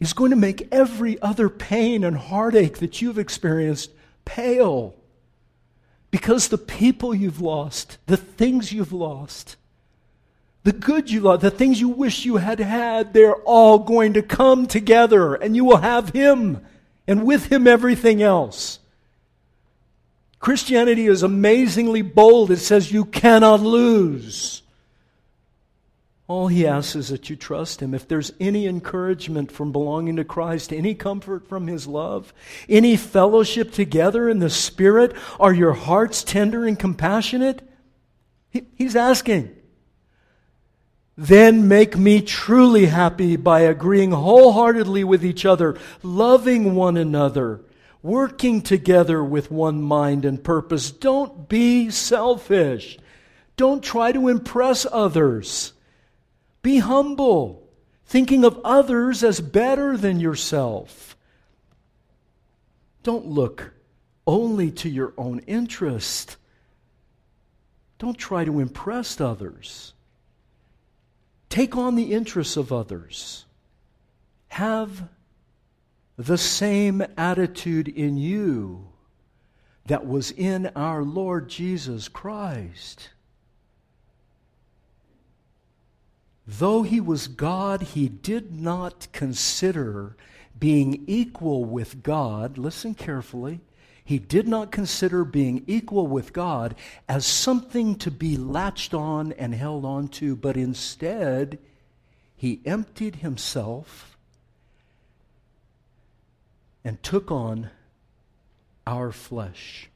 is 0.00 0.12
going 0.12 0.30
to 0.30 0.36
make 0.36 0.68
every 0.72 1.20
other 1.22 1.48
pain 1.48 2.02
and 2.02 2.16
heartache 2.16 2.78
that 2.78 3.00
you've 3.00 3.18
experienced 3.18 3.90
pale. 4.24 4.94
Because 6.10 6.48
the 6.48 6.58
people 6.58 7.14
you've 7.14 7.40
lost, 7.40 7.98
the 8.06 8.16
things 8.16 8.72
you've 8.72 8.92
lost, 8.92 9.56
the 10.64 10.72
good 10.72 11.10
you 11.10 11.20
love, 11.20 11.40
the 11.40 11.50
things 11.50 11.80
you 11.80 11.88
wish 11.88 12.24
you 12.24 12.36
had 12.36 12.60
had, 12.60 13.12
they're 13.12 13.36
all 13.36 13.78
going 13.78 14.12
to 14.14 14.22
come 14.22 14.66
together 14.66 15.34
and 15.34 15.56
you 15.56 15.64
will 15.64 15.78
have 15.78 16.10
Him 16.10 16.64
and 17.06 17.24
with 17.24 17.46
Him 17.46 17.66
everything 17.66 18.22
else. 18.22 18.78
Christianity 20.42 21.06
is 21.06 21.22
amazingly 21.22 22.02
bold. 22.02 22.50
It 22.50 22.58
says 22.58 22.90
you 22.90 23.04
cannot 23.04 23.60
lose. 23.60 24.62
All 26.26 26.48
he 26.48 26.66
asks 26.66 26.96
is 26.96 27.08
that 27.10 27.30
you 27.30 27.36
trust 27.36 27.80
him. 27.80 27.94
If 27.94 28.08
there's 28.08 28.32
any 28.40 28.66
encouragement 28.66 29.52
from 29.52 29.70
belonging 29.70 30.16
to 30.16 30.24
Christ, 30.24 30.72
any 30.72 30.96
comfort 30.96 31.46
from 31.46 31.68
his 31.68 31.86
love, 31.86 32.34
any 32.68 32.96
fellowship 32.96 33.70
together 33.70 34.28
in 34.28 34.40
the 34.40 34.50
Spirit, 34.50 35.14
are 35.38 35.54
your 35.54 35.74
hearts 35.74 36.24
tender 36.24 36.66
and 36.66 36.76
compassionate? 36.76 37.62
He, 38.50 38.62
he's 38.74 38.96
asking. 38.96 39.54
Then 41.16 41.68
make 41.68 41.96
me 41.96 42.20
truly 42.20 42.86
happy 42.86 43.36
by 43.36 43.60
agreeing 43.60 44.10
wholeheartedly 44.10 45.04
with 45.04 45.24
each 45.24 45.46
other, 45.46 45.78
loving 46.02 46.74
one 46.74 46.96
another, 46.96 47.60
working 48.02 48.60
together 48.60 49.22
with 49.22 49.50
one 49.50 49.80
mind 49.80 50.24
and 50.24 50.42
purpose. 50.42 50.90
Don't 50.90 51.48
be 51.48 51.90
selfish. 51.90 52.98
Don't 53.56 53.82
try 53.82 54.12
to 54.12 54.28
impress 54.28 54.86
others. 54.90 55.72
Be 56.62 56.78
humble, 56.78 57.68
thinking 58.06 58.44
of 58.44 58.60
others 58.64 59.22
as 59.22 59.40
better 59.40 59.96
than 59.96 60.20
yourself. 60.20 61.16
Don't 63.02 63.26
look 63.26 63.72
only 64.26 64.70
to 64.70 64.88
your 64.88 65.12
own 65.18 65.40
interest. 65.40 66.36
Don't 67.98 68.18
try 68.18 68.44
to 68.44 68.60
impress 68.60 69.20
others. 69.20 69.92
Take 71.48 71.76
on 71.76 71.96
the 71.96 72.12
interests 72.12 72.56
of 72.56 72.72
others. 72.72 73.44
Have 74.48 75.08
the 76.16 76.38
same 76.38 77.02
attitude 77.16 77.88
in 77.88 78.16
you 78.16 78.88
that 79.86 80.06
was 80.06 80.30
in 80.30 80.70
our 80.76 81.02
Lord 81.02 81.48
Jesus 81.48 82.08
Christ. 82.08 83.10
Though 86.46 86.82
he 86.82 87.00
was 87.00 87.28
God, 87.28 87.82
he 87.82 88.08
did 88.08 88.54
not 88.54 89.08
consider 89.12 90.16
being 90.58 91.04
equal 91.06 91.64
with 91.64 92.02
God. 92.02 92.58
Listen 92.58 92.94
carefully. 92.94 93.60
He 94.04 94.18
did 94.18 94.48
not 94.48 94.72
consider 94.72 95.24
being 95.24 95.64
equal 95.66 96.06
with 96.06 96.32
God 96.32 96.74
as 97.08 97.24
something 97.24 97.94
to 97.96 98.10
be 98.10 98.36
latched 98.36 98.92
on 98.92 99.32
and 99.32 99.54
held 99.54 99.84
on 99.84 100.08
to, 100.08 100.34
but 100.34 100.56
instead, 100.56 101.58
he 102.36 102.60
emptied 102.64 103.16
himself 103.16 104.11
and 106.84 107.02
took 107.02 107.30
on 107.30 107.70
our 108.86 109.12
flesh. 109.12 109.88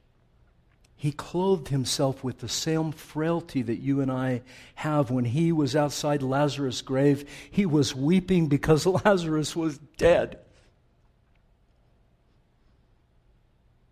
He 0.95 1.11
clothed 1.11 1.67
himself 1.67 2.23
with 2.23 2.39
the 2.39 2.49
same 2.49 2.91
frailty 2.91 3.61
that 3.61 3.79
you 3.79 4.01
and 4.01 4.11
I 4.11 4.41
have. 4.75 5.11
When 5.11 5.25
he 5.25 5.51
was 5.51 5.75
outside 5.75 6.23
Lazarus' 6.23 6.81
grave, 6.81 7.29
he 7.51 7.67
was 7.67 7.93
weeping 7.93 8.47
because 8.47 8.85
Lazarus 9.05 9.55
was 9.55 9.77
dead. 9.97 10.39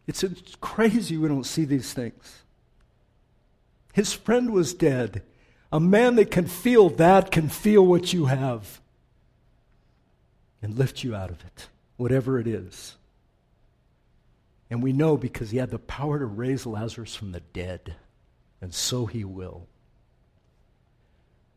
It's, 0.08 0.24
crazy 0.62 1.18
we 1.18 1.28
don't 1.28 1.46
see 1.46 1.66
these 1.66 1.94
things. 1.94 2.44
His 3.94 4.14
friend 4.14 4.52
was 4.52 4.74
dead. 4.74 5.24
A 5.72 5.80
man 5.80 6.16
that 6.16 6.32
can 6.32 6.48
feel 6.48 6.90
that 6.90 7.32
can 7.32 7.50
feel 7.50 7.86
what 7.86 8.14
you 8.14 8.26
have 8.26 8.82
and 10.62 10.78
lift 10.78 11.04
you 11.04 11.16
out 11.16 11.30
of 11.30 11.44
it, 11.46 11.68
whatever 11.98 12.40
it 12.40 12.48
is. 12.48 12.96
And 14.70 14.82
we 14.82 14.94
know 14.94 15.18
because 15.18 15.52
he 15.52 15.58
had 15.58 15.72
the 15.72 15.80
power 15.80 16.20
to 16.20 16.26
raise 16.26 16.66
Lazarus 16.66 17.16
from 17.16 17.32
the 17.32 17.40
dead, 17.40 17.96
and 18.62 18.74
so 18.74 19.06
he 19.06 19.24
will. 19.24 19.68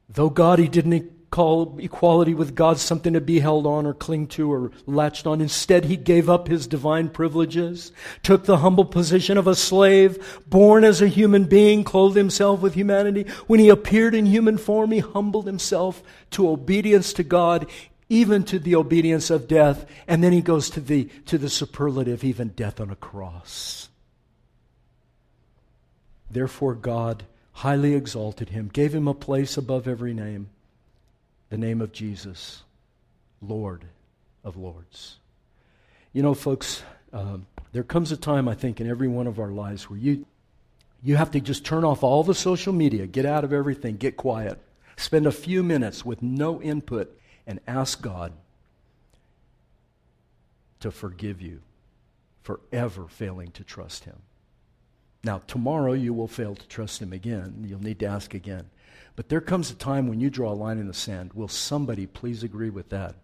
Though 0.09 0.31
God, 0.31 0.59
he 0.59 0.69
didn't 0.69 1.31
call 1.31 1.77
equality 1.79 2.33
with 2.33 2.55
God 2.55 2.79
something 2.79 3.13
to 3.13 3.21
be 3.21 3.41
held 3.41 3.67
on 3.67 3.85
or 3.85 3.93
cling 3.93 4.27
to 4.29 4.51
or 4.51 4.73
latched 4.87 5.27
on. 5.27 5.41
Instead, 5.41 5.85
he 5.85 5.97
gave 5.97 6.31
up 6.31 6.49
his 6.49 6.67
divine 6.67 7.09
privileges, 7.11 7.93
took 8.23 8.45
the 8.45 8.59
humble 8.59 8.85
position 8.85 9.37
of 9.37 9.47
a 9.47 9.55
slave, 9.55 10.41
born 10.47 10.85
as 10.85 11.03
a 11.03 11.09
human 11.09 11.45
being, 11.45 11.85
clothed 11.85 12.17
himself 12.17 12.61
with 12.61 12.75
humanity. 12.75 13.27
When 13.47 13.61
he 13.61 13.69
appeared 13.69 14.15
in 14.15 14.27
human 14.27 14.57
form, 14.57 14.91
he 14.91 15.01
humbled 15.01 15.47
himself 15.47 16.03
to 16.31 16.49
obedience 16.49 17.13
to 17.15 17.23
God 17.23 17.67
even 18.09 18.43
to 18.45 18.59
the 18.59 18.75
obedience 18.75 19.31
of 19.31 19.49
death. 19.49 19.87
And 20.07 20.23
then 20.23 20.33
he 20.33 20.41
goes 20.41 20.71
to 20.71 20.81
the, 20.81 21.09
to 21.27 21.39
the 21.39 21.51
superlative, 21.51 22.25
even 22.25 22.49
death 22.49 22.81
on 22.81 22.91
a 22.91 22.97
cross. 22.97 23.89
Therefore, 26.31 26.75
God 26.75 27.25
highly 27.53 27.95
exalted 27.95 28.51
him, 28.51 28.69
gave 28.73 28.95
him 28.95 29.09
a 29.09 29.15
place 29.15 29.57
above 29.57 29.89
every 29.89 30.15
name, 30.15 30.49
the 31.51 31.59
name 31.59 31.81
of 31.81 31.93
Jesus, 31.93 32.63
Lord 33.41 33.85
of 34.45 34.57
Lords. 34.57 35.17
You 36.13 36.23
know, 36.23 36.35
folks, 36.35 36.83
um, 37.13 37.47
there 37.73 37.83
comes 37.83 38.13
a 38.13 38.17
time, 38.17 38.49
I 38.49 38.55
think, 38.55 38.81
in 38.81 38.89
every 38.89 39.09
one 39.09 39.27
of 39.27 39.39
our 39.39 39.51
lives 39.51 39.91
where 39.91 39.99
you, 39.99 40.27
you 41.03 41.17
have 41.17 41.31
to 41.33 41.41
just 41.41 41.65
turn 41.65 41.85
off 41.85 42.03
all 42.03 42.23
the 42.23 42.35
social 42.35 42.73
media, 42.73 43.07
get 43.07 43.27
out 43.27 43.45
of 43.45 43.53
everything, 43.53 43.97
get 43.97 44.17
quiet, 44.17 44.59
spend 44.97 45.27
a 45.27 45.33
few 45.33 45.63
minutes 45.63 46.05
with 46.05 46.23
no 46.23 46.61
input 46.63 47.19
and 47.49 47.59
ask 47.67 48.03
God 48.03 48.35
to 50.81 50.93
forgive 50.93 51.41
you 51.41 51.63
for 52.43 52.61
ever 52.71 53.09
failing 53.09 53.51
to 53.53 53.65
trust 53.65 54.05
Him. 54.05 54.19
Now, 55.25 55.39
tomorrow 55.47 55.95
you 55.95 56.15
will 56.15 56.29
fail 56.29 56.55
to 56.55 56.69
trust 56.69 57.03
Him 57.03 57.13
again. 57.13 57.65
You'll 57.67 57.83
need 57.83 57.99
to 58.01 58.07
ask 58.07 58.35
again. 58.35 58.71
But 59.17 59.31
there 59.31 59.41
comes 59.41 59.71
a 59.71 59.75
time 59.75 60.07
when 60.07 60.21
you 60.21 60.31
draw 60.31 60.53
a 60.53 60.55
line 60.55 60.79
in 60.79 60.87
the 60.87 60.95
sand. 60.95 61.33
Will 61.33 61.49
somebody 61.49 62.07
please 62.07 62.45
agree 62.45 62.71
with 62.71 62.91
that? 62.91 63.17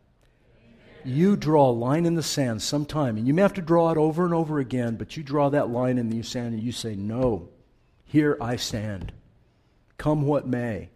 You 1.05 1.37
draw 1.37 1.68
a 1.68 1.70
line 1.70 2.07
in 2.07 2.14
the 2.14 2.22
sand 2.22 2.62
sometime, 2.62 3.18
and 3.18 3.29
you 3.29 3.35
may 3.35 3.43
have 3.43 3.53
to 3.55 3.62
draw 3.62 3.93
it 3.93 3.99
over 3.99 4.25
and 4.25 4.33
over 4.33 4.59
again, 4.59 4.97
but 4.97 5.16
you 5.16 5.22
draw 5.22 5.51
that 5.51 5.68
line 5.68 5.99
in 5.99 6.09
the 6.09 6.22
sand 6.22 6.55
and 6.55 6.62
you 6.62 6.72
say, 6.72 6.97
No, 6.97 7.51
here 8.07 8.39
I 8.41 8.57
stand. 8.57 9.12
Come 9.99 10.22
what 10.22 10.47
may. 10.47 10.89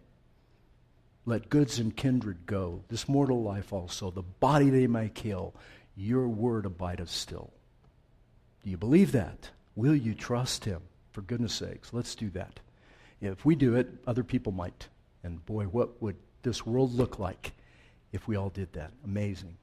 Let 1.29 1.51
goods 1.51 1.77
and 1.77 1.95
kindred 1.95 2.47
go, 2.47 2.81
this 2.89 3.07
mortal 3.07 3.43
life 3.43 3.71
also, 3.71 4.09
the 4.09 4.23
body 4.23 4.71
they 4.71 4.87
may 4.87 5.09
kill, 5.09 5.53
your 5.95 6.27
word 6.27 6.65
abideth 6.65 7.11
still. 7.11 7.53
Do 8.63 8.71
you 8.71 8.77
believe 8.77 9.11
that? 9.11 9.51
Will 9.75 9.95
you 9.95 10.15
trust 10.15 10.65
him? 10.65 10.81
For 11.11 11.21
goodness 11.21 11.53
sakes, 11.53 11.93
let's 11.93 12.15
do 12.15 12.31
that. 12.31 12.59
If 13.21 13.45
we 13.45 13.53
do 13.53 13.75
it, 13.75 13.89
other 14.07 14.23
people 14.23 14.51
might. 14.51 14.87
And 15.23 15.45
boy, 15.45 15.65
what 15.65 16.01
would 16.01 16.15
this 16.41 16.65
world 16.65 16.95
look 16.95 17.19
like 17.19 17.51
if 18.11 18.27
we 18.27 18.35
all 18.35 18.49
did 18.49 18.73
that? 18.73 18.89
Amazing. 19.05 19.55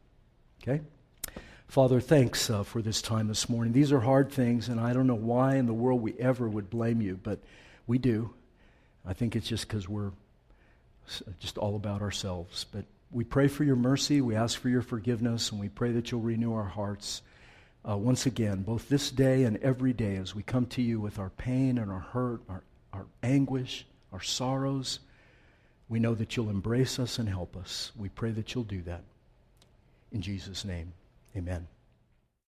Okay? 0.62 0.82
Father, 1.66 2.00
thanks 2.00 2.48
uh, 2.48 2.62
for 2.62 2.80
this 2.80 3.02
time 3.02 3.26
this 3.26 3.48
morning. 3.48 3.72
These 3.72 3.90
are 3.90 3.98
hard 3.98 4.30
things, 4.30 4.68
and 4.68 4.78
I 4.78 4.92
don't 4.92 5.08
know 5.08 5.16
why 5.16 5.56
in 5.56 5.66
the 5.66 5.74
world 5.74 6.00
we 6.00 6.14
ever 6.20 6.48
would 6.48 6.70
blame 6.70 7.00
you, 7.00 7.18
but 7.20 7.40
we 7.88 7.98
do. 7.98 8.32
I 9.04 9.14
think 9.14 9.34
it's 9.34 9.48
just 9.48 9.66
because 9.66 9.88
we're 9.88 10.12
just 11.38 11.58
all 11.58 11.76
about 11.76 12.02
ourselves. 12.02 12.64
But 12.70 12.84
we 13.10 13.24
pray 13.24 13.48
for 13.48 13.64
your 13.64 13.76
mercy, 13.76 14.20
we 14.20 14.34
ask 14.34 14.58
for 14.58 14.68
your 14.68 14.82
forgiveness, 14.82 15.50
and 15.50 15.60
we 15.60 15.68
pray 15.68 15.92
that 15.92 16.10
you'll 16.10 16.20
renew 16.20 16.54
our 16.54 16.64
hearts 16.64 17.22
uh, 17.88 17.96
once 17.96 18.26
again, 18.26 18.62
both 18.62 18.88
this 18.88 19.10
day 19.10 19.44
and 19.44 19.58
every 19.58 19.92
day, 19.92 20.16
as 20.16 20.34
we 20.34 20.42
come 20.42 20.66
to 20.66 20.82
you 20.82 21.00
with 21.00 21.18
our 21.18 21.30
pain 21.30 21.78
and 21.78 21.90
our 21.90 22.00
hurt, 22.00 22.40
our, 22.48 22.62
our 22.92 23.06
anguish, 23.22 23.86
our 24.12 24.20
sorrows. 24.20 24.98
We 25.88 26.00
know 26.00 26.14
that 26.16 26.36
you'll 26.36 26.50
embrace 26.50 26.98
us 26.98 27.18
and 27.18 27.28
help 27.28 27.56
us. 27.56 27.92
We 27.96 28.08
pray 28.08 28.32
that 28.32 28.54
you'll 28.54 28.64
do 28.64 28.82
that. 28.82 29.04
In 30.10 30.20
Jesus' 30.20 30.64
name, 30.64 30.92
amen. 31.36 31.68